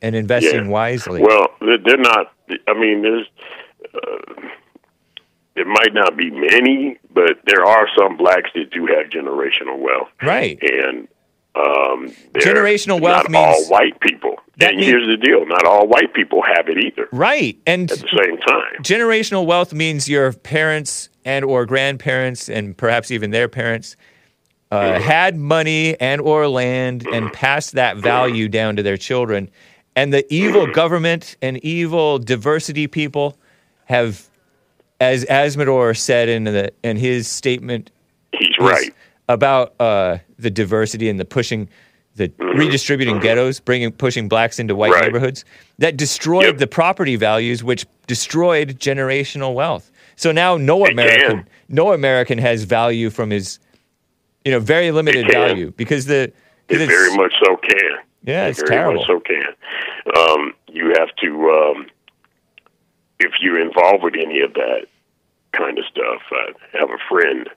[0.00, 0.70] and investing Yeah.
[0.70, 1.20] wisely.
[1.22, 2.32] Well, they're they're not.
[2.68, 3.26] I mean, there's.
[3.94, 4.48] Uh,
[5.54, 10.08] it might not be many, but there are some blacks that do have generational wealth,
[10.22, 10.58] right.
[10.62, 11.06] and
[11.54, 14.36] um, Generational wealth not all white people.
[14.58, 17.08] That and mean- here's the deal: not all white people have it either.
[17.12, 17.58] Right.
[17.66, 23.10] And At the same time, generational wealth means your parents and or grandparents and perhaps
[23.10, 23.96] even their parents
[24.70, 29.50] uh, had money and or land and passed that value down to their children
[29.94, 33.36] and the evil government and evil diversity people
[33.84, 34.28] have
[35.00, 37.90] as Azzmador said in the in his statement
[38.32, 38.94] he's right.
[39.28, 41.68] about uh, the diversity and the pushing,
[42.16, 45.00] the redistributing ghettos, bringing pushing blacks into white Mm-hmm.
[45.00, 45.04] Right.
[45.06, 45.44] neighborhoods.
[45.78, 46.56] That destroyed Yep.
[46.58, 49.90] the property values, which destroyed generational wealth.
[50.16, 51.48] So now no It American, can.
[51.68, 53.58] no American has value from his,
[54.44, 56.32] you know, very limited value because the.
[56.68, 57.98] It it's- very much so can.
[58.24, 58.96] Yeah, It very terrible.
[59.00, 59.46] much so can.
[60.16, 61.86] Um, you have to, um,
[63.18, 64.86] if you're involved with any of that
[65.52, 66.22] kind of stuff.
[66.30, 67.48] I have a friend.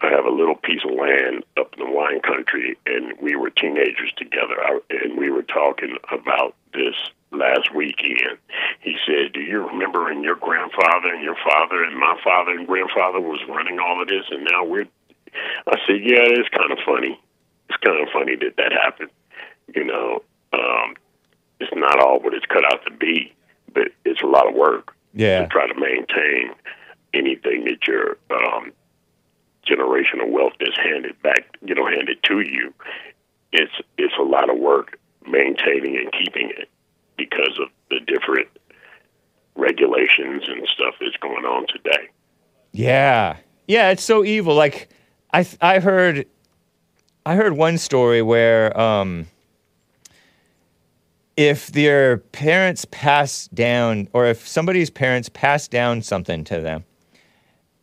[0.00, 3.50] I have a little piece of land up in the wine country, and we were
[3.50, 4.56] teenagers together.
[4.60, 6.94] I, and we were talking about this
[7.32, 8.38] last weekend.
[8.80, 12.66] He said, "Do you remember when your grandfather and your father and my father and
[12.66, 14.86] grandfather was running all of this, and now we're?"
[15.66, 17.18] I said, "Yeah, it's kind of funny.
[17.68, 19.10] It's kind of funny that that happened.
[19.74, 20.94] You know, um,
[21.60, 23.32] it's not all what it's cut out to be,
[23.72, 25.40] but it's a lot of work Yeah.
[25.42, 26.54] to try to maintain
[27.14, 28.72] anything that your um,
[29.68, 32.72] generational wealth is handed back, you know, handed to you.
[33.52, 36.68] It's it's a lot of work maintaining and keeping it
[37.16, 38.48] because of the different
[39.56, 42.08] regulations and stuff that's going on today.
[42.72, 43.36] Yeah,
[43.66, 44.54] yeah, it's so evil.
[44.54, 44.90] Like,
[45.30, 46.26] I th- I heard,
[47.24, 49.26] I heard one story where um,
[51.36, 56.84] if their parents pass down, or if somebody's parents pass down something to them,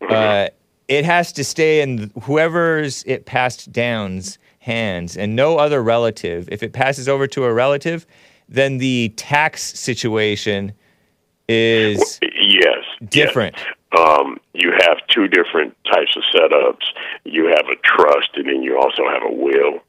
[0.10, 0.50] uh,
[0.88, 6.48] it has to stay in whoever's it passed down's hands and no other relative.
[6.52, 8.06] If it passes over to a relative,
[8.50, 10.74] then the tax situation
[11.50, 13.56] is Yes, different.
[13.58, 13.66] yes.
[13.98, 16.84] Um, you have two different types of setups.
[17.26, 19.80] You have a trust, and then you also have a will,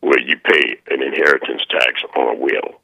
[0.00, 2.80] where you pay an inheritance tax on a will.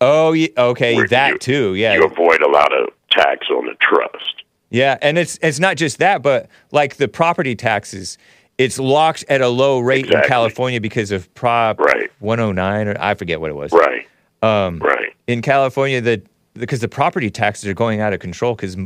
[0.00, 1.74] Oh, yeah, okay, Where that you- too.
[1.74, 4.41] Yeah, You avoid a lot of tax on the trust.
[4.72, 8.16] Yeah, and it's it's not just that, but like the property taxes,
[8.58, 12.10] it's locked at a low rate in California because of Prop Right.
[12.20, 13.70] 109 or I forget what it was.
[13.72, 14.08] Right.
[14.42, 15.14] Um, Right.
[15.26, 16.22] In California, the
[16.54, 18.76] because the property taxes are going out of control because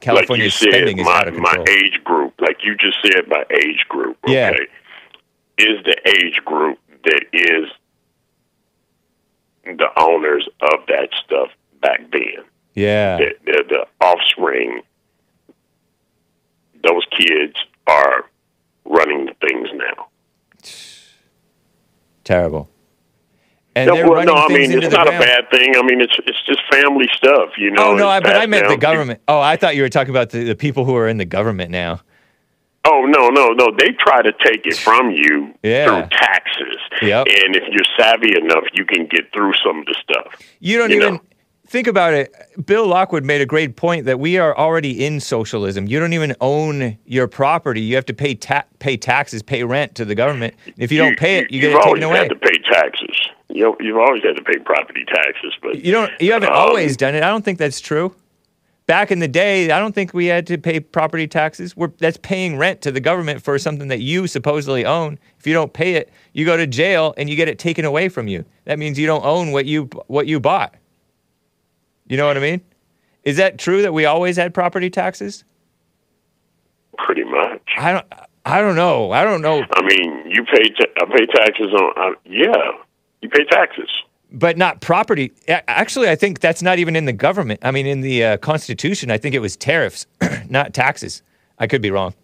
[0.00, 1.64] California's like spending said, is my, out of control.
[1.64, 4.16] my age group, like you just said, my age group.
[4.24, 4.50] Okay, Yeah.
[5.58, 7.70] is the age group that is
[9.64, 11.48] the owners of that stuff
[11.80, 12.44] back then.
[12.74, 14.80] yeah, The, the, the offspring,
[16.86, 17.54] those kids
[17.86, 18.24] are
[18.84, 20.08] running things now.
[22.24, 22.68] terrible.
[23.76, 25.22] And no, well, no, I mean it's not ground.
[25.22, 25.74] a bad thing.
[25.76, 27.88] I mean it's it's just family stuff, you know.
[27.88, 29.20] Oh no, I, but I meant the government.
[29.26, 31.72] Oh, I thought you were talking about the, the people who are in the government
[31.72, 32.00] now.
[32.84, 33.74] Oh no, no, no!
[33.76, 35.86] They try to take it from you Yeah.
[35.86, 37.26] through taxes, Yep.
[37.28, 40.38] and if you're savvy enough, you can get through some of the stuff.
[40.60, 41.20] You don't You even know.
[41.74, 42.32] Think about it.
[42.64, 45.88] Bill Lockwood made a great point that we are already in socialism.
[45.88, 47.80] You don't even own your property.
[47.80, 50.54] You have to pay ta- pay taxes, pay rent to the government.
[50.78, 52.18] If you don't pay it, you, get you've it always taken away.
[52.18, 53.28] had to pay taxes.
[53.48, 56.12] You you've always had to pay property taxes, but You don't.
[56.20, 57.24] You haven't Um, always done it.
[57.24, 58.14] I don't think that's true.
[58.86, 61.74] Back in the day, I don't think we had to pay property taxes.
[61.76, 65.18] We're, that's paying rent to the government for something that you supposedly own.
[65.40, 68.08] If you don't pay it, you go to jail and you get it taken away
[68.10, 68.44] from you.
[68.66, 70.74] That means you don't own what you what you bought.
[72.06, 72.60] You know what I mean?
[73.24, 75.44] Is that true that we always had property taxes?
[77.06, 77.60] pretty much.
[77.76, 78.06] I don't.
[78.46, 79.10] I don't know.
[79.10, 79.64] I don't know.
[79.72, 81.92] I mean, you pay ta- I pay taxes on.
[81.96, 82.52] Uh, yeah,
[83.20, 83.88] you pay taxes.
[84.30, 85.32] but not property.
[85.48, 87.60] Actually, I think that's not even in the government.
[87.64, 90.06] I mean, in the uh, Constitution, I think it was tariffs,
[90.48, 91.22] not taxes.
[91.58, 92.14] I could be wrong.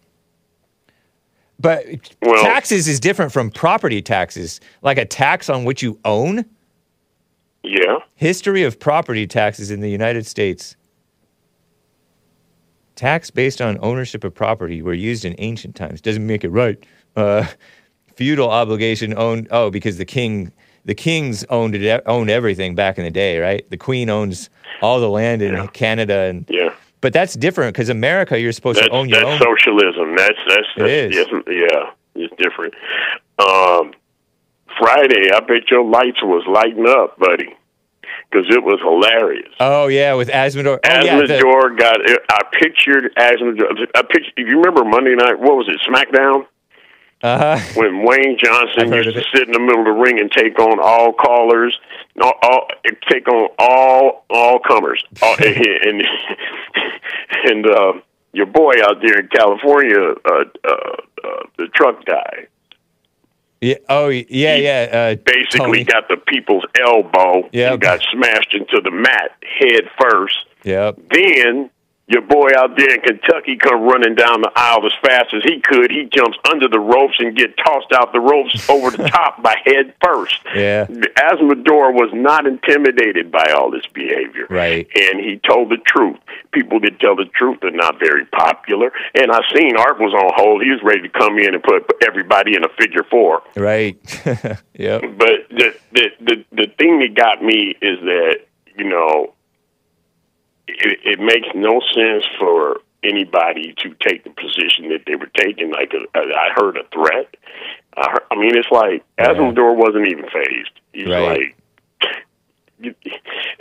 [1.58, 1.84] But
[2.22, 6.44] Well- taxes is different from property taxes, like a tax on what you own.
[7.62, 10.76] Yeah, History of property taxes in the United States.
[12.96, 16.00] Tax based on ownership of property were used in ancient times.
[16.00, 16.82] Doesn't make it right.
[17.16, 17.46] Uh,
[18.16, 19.48] feudal obligation owned.
[19.50, 20.52] Oh, because the king,
[20.84, 23.68] the kings owned it, owned everything back in the day, right?
[23.70, 24.50] The queen owns
[24.82, 25.66] all the land in Yeah.
[25.68, 26.74] Canada, and yeah.
[27.00, 29.56] but that's different because America, you're supposed That's to own your that's own.
[29.56, 30.16] socialism.
[30.16, 31.14] That's that's, that's is.
[31.14, 32.74] yes, yeah, it's different.
[33.38, 33.92] Um,
[34.80, 37.54] Friday, I bet your lights was lighting up, buddy,
[38.30, 39.52] because it was hilarious.
[39.60, 40.78] oh yeah, with Azzmador.
[40.84, 42.00] Oh yeah, the- Azzmador got.
[42.30, 43.86] I pictured Azzmador.
[43.94, 44.32] I pictured.
[44.36, 45.78] If you remember Monday night, what was it?
[45.88, 46.46] SmackDown.
[47.22, 47.58] uh-huh.
[47.74, 49.26] when Wayne Johnson used to it.
[49.34, 51.78] sit in the middle of the ring and take on all callers,
[52.22, 52.66] all, all
[53.10, 56.02] take on all all comers, all, and
[57.44, 57.92] and uh,
[58.32, 60.70] your boy out there in California, uh, uh,
[61.24, 62.46] uh, the truck guy,
[63.60, 63.74] yeah.
[63.88, 64.88] Oh yeah, yeah.
[64.92, 65.84] Uh, basically Tony.
[65.84, 67.76] got the people's elbow Yeah.
[67.76, 70.46] got smashed into the mat head first.
[70.64, 70.98] Yep.
[71.10, 71.70] Then
[72.10, 75.60] your boy out there in Kentucky come running down the aisle as fast as he
[75.60, 75.92] could.
[75.92, 79.54] He jumps under the ropes and get tossed out the ropes over the top by
[79.64, 80.40] head first.
[80.52, 80.86] Yeah.
[80.86, 84.48] Azzmador was not intimidated by all this behavior.
[84.50, 84.88] Right.
[84.96, 86.18] And he told the truth.
[86.50, 88.90] People that tell the truth are not very popular.
[89.14, 90.64] And I seen Art was on hold.
[90.64, 93.42] He was ready to come in and put everybody in a figure four.
[93.54, 93.96] Right.
[94.74, 95.02] yep.
[95.16, 98.40] But the the the, the thing that got me is that,
[98.76, 99.32] you know,
[100.78, 105.70] it, it makes no sense for anybody to take the position that they were taking.
[105.70, 107.34] Like a, I heard a threat.
[107.96, 110.70] I, heard, I mean, it's like Azzmador wasn't even phased.
[110.92, 111.38] He's Right.
[111.40, 111.56] like,
[112.80, 112.94] you,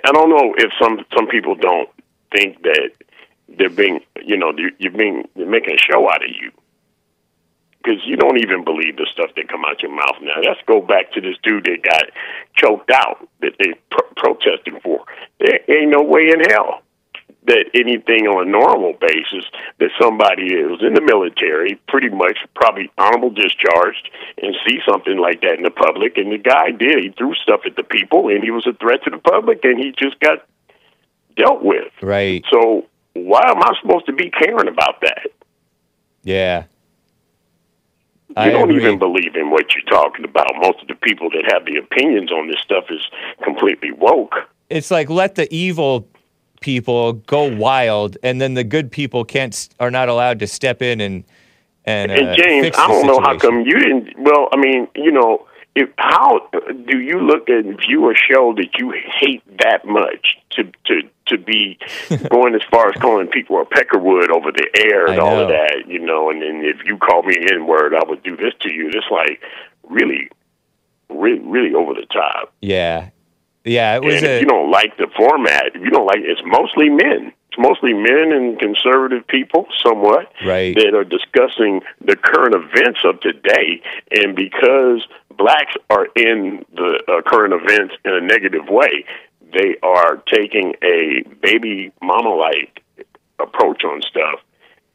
[0.06, 1.90] I don't know if some some people don't
[2.36, 2.92] think that
[3.58, 6.52] they're being, you know, you- you're being they're making a show out of you
[7.84, 10.40] because you don't even believe the stuff that come out your mouth now.
[10.42, 12.04] Let's go back to this dude that got
[12.56, 15.04] choked out that they pro- protested for.
[15.40, 16.82] There ain't no way in hell
[17.50, 19.44] that anything on a normal basis
[19.80, 24.10] that somebody is in the military, pretty much probably honorable discharged,
[24.42, 26.18] and see something like that in the public.
[26.18, 27.04] And the guy did.
[27.04, 29.80] He threw stuff at the people, and he was a threat to the public, and
[29.80, 30.46] he just got
[31.36, 31.92] dealt with.
[32.02, 32.46] Right.
[32.52, 35.28] So why am I supposed to be caring about that?
[36.24, 36.66] Yeah.
[38.30, 38.86] You I don't agree.
[38.86, 40.48] even believe in what you're talking about.
[40.62, 43.02] Most of the people that have the opinions on this stuff is
[43.44, 44.36] completely woke.
[44.70, 46.08] It's like let the evil
[46.62, 51.02] people go wild, and then the good people can't are not allowed to step in
[51.02, 51.24] and
[51.86, 54.20] and, uh, and James, I don't know how come you didn't.
[54.20, 56.48] Well, I mean, you know, if how
[56.86, 61.38] do you look and view a show that you hate that much to to to
[61.38, 61.80] be
[62.30, 65.84] going as far as calling people a peckerwood over the air and all of that,
[65.88, 66.30] you know?
[66.30, 68.90] And then if you call me an N word, I would do this to you.
[68.90, 69.42] It's like
[69.88, 70.30] really,
[71.10, 72.54] really, really over the top.
[72.62, 73.10] Yeah,
[73.64, 73.96] yeah.
[73.96, 76.90] It was and if you don't like the format, if you don't like it's mostly
[76.90, 77.34] men.
[77.52, 80.76] It's mostly men and conservative people, somewhat, Right.
[80.76, 83.82] that are discussing the current events of today.
[84.12, 89.04] And because blacks are in the uh, current events in a negative way,
[89.52, 92.84] they are taking a baby mama like
[93.40, 94.42] approach on stuff,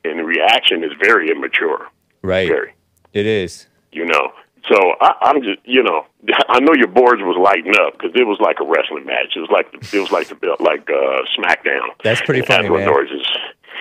[0.04, 1.88] and the reaction is very immature.
[2.22, 2.46] right.
[2.46, 2.72] Very
[3.12, 3.66] It is.
[3.90, 4.32] you know.
[4.68, 6.06] So I, I'm just, you know,
[6.48, 9.34] I know your boards was lighting up because it was like a wrestling match.
[9.36, 11.88] It was like it was like the belt, like uh, SmackDown.
[12.02, 12.88] That's pretty And funny, man.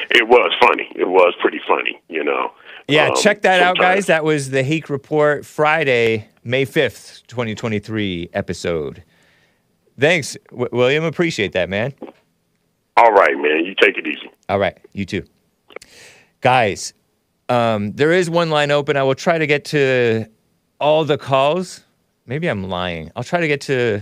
[0.10, 0.91] It was funny.
[0.95, 2.01] It was pretty funny.
[2.10, 2.51] You know.
[2.89, 4.07] Yeah, Um, check that out, guys.
[4.07, 9.03] That was the Hake Report Friday, May 5th, 2023 episode.
[9.97, 11.05] Thanks, w- William.
[11.05, 11.93] Appreciate that, man.
[12.97, 13.64] All right, man.
[13.65, 14.30] You take it easy.
[14.49, 15.23] All right, you too.
[16.41, 16.93] Guys,
[17.47, 18.97] um, there is one line open.
[18.97, 20.26] I will try to get to
[20.79, 21.81] all the calls.
[22.25, 23.11] Maybe I'm lying.
[23.15, 24.01] I'll try to get to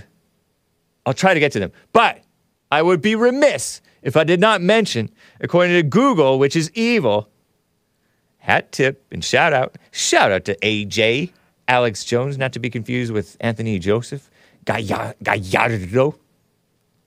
[1.05, 1.71] I'll try to get to them.
[1.93, 2.23] But
[2.71, 7.29] I would be remiss if I did not mention, according to Google, which is evil,
[8.37, 9.77] hat tip and shout out.
[9.91, 11.31] Shout out to AJ,
[11.67, 14.29] Alex Jones, not to be confused with Anthony Joseph,
[14.65, 16.15] Galla- Gallardo,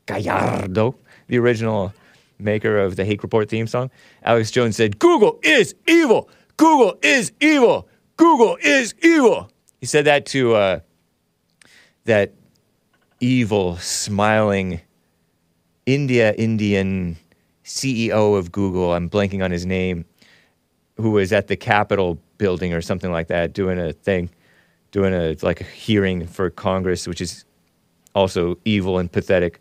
[0.06, 0.94] Gallardo,
[1.28, 1.92] the original
[2.38, 3.90] maker of the Hake Report theme song.
[4.22, 6.28] Alex Jones said, Google is evil.
[6.56, 7.88] Google is evil.
[8.16, 9.50] Google is evil.
[9.84, 10.80] He said that to uh,
[12.06, 12.32] that
[13.20, 14.80] evil, smiling
[15.84, 17.18] India Indian
[17.66, 18.94] CEO of Google.
[18.94, 20.06] I'm blanking on his name,
[20.96, 24.30] who was at the Capitol building or something like that, doing a thing,
[24.90, 27.44] doing a like a hearing for Congress, which is
[28.14, 29.60] also evil and pathetic.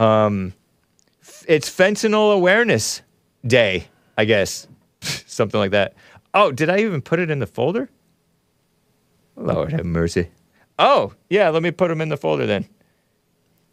[0.00, 0.54] Um,
[1.46, 3.00] it's Fentanyl Awareness
[3.46, 3.86] Day,
[4.18, 4.66] I guess,
[5.00, 5.94] something like that.
[6.34, 7.88] Oh, did I even put it in the folder?
[9.36, 10.30] Lord have mercy.
[10.78, 12.68] Oh, yeah, let me put them in the folder then.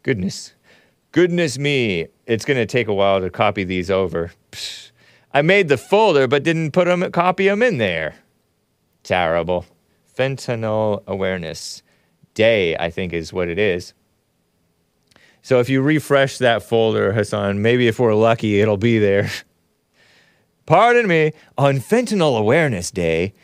[0.02, 0.54] Goodness.
[1.12, 2.06] Goodness me.
[2.26, 4.32] It's going to take a while to copy these over.
[4.52, 4.90] Psh.
[5.32, 8.14] I made the folder but didn't put them copy them in there.
[9.02, 9.66] Terrible.
[10.16, 11.82] Fentanyl Awareness
[12.34, 13.94] Day, I think is what it is.
[15.42, 19.30] So if you refresh that folder, Hassan, maybe if we're lucky, it'll be there.
[20.66, 21.32] Pardon me.
[21.58, 23.34] On Fentanyl Awareness Day,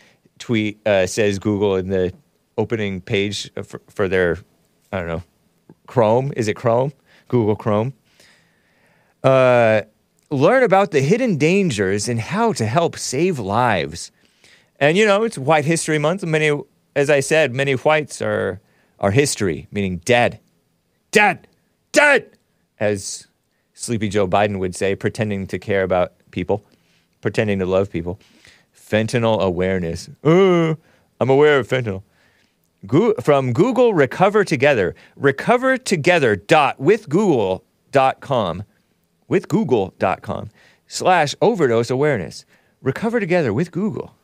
[0.41, 2.13] tweet uh, says Google in the
[2.59, 4.39] opening page for, for their,
[4.91, 5.23] I don't know,
[5.87, 6.33] Chrome.
[6.37, 6.93] Is it Chrome?
[7.29, 7.95] Google Chrome.
[9.23, 9.83] Uh,
[10.31, 14.11] learn about the hidden dangers and how to help save lives.
[14.81, 16.25] And you know, it's White History Month.
[16.25, 16.59] Many,
[16.97, 18.61] as I said, many whites are
[18.99, 20.41] are history, meaning dead,
[21.11, 21.49] dead,
[21.93, 22.37] dead,
[22.79, 23.27] as
[23.73, 26.63] Sleepy Joe Biden would say, pretending to care about people,
[27.23, 28.21] pretending to love people.
[28.91, 30.11] Fentanyl awareness.
[30.25, 30.75] Uh,
[31.21, 32.03] I'm aware of fentanyl.
[32.87, 34.95] Goo- from Google Recover Together.
[35.17, 37.09] Recover Together dot with
[37.93, 38.65] dot com.
[39.29, 40.51] With Google.com.
[40.89, 42.45] slash overdose awareness.
[42.83, 44.15] Recover together with Google.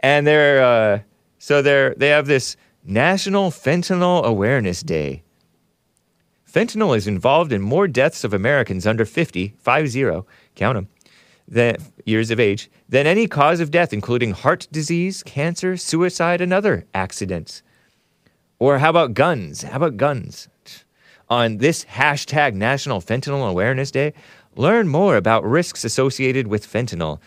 [0.00, 1.00] And they're uh,
[1.38, 5.22] so they're they have this National Fentanyl Awareness Day.
[6.50, 10.22] Fentanyl is involved in more deaths of Americans under 50, 50,
[10.54, 10.88] count them,
[11.46, 16.52] than, years of age, than any cause of death, including heart disease, cancer, suicide, and
[16.52, 17.62] other accidents.
[18.58, 19.62] Or how about guns?
[19.62, 20.48] How about guns?
[21.28, 24.12] On this hashtag National Fentanyl Awareness Day,
[24.56, 27.18] learn more about risks associated with fentanyl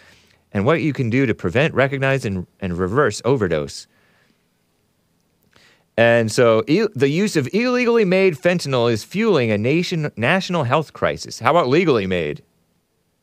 [0.54, 3.88] and what you can do to prevent, recognize, and, and reverse overdose.
[5.98, 10.94] And so il- the use of illegally made fentanyl is fueling a nation national health
[10.94, 11.40] crisis.
[11.40, 12.44] How about legally made?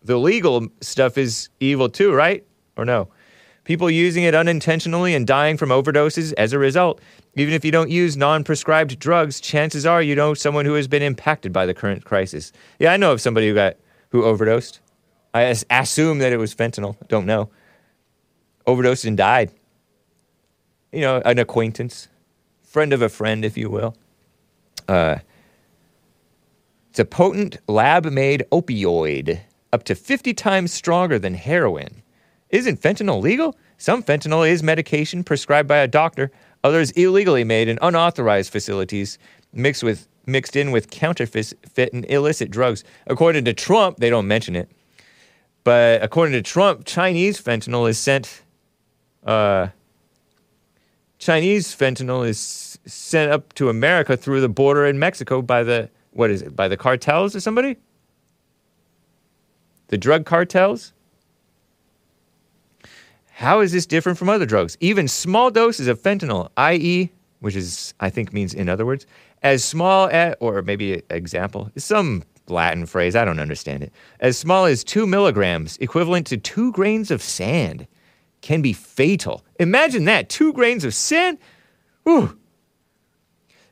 [0.05, 2.44] The legal stuff is evil too, right?
[2.76, 3.09] Or no?
[3.64, 7.01] People using it unintentionally and dying from overdoses as a result.
[7.35, 11.02] Even if you don't use non-prescribed drugs, chances are you know someone who has been
[11.02, 12.52] impacted by the current crisis.
[12.78, 13.76] Yeah, I know of somebody who got
[14.10, 14.81] who overdosed.
[15.32, 16.97] I as- assume that it was fentanyl.
[17.09, 17.48] Don't know.
[18.66, 19.51] Overdosed and died.
[20.93, 22.09] You know, an acquaintance
[22.74, 23.97] friend of a friend, if you will.
[24.89, 25.18] Uh,
[26.90, 29.39] it's a potent lab made opioid,
[29.74, 32.01] up to 50 times stronger than heroin.
[32.51, 33.56] Isn't fentanyl legal?
[33.76, 36.30] Some fentanyl is medication prescribed by a doctor,
[36.62, 39.18] others illegally made in unauthorized facilities,
[39.52, 42.84] mixed with mixed in with counterfeit and illicit drugs.
[43.09, 44.70] According to Trump, they don't mention it,
[45.64, 48.42] but according to Trump, Chinese fentanyl is sent.
[49.24, 49.68] Uh,
[51.18, 56.30] Chinese fentanyl is sent up to America through the border in Mexico by the what
[56.30, 56.55] is it?
[56.55, 57.76] By the cartels or somebody?
[59.89, 60.93] The drug cartels?
[63.31, 64.77] How is this different from other drugs?
[64.81, 69.06] Even small doses of fentanyl, i.e., which is I think means in other words,
[69.43, 73.93] as small as or maybe example, some Latin phrase, I don't understand it.
[74.20, 77.86] As small as 2 milligrams, equivalent to 2 grains of sand
[78.40, 79.43] can be fatal.
[79.59, 81.39] Imagine that, two grains of sand.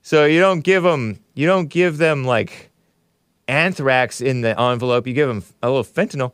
[0.02, 2.71] So you don't give them, you don't give them like
[3.48, 5.06] anthrax in the envelope.
[5.06, 6.32] You give them a little fentanyl,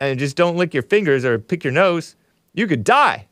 [0.00, 2.16] and just don't lick your fingers or pick your nose.
[2.54, 3.26] You could die.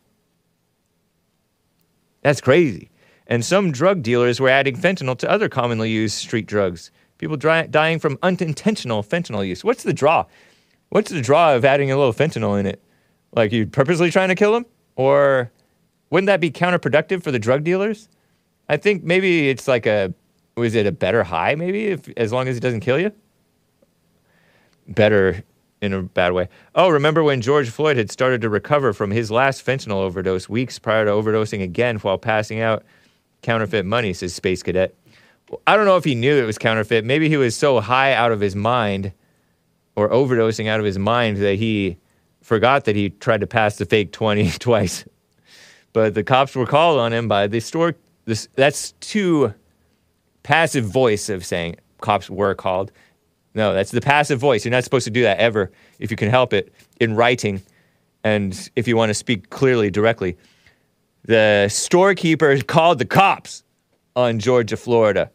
[2.23, 2.91] That's crazy.
[3.27, 6.91] And some drug dealers were adding fentanyl to other commonly used street drugs.
[7.19, 9.65] People dry, dying from unintentional fentanyl use.
[9.65, 10.27] What's the draw?
[10.91, 12.83] What's the draw of adding a little fentanyl in it?
[13.33, 14.67] Like you purposely trying to kill them?
[14.97, 15.51] Or
[16.11, 18.09] wouldn't that be counterproductive for the drug dealers?
[18.69, 20.15] I think maybe it's like a
[20.57, 23.13] was it a better high maybe if as long as it doesn't kill you?
[24.89, 25.43] Better
[25.81, 26.49] in a bad way.
[26.75, 30.79] Oh, remember when George Floyd had started to recover from his last fentanyl overdose weeks
[30.79, 32.85] prior to overdosing again while passing out
[33.43, 34.95] counterfeit money, says Space Cadet.
[35.67, 37.05] I don't know if he knew it was counterfeit.
[37.05, 39.13] Maybe he was so high out of his mind
[39.95, 41.99] or overdosing out of his mind that he
[42.41, 45.05] forgot that he tried to pass the fake 20 twice.
[45.93, 47.95] But the cops were called on him by the store.
[48.25, 49.55] This, that's too
[50.45, 52.93] passive voice of saying cops were called.
[53.55, 54.65] No, that's the passive voice.
[54.65, 57.61] You're not supposed to do that ever if you can help it in writing
[58.23, 60.37] and if you want to speak clearly, directly.
[61.25, 63.65] The storekeeper called the cops
[64.15, 65.31] on Georgia, Florida.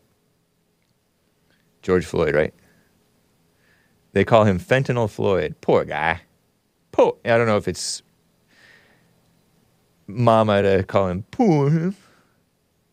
[1.81, 2.53] George Floyd, right?
[4.11, 5.55] They call him Fentanyl Floyd.
[5.61, 6.21] Poor guy.
[6.91, 7.15] Poor.
[7.23, 8.01] I don't know if it's
[10.07, 11.93] mama to call him poor.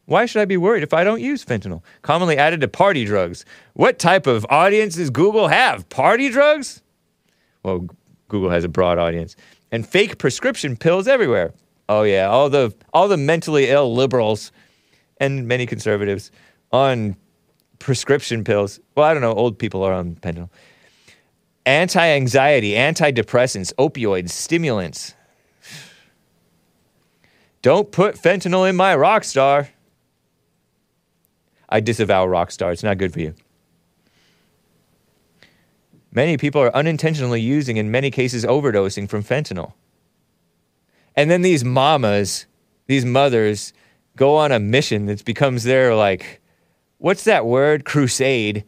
[0.06, 1.82] Why should I be worried if I don't use fentanyl?
[2.02, 3.44] Commonly added to party drugs.
[3.74, 5.88] What type of audience does Google have?
[5.88, 6.82] Party drugs?
[7.64, 7.88] Well,
[8.28, 9.34] Google has a broad audience.
[9.72, 11.52] And fake prescription pills everywhere.
[11.88, 14.52] Oh yeah, all the all the mentally ill liberals
[15.18, 16.30] and many conservatives
[16.72, 17.16] on
[17.78, 18.80] prescription pills.
[18.94, 20.50] Well, I don't know, old people are on fentanyl.
[21.64, 25.14] Anti-anxiety, antidepressants, opioids, stimulants.
[27.62, 29.68] Don't put fentanyl in my Rockstar.
[31.68, 32.72] I disavow Rockstar.
[32.72, 33.34] It's not good for you.
[36.12, 39.74] Many people are unintentionally using, in many cases, overdosing from fentanyl.
[41.14, 42.46] And then these mamas,
[42.86, 43.72] these mothers,
[44.16, 46.40] go on a mission that becomes their, like,
[46.98, 47.84] what's that word?
[47.84, 48.64] Crusade.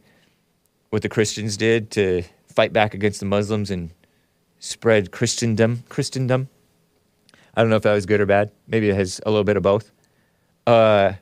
[0.90, 3.90] What the Christians did to fight back against the Muslims and
[4.58, 5.84] spread Christendom.
[5.88, 6.48] Christendom.
[7.54, 8.52] I don't know if that was good or bad.
[8.66, 9.90] Maybe it has a little bit of both.
[10.66, 11.14] Uh,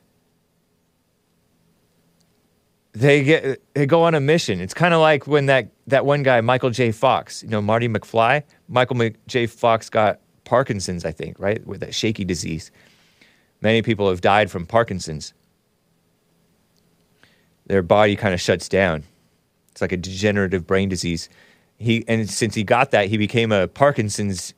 [2.97, 4.59] they get they go on a mission.
[4.61, 6.93] It's kind of like when that that one guy Michael J.
[6.93, 8.43] Fox, you know Marty McFly.
[8.69, 9.47] Michael Mc- J.
[9.47, 12.71] Fox got Parkinson's, I think, right, with that shaky disease.
[13.61, 15.35] Many people have died from Parkinson's.
[17.67, 19.05] Their body kind of shuts down.
[19.73, 21.29] It's like a degenerative brain disease,
[21.77, 24.55] He and since he got that, he became a Parkinson's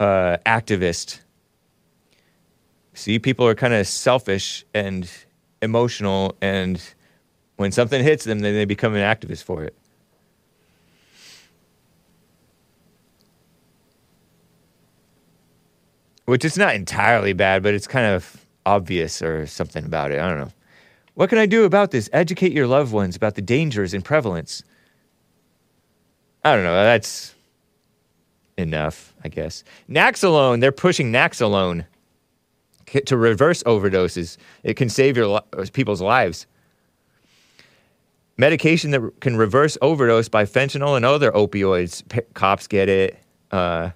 [0.00, 1.20] uh, activist.
[2.94, 5.08] See, people are kind of selfish and
[5.62, 6.82] emotional, and
[7.60, 9.76] when something hits them, then they become an activist for it.
[16.24, 20.20] Which is not entirely bad, but it's kind of obvious or something about it.
[20.20, 20.52] I don't know.
[21.12, 22.08] What can I do about this?
[22.14, 24.62] Educate your loved ones about the dangers and prevalence.
[26.42, 26.72] I don't know.
[26.72, 27.34] That's
[28.56, 29.64] enough, I guess.
[29.86, 31.84] Naxalone, they're pushing Naxalone
[33.04, 34.38] to reverse overdoses.
[34.62, 35.42] It can save your
[35.74, 36.46] people's lives.
[38.40, 42.08] Medication that can reverse overdose by fentanyl and other opioids.
[42.08, 43.18] P- cops get it.
[43.50, 43.90] Uh,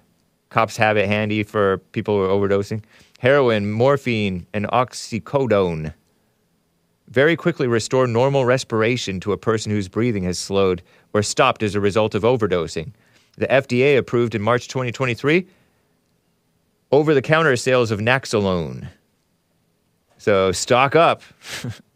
[0.49, 2.83] cops have it handy for people who are overdosing.
[3.17, 5.95] Heroin, morphine, and oxycodone
[7.07, 11.73] very quickly restore normal respiration to a person whose breathing has slowed or stopped as
[11.73, 12.91] a result of overdosing.
[13.37, 15.47] The FDA approved in March 2023
[16.91, 18.89] over the counter sales of Naxalone.
[20.19, 21.23] So stock up.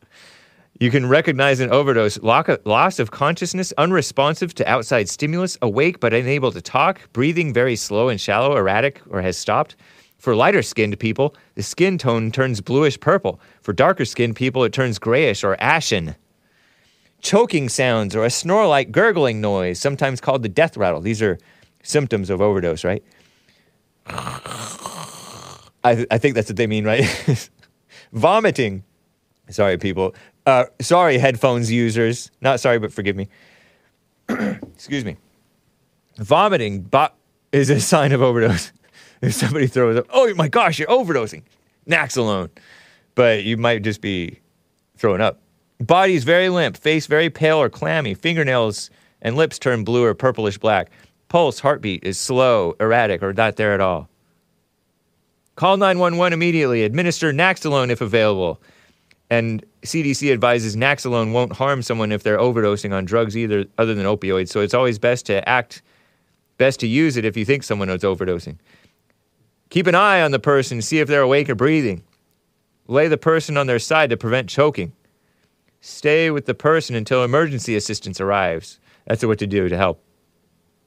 [0.80, 6.52] you can recognize an overdose loss of consciousness, unresponsive to outside stimulus, awake but unable
[6.54, 9.76] to talk, breathing very slow and shallow, erratic, or has stopped.
[10.20, 13.40] For lighter skinned people, the skin tone turns bluish purple.
[13.62, 16.16] For darker skinned people, it turns grayish or ashen.
[17.22, 21.02] Choking sounds or a snore like gurgling noise, sometimes called the death rattle.
[21.02, 21.38] These are
[21.84, 23.04] symptoms of overdose, right?
[25.84, 27.50] I, I think that's what they mean, right?
[28.14, 28.84] Vomiting.
[29.50, 30.16] Sorry, people.
[30.46, 32.32] Uh, sorry, headphones users.
[32.42, 33.28] Not sorry, but forgive me.
[34.30, 35.18] Excuse me.
[36.18, 37.10] Vomiting bo-
[37.52, 38.72] is a sign of overdose.
[39.22, 41.44] if somebody throws up, oh my gosh, you're overdosing.
[41.88, 42.50] Naxalone.
[43.16, 44.40] But you might just be
[44.98, 45.42] throwing up.
[45.80, 48.90] Body is very limp, face very pale or clammy, fingernails
[49.22, 50.90] and lips turn blue or purplish black.
[51.30, 54.10] Pulse, heartbeat is slow, erratic, or not there at all.
[55.56, 56.84] Call 911 immediately.
[56.84, 58.62] Administer Naxalone if available.
[59.30, 64.06] And CDC advises Naxalone won't harm someone if they're overdosing on drugs either other than
[64.06, 64.50] opioids.
[64.50, 65.82] So it's always best to act,
[66.58, 68.58] best to use it if you think someone is overdosing.
[69.70, 72.04] Keep an eye on the person, see if they're awake or breathing.
[72.88, 74.94] Lay the person on their side to prevent choking.
[75.82, 78.80] Stay with the person until emergency assistance arrives.
[79.06, 80.04] That's what to do to help.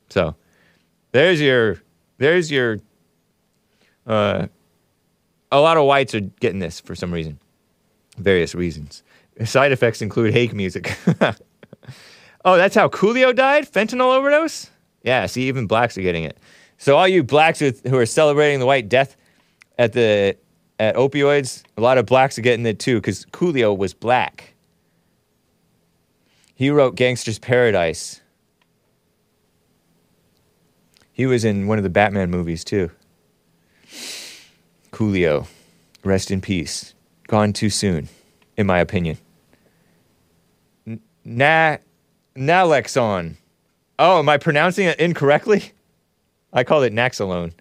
[0.09, 0.35] So,
[1.13, 1.81] there's your,
[2.19, 2.79] there's your.
[4.07, 4.49] Uh,
[5.53, 7.39] a lot of whites are getting this for some reason,
[8.19, 9.03] various reasons.
[9.45, 10.97] Side effects include hake music.
[12.45, 13.71] oh, that's how Coolio died?
[13.71, 14.71] Fentanyl overdose?
[15.03, 16.39] Yeah, see, even blacks are getting it.
[16.79, 19.17] So all you blacks with, who are celebrating the White Death
[19.79, 20.37] at the
[20.79, 24.55] at opioids, a lot of blacks are getting it too because Coolio was black.
[26.55, 28.21] He wrote Gangster's Paradise.
[31.13, 32.91] He was in one of the Batman movies too.
[34.93, 35.47] Coolio,
[36.05, 36.95] rest in peace.
[37.33, 38.11] Gone too soon,
[38.59, 39.17] in my opinion.
[41.25, 41.79] Na
[42.37, 43.37] Nalexon.
[43.99, 45.73] Oh, am I pronouncing it incorrectly?
[46.53, 47.55] I called it Naxalone.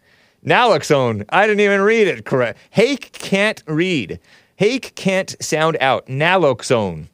[0.45, 1.23] Naloxone.
[1.29, 2.59] I didn't even read it correct.
[2.71, 4.19] Hake can't read.
[4.57, 6.05] Hake can't sound out.
[6.07, 7.07] Naloxone.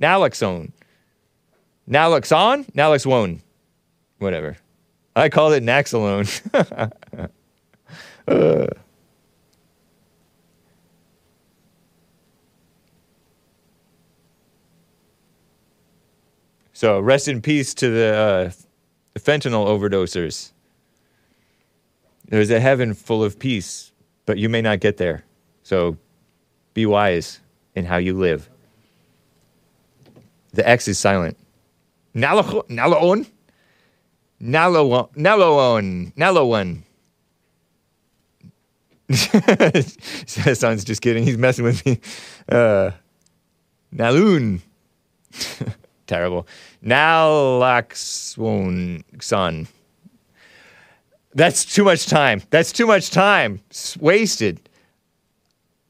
[0.00, 0.70] Naloxone.
[1.90, 2.70] Naloxon?
[2.70, 3.40] Naloxone.
[4.20, 4.58] Whatever.
[5.16, 7.30] I called it Naxalone.
[8.28, 8.66] Uh.
[16.76, 20.52] So rest in peace to the uh, fentanyl overdosers.
[22.28, 23.92] There's a heaven full of peace,
[24.26, 25.24] but you may not get there.
[25.62, 25.96] So
[26.74, 27.40] be wise
[27.74, 28.50] in how you live.
[30.52, 31.38] The X is silent.
[32.14, 33.26] Nalo- Naloon?
[34.42, 35.08] Naloon.
[35.14, 36.12] Naloon.
[36.12, 36.82] Naloon.
[40.54, 41.24] Son's just kidding.
[41.24, 42.00] He's messing with me.
[42.46, 42.90] Uh,
[43.94, 44.60] Naloon.
[46.06, 46.46] Terrible.
[46.84, 48.02] Naloxone.
[49.20, 49.68] Son.
[51.34, 52.42] That's too much time.
[52.50, 53.60] That's too much time.
[53.68, 54.68] It's wasted.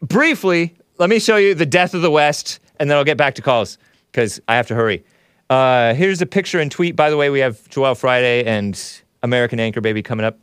[0.03, 3.35] Briefly, let me show you the death of the West, and then I'll get back
[3.37, 3.79] to calls
[4.11, 5.05] because I have to hurry.
[5.49, 6.97] Uh, here's a picture and tweet.
[6.97, 8.81] By the way, we have Joel Friday and
[9.23, 10.39] American Anchor Baby coming up.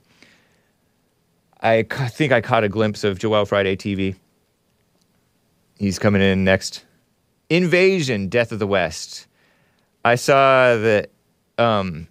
[1.61, 4.15] I ca- think I caught a glimpse of Joel Friday TV.
[5.77, 6.85] He's coming in next.
[7.49, 9.27] Invasion, Death of the West.
[10.03, 11.11] I saw that
[11.57, 12.07] um,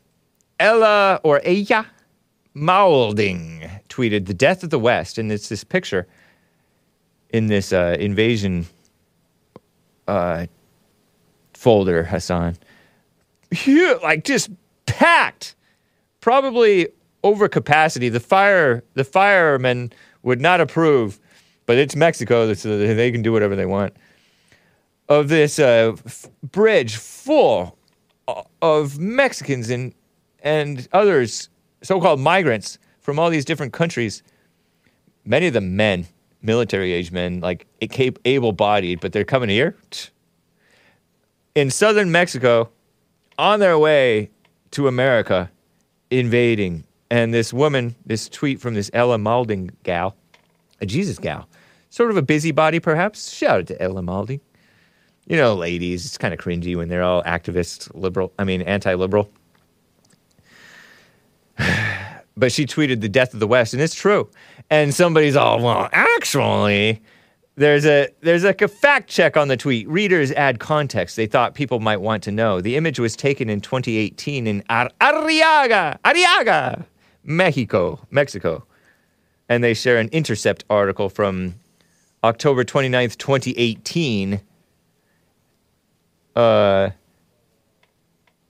[0.58, 1.86] Ella or Ella
[2.54, 6.06] Maulding tweeted the death of the West, and it's this picture
[7.30, 8.66] in this uh, invasion
[10.06, 10.46] uh,
[11.54, 12.56] folder, Hassan.
[14.02, 14.50] Like just
[14.86, 15.54] packed
[16.20, 16.88] probably
[17.22, 18.08] over capacity.
[18.08, 19.92] The fire, the firemen
[20.22, 21.18] would not approve,
[21.66, 23.94] but it's Mexico, so they can do whatever they want.
[25.08, 27.76] Of this uh, f- bridge full
[28.28, 29.94] Uh, of Mexicans and
[30.44, 31.48] and others,
[31.82, 34.22] so-called migrants from all these different countries.
[35.24, 36.06] Many of them men,
[36.42, 37.66] military-age men, like
[38.24, 39.76] able-bodied, but they're coming here
[41.54, 42.70] in southern Mexico
[43.38, 44.30] on their way
[44.72, 45.50] to America,
[46.10, 46.84] invading.
[47.10, 50.16] And this woman, this tweet from this Ella Maulding gal,
[50.80, 51.48] a Jesus gal,
[51.90, 53.32] sort of a busybody perhaps.
[53.32, 54.40] Shout out to Ella Maulding.
[55.26, 58.94] You know, ladies, it's kind of cringy when they're all activists, liberal, I mean, anti
[58.94, 59.30] liberal.
[62.36, 64.28] but she tweeted the death of the West, and it's true.
[64.70, 67.00] And somebody's all, well, actually,
[67.54, 69.88] there's a there's like a fact check on the tweet.
[69.88, 72.60] Readers add context they thought people might want to know.
[72.60, 76.86] The image was taken in 2018 in Ar- Arriaga, Arriaga,
[77.24, 78.64] Mexico, Mexico.
[79.48, 81.56] And they share an intercept article from
[82.24, 84.40] October 29th, 2018
[86.36, 86.90] uh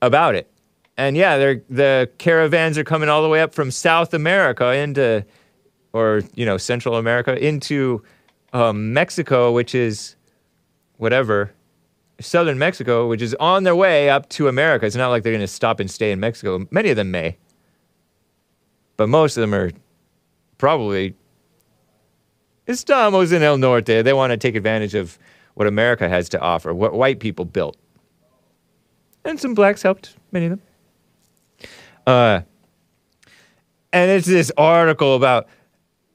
[0.01, 0.49] about it.
[0.97, 5.25] And yeah, they're, the caravans are coming all the way up from South America into
[5.93, 8.03] or you know, Central America into
[8.51, 10.15] um, Mexico, which is
[10.97, 11.53] whatever,
[12.19, 14.85] southern Mexico, which is on their way up to America.
[14.85, 16.67] It's not like they're going to stop and stay in Mexico.
[16.71, 17.37] Many of them may,
[18.97, 19.71] but most of them are
[20.57, 21.15] probably
[22.67, 24.03] estamos en el norte.
[24.03, 25.17] They want to take advantage of
[25.53, 27.77] what America has to offer, what white people built.
[29.25, 30.61] And some blacks helped, many of them.
[32.05, 32.41] Uh,
[33.93, 35.47] and it's this article about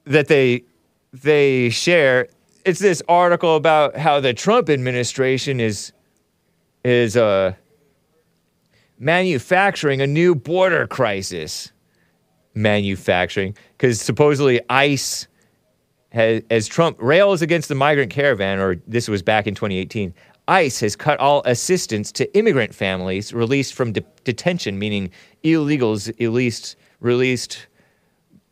[0.05, 0.63] that they
[1.11, 2.27] they share
[2.65, 5.91] it's this article about how the Trump administration is
[6.83, 7.53] is uh,
[8.99, 11.71] manufacturing a new border crisis.
[12.55, 15.27] Manufacturing because supposedly ICE
[16.11, 20.13] as Trump rails against the migrant caravan, or this was back in 2018.
[20.47, 25.11] ICE has cut all assistance to immigrant families released from de- detention, meaning
[25.43, 27.67] illegals released released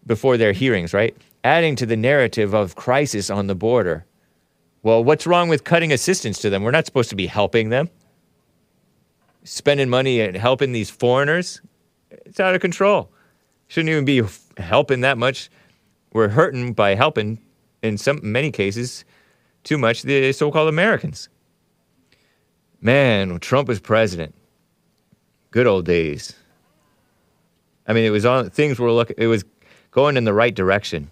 [0.06, 1.18] before their hearings, right?
[1.44, 4.06] Adding to the narrative of crisis on the border.
[4.84, 6.64] Well, what's wrong with cutting assistance to them?
[6.64, 7.90] We're not supposed to be helping them.
[9.44, 11.62] Spending money and helping these foreigners,
[12.12, 13.12] it's out of control.
[13.68, 14.22] Shouldn't even be
[14.58, 15.50] helping that much.
[16.14, 17.40] We're hurting by helping,
[17.88, 19.06] in some many cases,
[19.64, 21.30] too much the so-called Americans.
[22.82, 24.36] Man, when Trump was president,
[25.52, 26.36] good old days.
[27.88, 29.16] I mean, it was on things were looking.
[29.18, 29.44] It was
[29.92, 31.10] going in the right direction.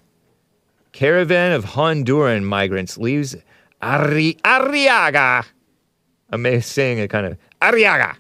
[0.92, 3.36] Caravan of Honduran migrants leaves
[3.82, 5.46] Arri- Arriaga.
[6.30, 8.16] I'm saying it kind of Arriaga.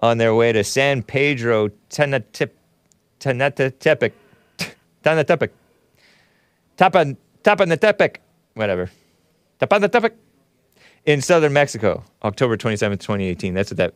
[0.00, 2.50] On their way to San Pedro Tanatip,
[3.20, 4.12] Tanatepec,
[5.02, 5.50] Tanatepec,
[6.76, 8.16] Tapan, Tapanatepec,
[8.54, 8.90] whatever.
[9.60, 10.12] Tapanatepec
[11.06, 13.54] in southern Mexico, October 27th, 2018.
[13.54, 13.94] That's what that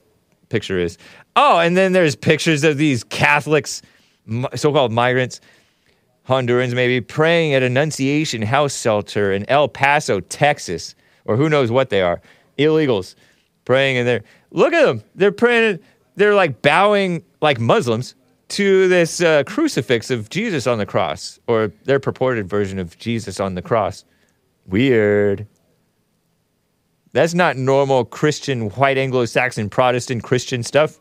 [0.49, 0.97] picture is.
[1.37, 3.83] Oh, and then there's pictures of these Catholics,
[4.55, 5.41] so-called migrants,
[6.29, 10.95] Hondurans maybe, praying at Annunciation House Shelter in El Paso, Texas,
[11.25, 12.21] or who knows what they are.
[12.59, 13.15] Illegals
[13.65, 14.23] praying in there.
[14.51, 15.03] Look at them.
[15.15, 15.81] They're praying.
[16.17, 18.15] They're like bowing like Muslims
[18.51, 23.41] to this uh, crucifix of Jesus on the cross, or their purported version of Jesus
[23.41, 24.05] on the cross.
[24.67, 25.47] Weird.
[27.13, 31.01] That's not normal Christian, white Anglo Saxon, Protestant Christian stuff.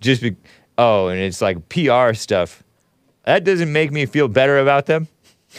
[0.00, 0.36] Just be,
[0.78, 2.62] oh, and it's like PR stuff.
[3.24, 5.08] That doesn't make me feel better about them.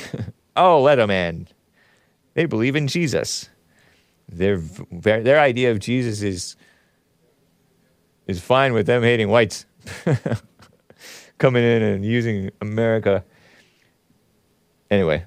[0.56, 1.48] oh, let them in.
[2.34, 3.50] They believe in Jesus.
[4.28, 4.58] Their,
[4.92, 6.56] their their idea of Jesus is
[8.28, 9.66] is fine with them hating whites.
[11.38, 13.24] Coming in and using America.
[14.90, 15.26] Anyway,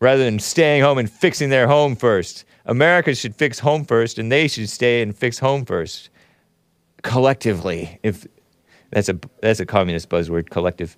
[0.00, 2.44] rather than staying home and fixing their home first.
[2.66, 6.10] America should fix home first, and they should stay and fix home first,
[7.02, 7.98] collectively.
[8.02, 8.26] If
[8.90, 10.96] that's a that's a communist buzzword, collective.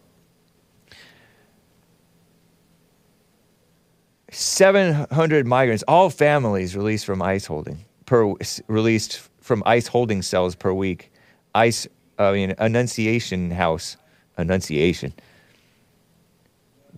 [4.30, 8.34] Seven hundred migrants, all families released from ICE holding per
[8.66, 11.12] released from ICE holding cells per week.
[11.54, 11.88] ICE,
[12.18, 13.96] I mean, Annunciation House,
[14.36, 15.12] Annunciation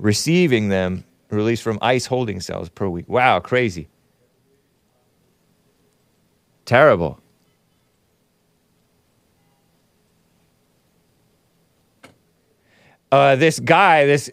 [0.01, 3.09] receiving them released from ICE holding cells per week.
[3.09, 3.89] Wow, crazy.
[6.65, 7.21] Terrible.
[13.13, 14.31] Uh, this guy, this,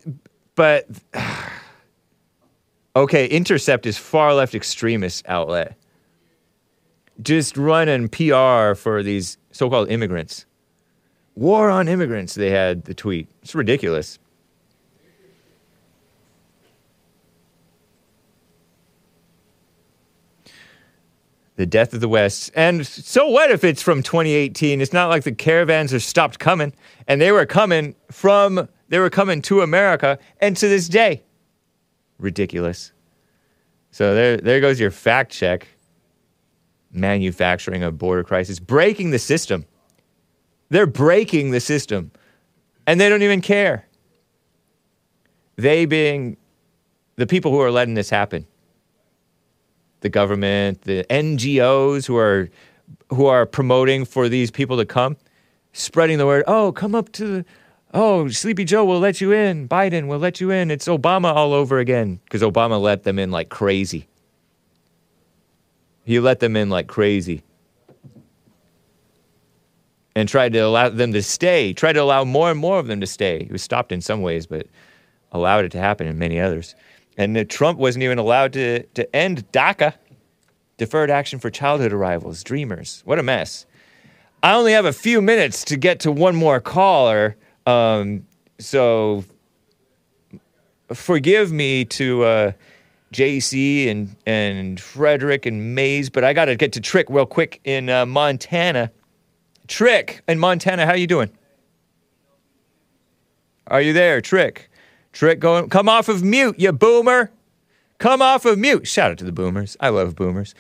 [0.56, 0.88] but
[2.96, 5.76] okay, Intercept is far left extremist outlet.
[7.22, 10.46] Just running PR for these so-called immigrants.
[11.36, 13.28] War on immigrants, they had the tweet.
[13.42, 14.20] It's ridiculous.
[21.58, 22.52] The death of the West.
[22.56, 24.80] And so what if it's from 2018?
[24.80, 26.72] It's not like the caravans are stopped coming.
[27.08, 31.24] And they were coming from, they were coming to America and to this day.
[32.20, 32.92] Ridiculous.
[33.90, 35.68] So there, there goes your fact check.
[36.92, 39.66] Manufacturing a border crisis, breaking the system.
[40.70, 42.12] They're breaking the system.
[42.86, 43.86] And they don't even care.
[45.58, 46.38] They being
[47.16, 48.46] the people who are letting this happen.
[50.02, 52.50] The government, the NGOs who are
[53.10, 55.18] who are promoting for these people to come,
[55.74, 57.46] spreading the word, oh, come up to the
[57.94, 59.68] oh, Sleepy Joe will let you in.
[59.68, 60.72] Biden will let you in.
[60.72, 62.20] It's Obama all over again.
[62.24, 64.08] Because Obama let them in like crazy.
[66.08, 67.44] He let them in like crazy
[70.16, 73.02] and tried to allow them to stay, tried to allow more and more of them
[73.02, 73.44] to stay.
[73.44, 74.68] He was stopped in some ways, but
[75.34, 76.76] allowed it to happen in many others.
[77.18, 79.96] And Trump wasn't even allowed to, to end DACA,
[80.78, 83.02] Deferred Action for Childhood Arrivals, Dreamers.
[83.04, 83.66] What a mess.
[84.42, 87.36] I only have a few minutes to get to one more caller,
[87.66, 88.26] um,
[88.60, 89.26] so
[90.94, 92.52] forgive me to uh,
[93.14, 97.62] JC and, and Frederick and Maze, but I got to get to Trick real quick
[97.64, 98.92] in uh, Montana.
[99.68, 101.30] Trick in Montana, how you doing?
[103.68, 104.70] Are you there, Trick?
[105.12, 107.32] Trick, going, come off of mute, you boomer.
[107.98, 108.88] Come off of mute.
[108.88, 109.76] Shout out to the boomers.
[109.80, 110.54] I love boomers.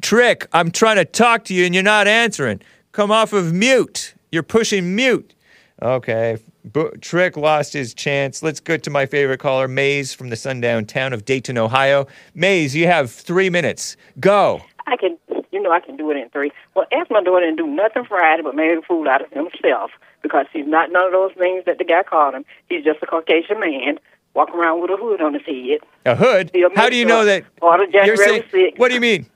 [0.00, 2.60] Trick, I'm trying to talk to you and you're not answering.
[2.92, 4.14] Come off of mute.
[4.32, 5.34] You're pushing mute.
[5.82, 6.38] Okay.
[6.64, 8.42] Bo- Trick lost his chance.
[8.42, 12.06] Let's go to my favorite caller, Maze from the sundown town of Dayton, Ohio.
[12.34, 13.96] Maze, you have three minutes.
[14.20, 14.62] Go.
[14.86, 15.16] I can,
[15.52, 16.50] you know, I can do it in three.
[16.74, 19.90] Well, ask my daughter and do nothing Friday but make a fool out of himself
[20.22, 22.44] because he's not none of those things that the guy called him.
[22.68, 23.98] He's just a Caucasian man
[24.34, 25.80] walking around with a hood on his head.
[26.06, 26.50] A hood?
[26.74, 27.44] How do you know that?
[27.56, 28.78] Part of You're January saying, 6th.
[28.78, 29.26] what do you mean?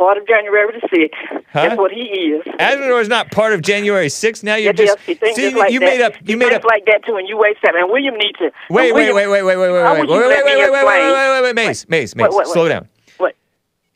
[0.00, 1.10] Part of January the 6th.
[1.52, 1.68] Huh?
[1.68, 2.00] That's what he
[2.32, 2.42] is.
[2.58, 4.42] Azzmador is not part of January 6th.
[4.42, 5.84] Now you're Yes, just yes, he see, like you that.
[5.84, 6.14] made up.
[6.24, 6.64] He You made up.
[6.64, 7.82] like that too, and you wait seven.
[7.82, 8.44] And William needs to.
[8.70, 10.62] Wait, wait, William, wait, wait, wait, wait, wait, wait, wait, wait, wait, wait, wait, wait,
[10.72, 11.12] explain?
[11.12, 12.52] wait, wait, wait, Mace, Mace, Mace, What, what, what?
[12.54, 12.88] slow down.
[13.18, 13.36] What?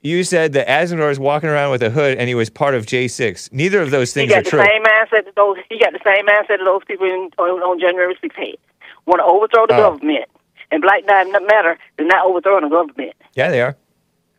[0.03, 2.85] You said that Azzmador is walking around with a hood and he was part of
[2.85, 3.51] J6.
[3.55, 4.61] Neither of those He things got are the true.
[4.61, 5.57] same mindset that those.
[5.71, 8.57] He got the same mindset that those people in, on, on January 6th had.
[9.07, 9.93] Want to overthrow the Oh.
[9.93, 10.27] government,
[10.71, 13.77] and Black Lives Matter is not overthrowing the government Yeah, they are.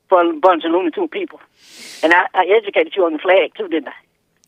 [0.09, 1.39] For a bunch of Looney Tune people.
[2.03, 3.93] And I, I educated you on the flag too, didn't I?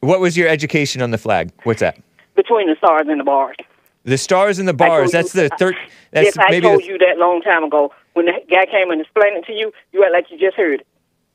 [0.02, 1.52] What was your education on the flag?
[1.64, 2.00] What's that?
[2.36, 3.56] Between the stars and the bars.
[4.04, 5.12] The stars and the bars.
[5.12, 5.76] That's you- the third.
[6.12, 7.94] That's yes, I told the, you that long time ago.
[8.14, 10.80] When the guy came and explained it to you, you act like you just heard
[10.82, 10.88] it.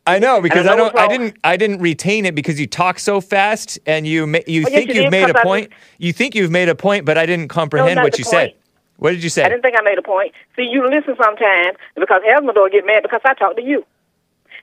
[0.06, 0.98] I know because know I don't.
[0.98, 1.36] I didn't.
[1.44, 4.26] I didn't retain it because you talk so fast and you.
[4.26, 5.72] Ma- you Oh, yes, think you you've made a I point.
[5.98, 8.30] You think you've made a point, but I didn't comprehend not what you point.
[8.32, 8.54] said.
[8.96, 9.44] What did you say?
[9.44, 10.32] I didn't think I made a point.
[10.56, 13.84] See, you listen sometimes because Elmador get mad because I talk to you,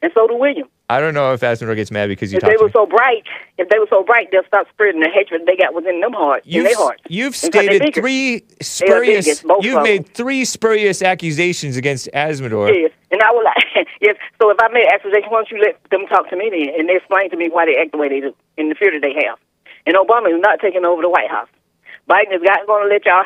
[0.02, 0.68] and so do William.
[0.90, 3.24] I don't know if Azzmador gets mad because you If they were so bright,
[3.60, 6.48] if they were so bright, they'll stop spreading the hatred they got within them hearts,
[6.48, 7.04] in You've, their hearts.
[7.08, 9.44] you've stated three spurious.
[9.44, 12.74] both You've made three spurious accusations against Azzmador.
[12.74, 13.44] Yes, and I will.
[14.02, 14.16] yes.
[14.42, 16.90] So if I made accusations, why don't you let them talk to me then, and
[16.90, 19.02] they explain to me why they act the way they do, and the fear that
[19.02, 19.38] they have.
[19.86, 21.50] And Obama is not taking over the White House.
[22.10, 23.26] Biden is not going to let y'all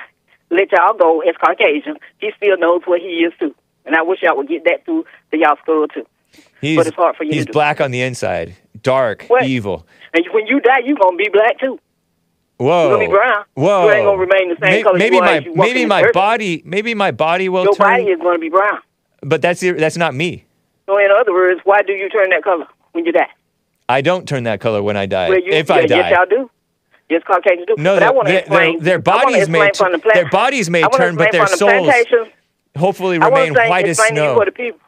[0.51, 1.95] let y'all go as Caucasian.
[2.19, 3.55] He still knows what he is too,
[3.85, 6.05] and I wish y'all would get that through to y'all skull too.
[6.63, 7.51] He's, But it's hard for you to He's do.
[7.53, 9.43] black on the inside, dark, What?
[9.45, 9.85] evil.
[10.13, 11.79] And when you die, you gonna be black too.
[12.57, 12.83] Whoa.
[12.85, 13.43] You gonna be brown.
[13.55, 13.85] Whoa.
[13.87, 16.93] You ain't gonna remain the same May- color maybe you my maybe my body maybe
[16.93, 18.79] my body will Your turn body is gonna be brown.
[19.21, 20.45] but that's that's not me.
[20.85, 23.27] So in other words, why do you turn that color when you die?
[23.89, 25.29] I don't turn that color when I die.
[25.29, 25.95] Well, you, if yeah, I die.
[25.97, 26.49] yes, y'all do.
[27.09, 27.75] Yes, Caucasians do.
[27.77, 28.79] No, but I want to explain.
[28.79, 31.91] their- their bodies may t- the their bodies may turn, but their the souls
[32.77, 34.35] hopefully remain white as explain to you snow.
[34.35, 34.79] for the people.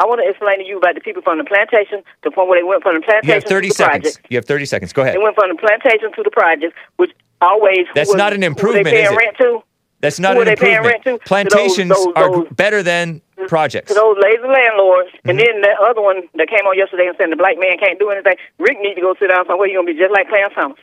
[0.00, 2.58] I want to explain to you about the people from the plantation, the point where
[2.58, 4.16] they went from the plantation You have 30 to the seconds.
[4.16, 4.26] project.
[4.32, 4.92] You have 30 seconds.
[4.96, 5.14] Go ahead.
[5.14, 7.12] They went from the plantation to the project, which
[7.42, 9.16] always That's was- not an who improvement, They paying is it?
[9.20, 9.60] rent to
[10.00, 11.04] That's not who an they paying improvement.
[11.04, 11.24] rent to?
[11.24, 13.92] To Plantations those- those- are those- better than projects.
[13.92, 15.10] to those lazy landlords.
[15.20, 15.28] Mm-hmm.
[15.30, 17.98] And then that other one that came on yesterday and said the black man can't
[17.98, 18.36] do anything.
[18.58, 19.68] Rick needs to go sit down somewhere.
[19.68, 20.78] You're gonna be just like Clarence Thomas.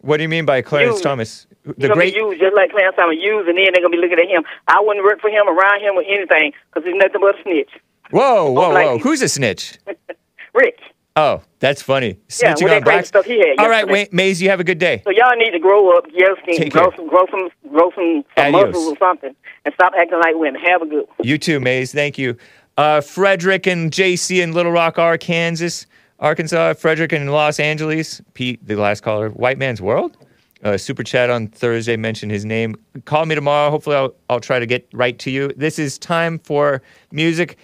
[0.00, 1.46] What do you mean by Clarence You- Thomas?
[1.64, 3.96] The gonna great be used just like Clarence Thomas used, and then they're gonna be
[4.00, 4.44] looking at him.
[4.68, 7.70] I wouldn't work for him, around him, with anything, because he's nothing but a snitch.
[8.10, 8.96] Whoa, whoa, whoa.
[8.96, 9.10] people.
[9.10, 9.78] Who's a snitch?
[10.54, 10.78] Rick.
[11.16, 12.08] Oh, that's funny.
[12.08, 13.08] Yeah, Snitching that on blacks.
[13.08, 15.00] stuff he had All right, wait, Maze, you have a good day.
[15.04, 16.96] So y'all need to grow up, yes, and grow care.
[16.96, 19.34] some, grow some, grow some, some muscles or something,
[19.64, 20.60] and stop acting like women.
[20.60, 21.06] Have a good.
[21.16, 21.26] one.
[21.26, 21.92] You too, Maze.
[21.92, 22.36] Thank you.
[22.76, 25.86] Uh, Frederick and JC in Little Rock, Arkansas.
[26.18, 28.20] Arkansas, Frederick, and Los Angeles.
[28.34, 29.30] Pete, the last caller.
[29.30, 30.16] White Man's World.
[30.64, 32.74] Uh, super chat on Thursday mentioned his name.
[33.04, 33.70] Call me tomorrow.
[33.70, 35.52] Hopefully, I'll, I'll try to get right to you.
[35.56, 36.80] This is time for
[37.12, 37.58] music.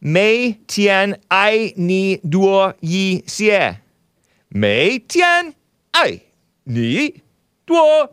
[0.00, 3.76] Mei tian ai ni duo yi xie.
[4.52, 5.54] Mei tian
[5.94, 6.22] ai
[6.66, 7.22] ni
[7.66, 8.08] duo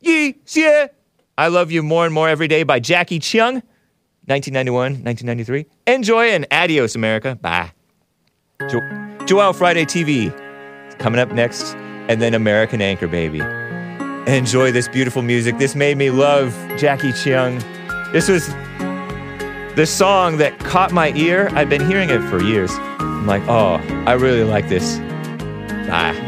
[0.00, 0.88] yi xie.
[1.36, 3.62] I Love You More and More Every Day by Jacky Cheung.
[4.28, 5.66] 1991, 1993.
[5.86, 7.36] Enjoy and adios, America.
[7.36, 7.72] Bye.
[8.70, 8.80] Jo-
[9.26, 10.32] Joel Friday TV
[10.98, 11.76] coming up next,
[12.08, 13.40] and then American Anchor Baby.
[14.26, 15.58] Enjoy this beautiful music.
[15.58, 17.62] This made me love Jacky Cheung.
[18.12, 18.48] This was
[19.76, 21.48] the song that caught my ear.
[21.52, 22.70] I've been hearing it for years.
[22.72, 23.74] I'm like, oh,
[24.06, 24.98] I really like this.
[25.88, 26.12] Ah.
[26.12, 26.26] Bye.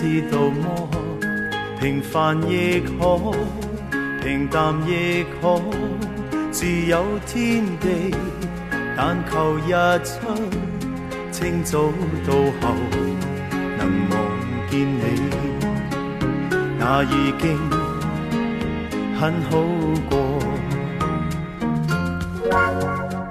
[0.00, 0.88] 知道么？
[1.78, 3.34] 平凡亦可，
[4.22, 5.60] 平淡亦可，
[6.50, 8.14] 自有天地，
[8.96, 10.10] 但求日出。
[11.30, 11.92] 清早
[12.26, 12.74] 到後
[13.78, 14.12] 能望
[14.70, 15.02] 見你，
[16.78, 17.58] 那已經
[19.18, 19.20] 很
[19.50, 19.50] 好
[20.08, 20.10] 過。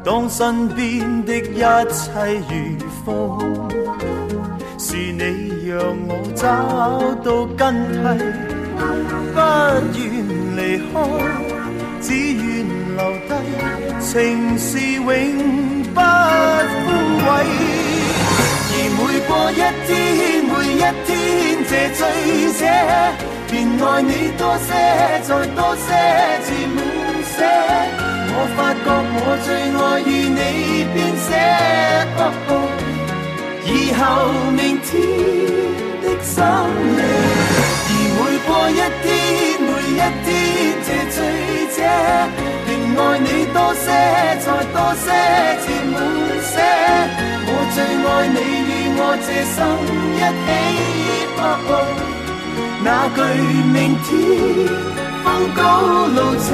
[0.04, 1.60] 當身邊的一
[1.94, 2.06] 切
[2.48, 2.54] 如
[3.04, 3.08] 風，
[4.80, 5.24] 是你
[5.70, 5.78] 让
[6.08, 6.42] 我找
[7.24, 7.62] 到根
[8.02, 8.02] 蒂，
[9.36, 9.38] 不
[9.94, 10.02] 愿
[10.58, 10.60] 离
[10.90, 10.92] 开，
[12.02, 12.66] 只愿
[12.98, 13.32] 留低，
[14.02, 14.10] 情
[14.58, 15.06] 是永
[15.94, 16.90] 不枯
[17.22, 17.30] 萎。
[18.72, 19.90] 而每过一天，
[20.50, 21.08] 每一天
[21.70, 22.02] 这醉
[22.58, 22.62] 者，
[23.52, 24.68] 便爱你多些，
[25.22, 25.88] 再多些，
[26.46, 26.78] 至滿
[27.30, 27.38] 瀉。
[28.32, 29.48] 我发觉我最
[29.78, 30.40] 爱与你
[30.96, 30.98] 编
[31.28, 31.30] 写，
[33.72, 34.02] 以後
[34.58, 34.90] 明天
[36.02, 36.36] 的深
[36.98, 37.00] 夜。
[37.86, 39.08] 而每過一天，
[39.62, 40.28] 每一天
[40.86, 41.18] 這醉
[41.76, 41.78] 者，
[42.66, 42.68] 便
[42.98, 43.86] 愛你多些，
[44.44, 45.06] 再多些，
[45.62, 45.96] 至滿
[46.42, 46.54] 些。
[47.52, 48.38] 我最愛你
[48.70, 49.58] 與我這生
[50.18, 50.48] 一起，
[51.38, 51.72] 哦哦
[52.82, 53.18] 那句
[53.74, 54.08] 明天
[55.24, 55.26] 風
[55.56, 55.60] 高
[56.08, 56.50] 路斜。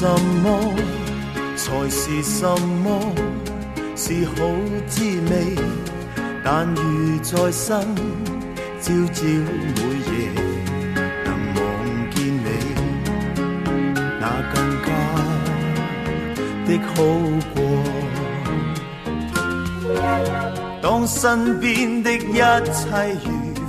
[0.00, 0.48] 什麼？
[1.56, 2.88] 才是什麼？
[3.94, 4.32] 是好
[4.86, 5.54] 滋味，
[6.42, 7.84] 但如在生，
[8.80, 10.10] 朝朝每夜
[11.22, 11.60] 能望
[12.14, 12.48] 見你，
[14.18, 14.24] 那
[14.54, 14.56] 更
[14.86, 14.88] 加
[16.64, 16.88] 的好
[17.52, 17.60] 過。
[20.80, 22.40] 當身邊的一
[22.72, 22.80] 切
[23.22, 23.28] 如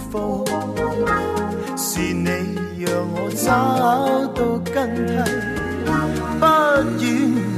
[0.09, 0.45] 风，
[1.75, 2.25] 是你
[2.79, 4.39] 讓我找到
[4.73, 5.50] 根蒂。
[6.41, 6.45] 不
[6.97, 7.05] 愿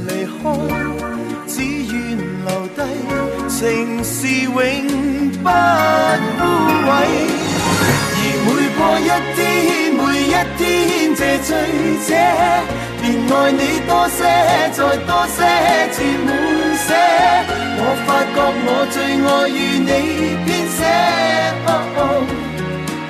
[0.06, 0.44] 離開，
[1.46, 1.54] 只
[1.88, 1.94] 願
[2.44, 2.78] 留低，
[3.48, 3.58] 情
[4.04, 4.12] 是
[4.44, 4.52] 永
[5.42, 5.48] 不
[6.36, 6.44] 枯
[6.84, 6.92] 萎。
[8.20, 8.46] 而每
[8.76, 9.40] 過一天，
[9.96, 10.60] 每一天
[11.16, 11.48] 這醉
[12.04, 12.12] 者，
[13.00, 13.02] 便
[13.32, 14.20] 愛你多些，
[14.76, 14.78] 再
[15.08, 15.38] 多些，
[15.94, 15.96] 至
[16.26, 16.28] 滿
[16.84, 16.86] 瀉。
[17.80, 18.36] 我發覺
[18.66, 19.90] 我最愛與你
[20.44, 20.78] 編寫，
[21.66, 22.00] 哦哦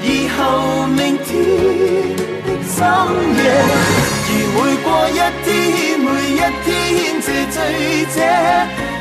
[0.02, 0.06] 以
[0.36, 0.38] 後
[0.86, 1.28] 明天
[2.46, 2.78] 的深
[3.42, 3.42] 夜。
[4.26, 5.20] 而每過一
[5.53, 5.53] 天，
[5.99, 6.67] 每一天
[7.21, 7.57] 这醉
[8.15, 8.17] 者，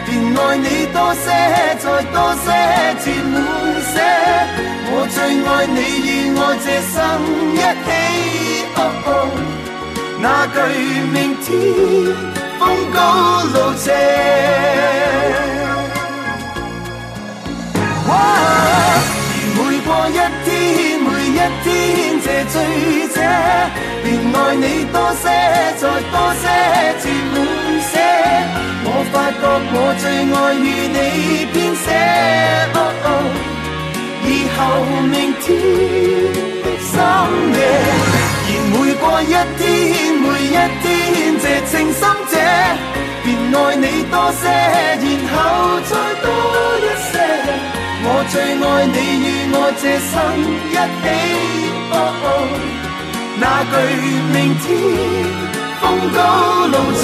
[0.07, 1.25] 便爱你多些，
[1.79, 2.47] 再多些，
[3.03, 3.35] 至满
[3.93, 3.95] 泻。
[4.91, 5.17] 我最
[5.47, 6.97] 爱你与我这生
[7.55, 7.89] 一起，
[8.77, 9.09] 哦哦
[10.21, 10.57] 那句
[11.13, 11.47] 明天
[12.59, 12.61] 风
[12.93, 12.97] 高
[13.55, 13.87] 路斜。
[18.09, 18.11] 哇
[19.31, 20.19] 而每过一
[21.44, 22.56] 一天這醉
[23.10, 23.18] 者，
[24.04, 25.24] 便愛你多些，
[25.78, 26.44] 再多些，
[27.02, 27.04] 至
[27.34, 27.36] 滿
[27.82, 27.94] 些。
[28.86, 29.44] 我發覺
[29.74, 30.66] 我最愛與
[30.96, 30.98] 你
[31.52, 31.86] 編寫，
[32.76, 33.08] 哦哦
[34.26, 34.58] 以後
[35.12, 35.46] 明天
[36.64, 36.92] 的深
[37.58, 37.60] 夜。
[38.46, 39.64] 而每過一天，
[40.24, 40.86] 每一天
[41.42, 42.02] 这情深
[42.32, 42.34] 者，
[43.24, 44.44] 便愛你多些，
[45.04, 45.36] 然後
[45.90, 45.92] 再
[46.22, 46.73] 多。
[48.06, 50.14] 我最爱你与我这生
[50.70, 51.06] 一起，
[51.92, 52.26] 哦哦
[53.40, 53.74] 那句
[54.34, 54.64] 明天
[55.80, 55.82] 风
[56.14, 56.20] 高
[56.68, 57.02] 路斜。